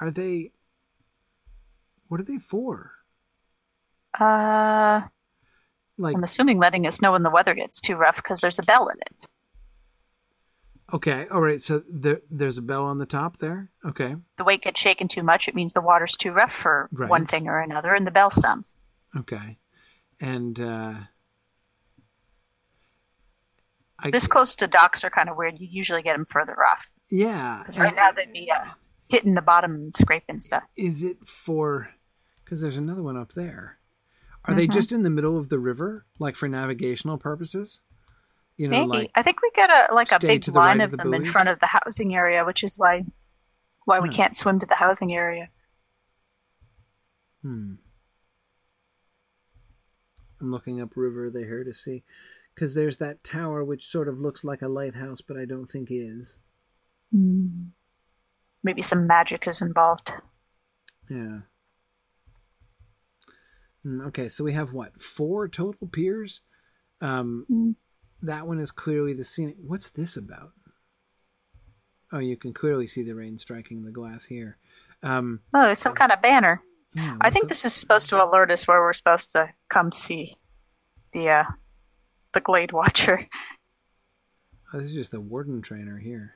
[0.00, 0.52] Are they?
[2.08, 2.92] What are they for?
[4.18, 5.02] Uh,
[5.98, 8.62] Like, I'm assuming letting us know when the weather gets too rough because there's a
[8.62, 9.26] bell in it.
[10.92, 11.62] Okay, all right.
[11.62, 13.70] So there, there's a bell on the top there.
[13.84, 17.08] Okay, The weight gets shaken too much, it means the water's too rough for Right.
[17.10, 18.76] one thing or another, and the bell sounds.
[19.16, 19.58] okay,
[20.20, 20.94] and uh,
[23.98, 25.58] I, This close to docks are kind of weird.
[25.58, 26.90] You usually get them further off.
[27.10, 27.58] yeah.
[27.60, 28.70] Because right now they'd be uh,
[29.08, 30.64] hitting the bottom and scraping stuff.
[30.76, 31.88] is it for?
[32.44, 33.78] Because there's another one up there.
[34.44, 34.72] Are they Mhm.
[34.72, 37.80] just in the middle of the river, like for navigational purposes?
[38.56, 40.92] You know, Maybe like I think we get a like a big line right of
[40.92, 43.04] of the them in front of the housing area, which is why
[43.84, 44.14] why we Hmm.
[44.14, 45.50] can't swim to the housing area.
[47.42, 47.74] Hmm.
[50.40, 52.02] I'm looking up river there to see,
[52.54, 55.90] because there's that tower which sort of looks like a lighthouse, but I don't think
[55.90, 56.36] is.
[57.12, 57.66] Hmm.
[58.62, 60.12] Maybe some magic is involved.
[61.08, 61.40] Yeah.
[63.82, 66.42] Hmm, Okay, so we have what four total piers?
[67.00, 67.70] Um, Hmm.
[68.22, 69.56] That one is clearly the scenic.
[69.60, 70.50] What's this about?
[72.12, 74.58] Oh, you can clearly see the rain striking the glass here.
[75.02, 76.62] Um, Oh, it's some kind of banner.
[76.94, 80.34] yeah, I think this is supposed to alert us where we're supposed to come see
[81.12, 81.44] the uh,
[82.32, 83.26] the Glade Watcher.
[84.74, 86.34] Oh, this is just the warden trainer here.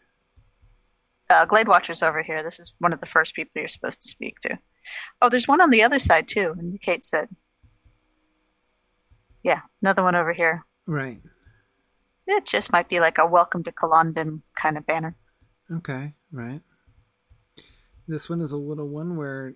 [1.28, 2.44] Uh, Glade Watcher's over here.
[2.44, 4.56] This is one of the first people you're supposed to speak to.
[5.20, 6.54] Oh, there's one on the other side too.
[6.58, 7.28] Indicates that.
[9.42, 10.64] Yeah, another one over here.
[10.86, 11.20] Right.
[12.30, 15.16] It just might be like a welcome to Celondim kind of banner.
[15.70, 16.60] Okay, right.
[18.06, 19.54] This one is a little one where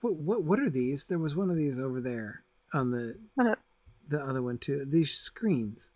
[0.00, 1.06] what what what are these?
[1.06, 3.58] There was one of these over there on the What
[4.08, 4.84] the other one too.
[4.86, 5.90] These screens.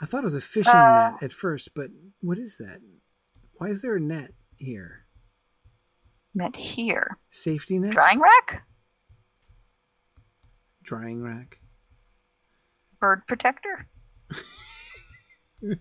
[0.00, 1.12] I thought it was a fishing Uh.
[1.12, 1.90] net at first, but
[2.20, 2.80] what is that?
[3.54, 5.06] Why is there a net here?
[6.34, 7.18] Net here.
[7.30, 7.92] Safety net?
[7.92, 8.66] Drying rack?
[10.82, 11.58] Drying rack.
[13.02, 13.88] Bird protector?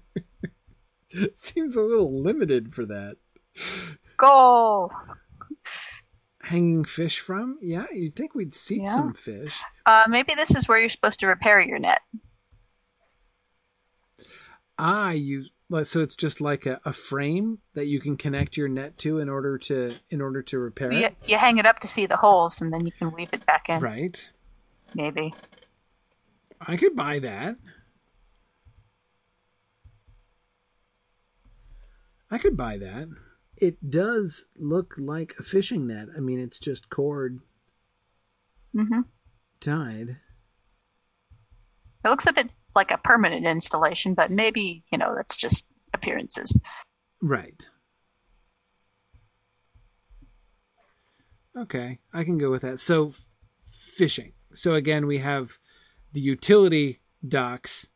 [1.35, 3.17] Seems a little limited for that.
[4.17, 4.91] Goal!
[6.41, 7.59] Hanging fish from?
[7.61, 8.95] Yeah, you'd think we'd see Yeah.
[8.95, 9.61] some fish.
[9.85, 12.01] Uh, maybe this is where you're supposed to repair your net.
[14.79, 15.45] Ah, you
[15.83, 19.29] so it's just like a, a frame that you can connect your net to in
[19.29, 21.15] order to in order to repair You, it.
[21.27, 23.69] you hang it up to see the holes, and then you can weave it back
[23.69, 23.79] in.
[23.79, 24.27] Right.
[24.95, 25.31] Maybe.
[26.65, 27.57] I could buy that.
[32.31, 33.09] I could buy that.
[33.57, 36.07] It does look like a fishing net.
[36.15, 37.41] I mean, it's just cord
[38.73, 39.01] hmm
[39.61, 40.17] tied.
[42.03, 46.57] It looks a bit like a permanent installation, but maybe you know that's just appearances.
[47.21, 47.69] Right.
[51.57, 52.79] Okay, I can go with that.
[52.79, 53.27] So, f-
[53.67, 54.33] fishing.
[54.53, 55.57] So again, we have
[56.13, 57.87] the utility docks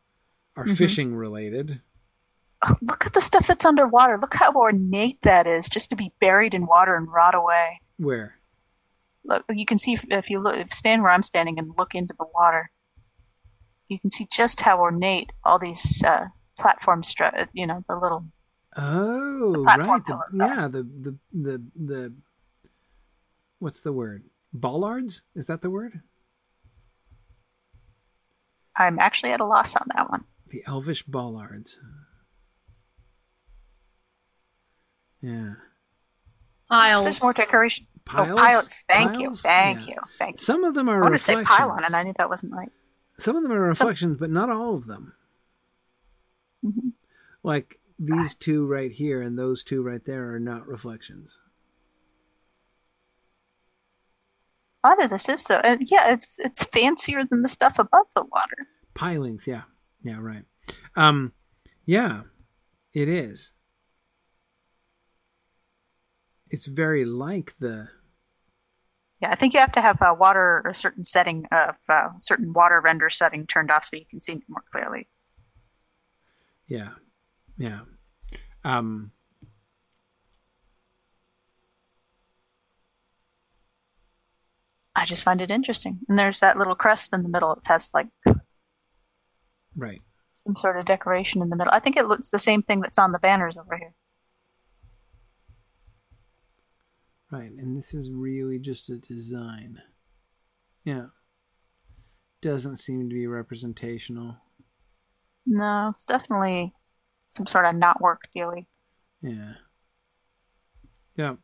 [0.56, 0.76] are Mhm.
[0.76, 1.82] fishing related.
[2.66, 4.16] Oh, look at the stuff that's underwater.
[4.18, 7.80] Look how ornate that is, just to be buried in water and rot away.
[7.98, 8.36] Where?
[9.24, 11.94] Look, you can see if, if you look, if stand where I'm standing and look
[11.94, 12.70] into the water,
[13.88, 16.28] you can see just how ornate all these uh,
[16.58, 18.26] platform stru- You know, the little
[18.78, 20.04] Oh, The right.
[20.06, 22.14] The, yeah, the, the the the
[23.58, 24.24] what's the word?
[24.52, 25.22] Bollards?
[25.34, 26.00] Is that the word?
[28.78, 30.24] I'm actually at a loss on that one.
[30.50, 31.78] The elvish bollards.
[35.22, 35.54] Yeah.
[36.68, 37.04] Piles.
[37.04, 37.86] There's more decoration.
[38.04, 38.28] Piles?
[38.30, 38.84] Oh, pilots.
[38.88, 39.34] Thank you.
[39.34, 39.88] Thank Yes.
[39.88, 39.96] you.
[40.18, 40.44] Thank you.
[40.44, 40.94] Some of them are.
[40.94, 41.58] I are wanted to say reflections.
[41.58, 42.70] pylon, and I knew that wasn't right.
[43.18, 45.14] Some of them are Some- reflections, but not all of them.
[46.64, 46.92] Mhm.
[47.42, 51.40] Like these two right here and those two right there are not reflections.
[54.75, 55.60] A lot of this is though.
[55.64, 58.66] And yeah, it's it's fancier than the stuff above the water.
[58.94, 59.62] Pilings, yeah.
[60.02, 60.44] Yeah, right.
[60.96, 61.32] Um
[61.84, 62.22] yeah,
[62.92, 63.52] it is.
[66.50, 67.88] It's very like the
[69.20, 72.52] Yeah, I think you have to have uh, water a certain setting of uh, certain
[72.52, 75.08] water render setting turned off so you can see it more clearly.
[76.68, 76.90] yeah.
[77.58, 77.80] Yeah.
[78.64, 79.12] Um
[84.96, 86.00] I just find it interesting.
[86.08, 87.52] And there's that little crest in the middle.
[87.52, 88.08] It has like
[89.76, 90.00] right.
[90.32, 91.72] some sort of decoration in the middle.
[91.72, 93.94] I think it looks the same thing that's on the banners over here.
[97.30, 97.50] Right.
[97.50, 99.82] And this is really just a design.
[100.84, 101.06] Yeah.
[102.40, 104.36] Doesn't seem to be representational.
[105.44, 106.72] No, it's definitely
[107.28, 108.66] some sort of not work dealy.
[109.20, 109.54] Yeah.
[111.16, 111.34] Yeah.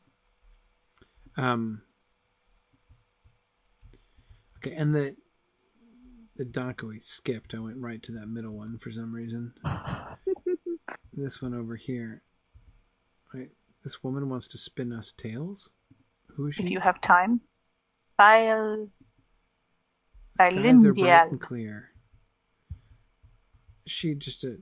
[1.37, 1.83] Um.
[4.65, 5.17] Okay, and the
[6.37, 7.55] the dock we skipped.
[7.55, 9.53] I went right to that middle one for some reason.
[11.13, 12.23] this one over here.
[13.35, 13.51] Right.
[13.83, 15.73] This woman wants to spin us tales.
[16.37, 16.63] Who is she?
[16.63, 17.41] If you have time.
[18.17, 18.89] Bile
[20.37, 21.91] Skies are bright and clear.
[23.85, 24.59] Is she just a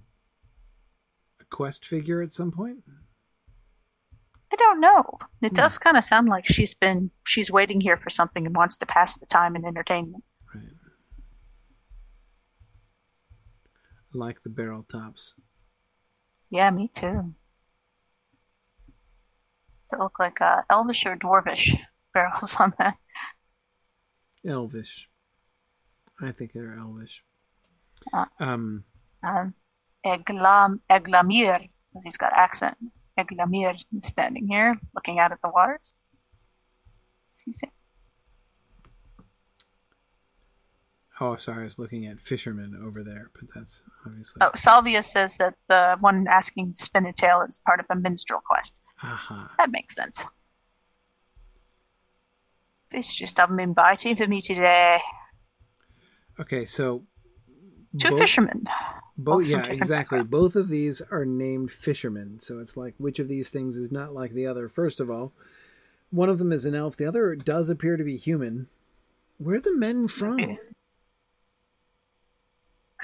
[1.41, 2.79] a quest figure at some point?
[4.53, 5.17] I don't know.
[5.43, 5.55] It Hmm.
[5.55, 8.87] does kind of sound like she's been she's waiting here for something and wants to
[8.87, 10.25] pass the time in entertainment.
[10.55, 10.65] Right.
[14.15, 15.35] I like the barrel tops.
[16.51, 17.35] Yeah, me too.
[19.85, 21.79] Does it look like uh, elvish or dwarvish
[22.15, 22.97] barrels on that?
[24.47, 25.09] Elvish.
[26.20, 27.23] I think they're elvish.
[28.12, 28.29] Ah.
[28.41, 28.85] Um,
[29.23, 29.55] Um,
[30.05, 32.77] Eglam Eglamir, because he's got accent.
[33.24, 35.94] Eglamir is standing here, looking out at the waters.
[37.28, 37.68] What's he
[41.20, 44.40] oh, sorry, I was looking at fishermen over there, but that's obviously.
[44.40, 47.97] Oh, Salvia says that the one asking to spin a tail is part of a
[47.97, 48.82] minstrel quest.
[49.02, 49.55] Aha.
[49.58, 50.26] That makes sense.
[52.90, 54.99] Fish just haven't been biting for me today.
[56.40, 57.05] Okay, so.
[57.99, 58.65] Two both- fishermen.
[59.23, 60.18] Both, both yeah, exactly.
[60.18, 60.31] backgrounds.
[60.31, 64.15] Both of these are named fishermen, so it's like which of these things is not
[64.15, 64.68] like the other?
[64.68, 65.32] First of all,
[66.10, 66.97] one of them is an elf.
[66.97, 68.68] The other does appear to be human.
[69.36, 70.36] Where are the men from?
[70.36, 70.58] Maybe.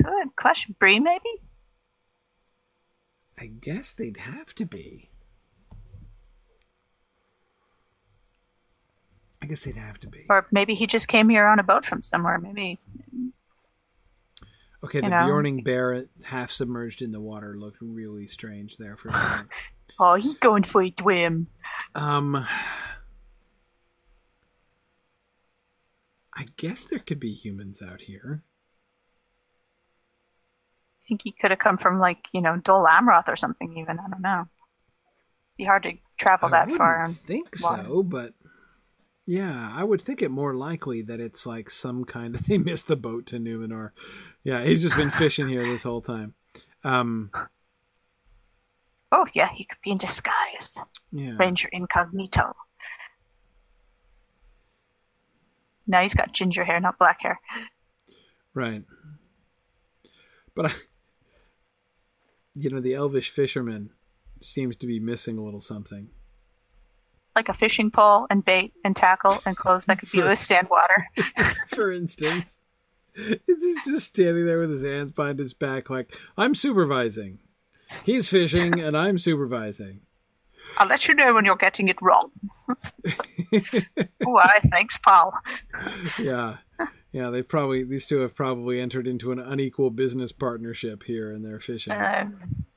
[0.02, 0.74] Good question.
[0.78, 1.30] Bree, maybe?
[3.38, 5.10] I guess they'd have to be.
[9.42, 10.24] I guess they'd have to be.
[10.30, 12.38] Or maybe he just came here on a boat from somewhere.
[12.38, 12.78] Maybe.
[14.86, 15.16] Okay, the you know.
[15.28, 19.48] Beorning bear half submerged in the water looked really strange there for a second.
[19.98, 21.46] Oh, he's going for a swim.
[21.94, 22.36] um,
[26.34, 28.42] I guess there could be humans out here.
[31.00, 33.98] I think he could have come from, like, you know, Dol Amroth or something, even.
[33.98, 34.40] I don't know.
[34.40, 37.00] It'd Be hard to travel I that far.
[37.02, 37.84] wouldn't think water.
[37.84, 38.34] so, but
[39.24, 42.88] yeah, I would think it more likely that it's like some kind of they missed
[42.88, 43.92] the boat to Numenor.
[44.46, 46.34] Yeah, he's just been fishing here this whole time.
[46.84, 47.32] Um,
[49.10, 50.78] Oh, yeah, he could be in disguise.
[51.10, 52.54] yeah, Ranger Incognito.
[55.86, 57.40] Now he's got ginger hair, not black hair.
[58.54, 58.82] right.
[60.54, 60.72] But I,
[62.54, 63.90] you know, the elvish fisherman
[64.40, 66.08] seems to be missing a little something.
[67.34, 70.68] Like a fishing pole and bait and tackle and clothes that could be For- withstand
[70.70, 71.08] water.
[71.68, 72.58] For instance,
[73.16, 77.38] he's just standing there with his hands behind his back, like I'm supervising.
[78.04, 80.00] He's fishing and I'm supervising.
[80.78, 82.32] I'll let you know when you're getting it wrong.
[84.24, 85.38] Why, thanks, pal.
[86.20, 86.56] yeah
[87.12, 91.42] yeah they probably these two have probably entered into an unequal business partnership here in
[91.42, 92.28] their fishing Uh,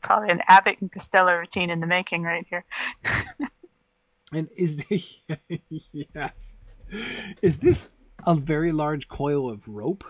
[0.01, 2.63] probably an Abbott and Costello routine in the making right here.
[4.31, 5.03] and is the
[5.91, 6.55] yes
[7.41, 7.89] is this
[8.25, 10.05] a very large coil of rope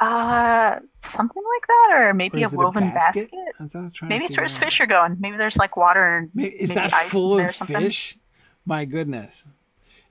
[0.00, 3.30] Uh, something like that, or Or maybe a it a woven basket?
[3.32, 3.54] basket?
[3.58, 5.16] That's what I'm trying Maybe it's where his fish are going.
[5.18, 8.16] Maybe there's like water and Maybe, is maybe that ice full of fish?
[8.64, 9.44] My goodness.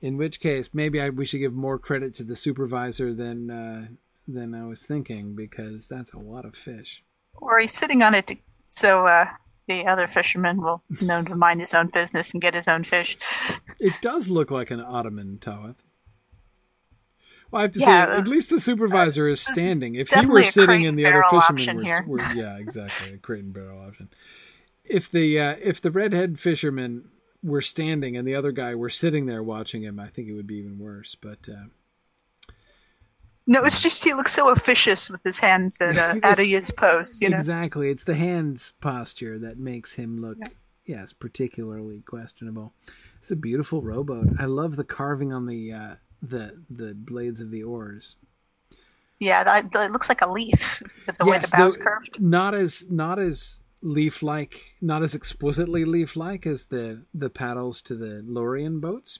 [0.02, 3.88] In which case, maybe I, we should give more credit to the supervisor than uh,
[4.28, 7.04] than I was thinking because that's a lot of fish.
[7.38, 8.36] or he's sitting on it to,
[8.68, 9.28] so uh,
[9.68, 13.18] the other fisherman will know to mind his own business and get his own fish.
[13.80, 15.76] It does look like an ottoman, Tawith.
[17.52, 19.96] Well, I have to Yeah, say, uh, at least the supervisor is standing.
[19.96, 23.54] If he were sitting and the other fishermen were, were, yeah, exactly, a crate and
[23.54, 24.10] barrel option.
[24.84, 27.10] If the uh, if the redhead fisherman
[27.44, 30.48] were standing and the other guy were sitting there watching him, I think it would
[30.48, 31.16] be even worse.
[31.16, 31.68] But uh,
[33.46, 37.20] No, it's just he looks so officious with his hands at, uh, at his pose,
[37.22, 37.38] you know.
[37.38, 40.70] exactly, it's the hands posture that makes him look Yes.
[40.86, 42.74] yes particularly questionable.
[43.20, 44.28] It's a beautiful rowboat.
[44.40, 48.16] I love the carving on the uh, the the blades of the oars.
[49.20, 50.82] Yeah, that, that- it looks like a leaf
[51.20, 52.20] the way the bow's curved.
[52.20, 57.82] Not as not as leaf like, not as explicitly leaf like as the the paddles
[57.84, 59.20] to the Lorien boats,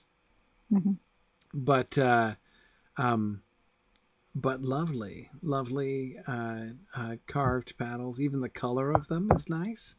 [0.72, 0.98] Mhm.
[1.54, 2.34] but uh,
[2.96, 3.42] um,
[4.34, 8.20] but lovely, lovely uh, uh, carved paddles.
[8.20, 9.96] Even the color of them is nice.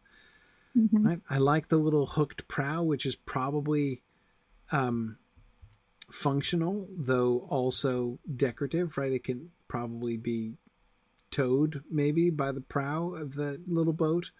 [0.77, 1.19] Mhm.
[1.29, 4.01] I, I like the little hooked prow, which is probably
[4.71, 5.17] um,
[6.11, 9.11] functional, though also decorative, right?
[9.13, 10.53] It can probably be
[11.31, 14.31] towed, maybe, by the prow of the little boat.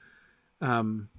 [0.61, 1.09] Um,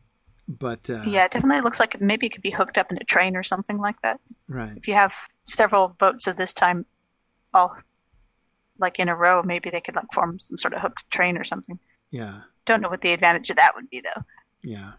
[0.49, 3.05] but uh, Yeah, it definitely looks like maybe it could be hooked up in a
[3.05, 4.21] train or something like that.
[4.49, 4.77] right.
[4.77, 5.15] If you have
[5.47, 6.87] several boats of this time,
[7.55, 7.77] all
[8.79, 11.45] like in a row, maybe they could like form some sort of hooked train or
[11.45, 11.79] something.
[12.11, 14.23] Yeah, Don't know what the advantage of that would be though.
[14.63, 14.93] yeah,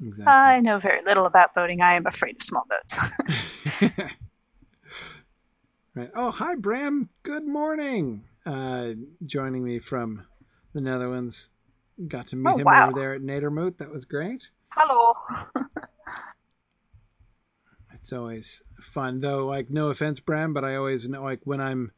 [0.00, 0.24] exactly.
[0.32, 1.80] I know very little about boating.
[1.80, 2.98] I am afraid of small boats.
[5.98, 6.10] right.
[6.14, 7.08] Oh, hi, Bram.
[7.22, 8.24] Good morning.
[8.46, 8.92] Uh,
[9.24, 10.24] joining me from
[10.72, 11.50] the Netherlands.
[12.06, 12.88] Got to meet Oh, him wow.
[12.88, 13.78] over there at Nadermoot.
[13.78, 14.50] That was great.
[14.70, 15.14] Hello.
[17.94, 19.44] It's always fun, though.
[19.46, 21.90] Like, no offense, Bram, but I always know, like, when I'm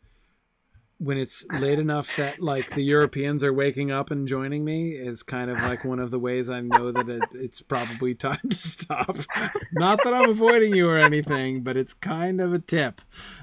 [1.01, 5.23] when it's late enough that like the Europeans are waking up and joining me is
[5.23, 8.57] kind of like one of the ways I know that it, it's probably time to
[8.57, 9.17] stop.
[9.73, 13.01] Not that I'm avoiding you or anything, but it's kind of a tip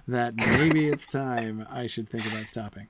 [0.08, 2.88] that maybe it's time I should think about stopping.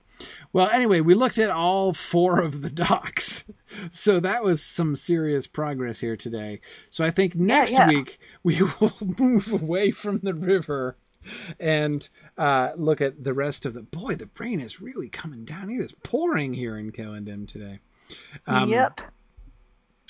[0.52, 3.46] Well, anyway, we looked at all four of the docks.
[3.92, 6.62] So that was some serious progress here today.
[6.90, 7.88] So I think next yeah.
[7.88, 10.98] week we will move away from the river
[11.60, 12.08] and
[12.38, 13.82] uh, look at the rest of the.
[13.82, 15.70] Boy, the rain is really coming down.
[15.70, 17.80] It is pouring here in Celondim today.
[18.46, 19.02] Um, yep.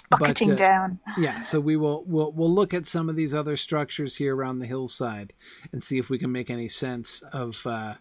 [0.10, 1.00] but, Bucketing uh, down.
[1.18, 4.60] yeah, so we will we'll we'll look at some of these other structures here around
[4.60, 5.34] the hillside
[5.72, 7.96] and see if we can make any sense of uh,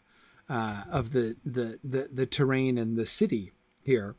[0.48, 4.16] uh, of the, the the the terrain and the city here.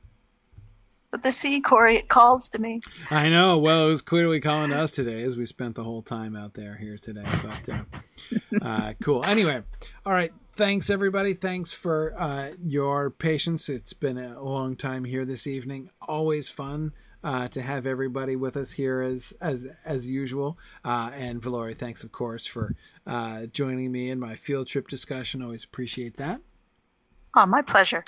[1.22, 2.82] The sea, Corey, it calls to me.
[3.10, 3.58] I know.
[3.58, 6.54] Well, it was clearly calling to us today as we spent the whole time out
[6.54, 7.24] there here today.
[7.44, 9.26] But uh, uh, cool.
[9.26, 9.62] Anyway,
[10.06, 10.32] all right.
[10.56, 11.34] Thanks everybody.
[11.34, 13.70] Thanks for uh, your patience.
[13.70, 15.92] It's been a long time here this evening.
[16.02, 20.58] Always fun uh, to have everybody with us here as as as usual.
[20.84, 25.42] Uh, and Valori, thanks of course for uh, joining me in my field trip discussion.
[25.42, 26.42] Always appreciate that.
[27.36, 28.04] Oh, my pleasure.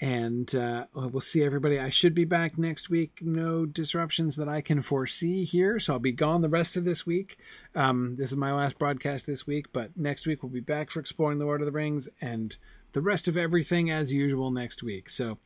[0.00, 1.78] And uh, we'll see everybody.
[1.78, 3.18] I should be back next week.
[3.20, 7.04] No disruptions that I can foresee here, so I'll be gone the rest of this
[7.04, 7.36] week.
[7.74, 11.00] Um, this is my last broadcast this week, but next week we'll be back for
[11.00, 12.56] exploring the Lord of the Rings and
[12.92, 15.10] the rest of everything as usual next week.
[15.10, 15.38] So,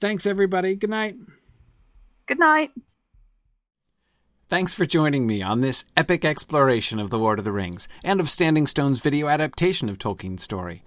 [0.00, 0.76] thanks everybody.
[0.76, 1.16] Good night.
[2.26, 2.72] Good night.
[4.48, 8.20] Thanks for joining me on this epic exploration of The Lord of the Rings and
[8.20, 10.82] of Standing Stone's video adaptation of Tolkien's story.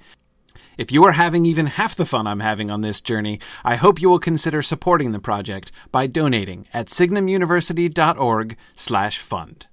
[0.78, 4.00] If you are having even half the fun I'm having on this journey, I hope
[4.00, 9.68] you will consider supporting the project by donating at signumuniversity.org/fund.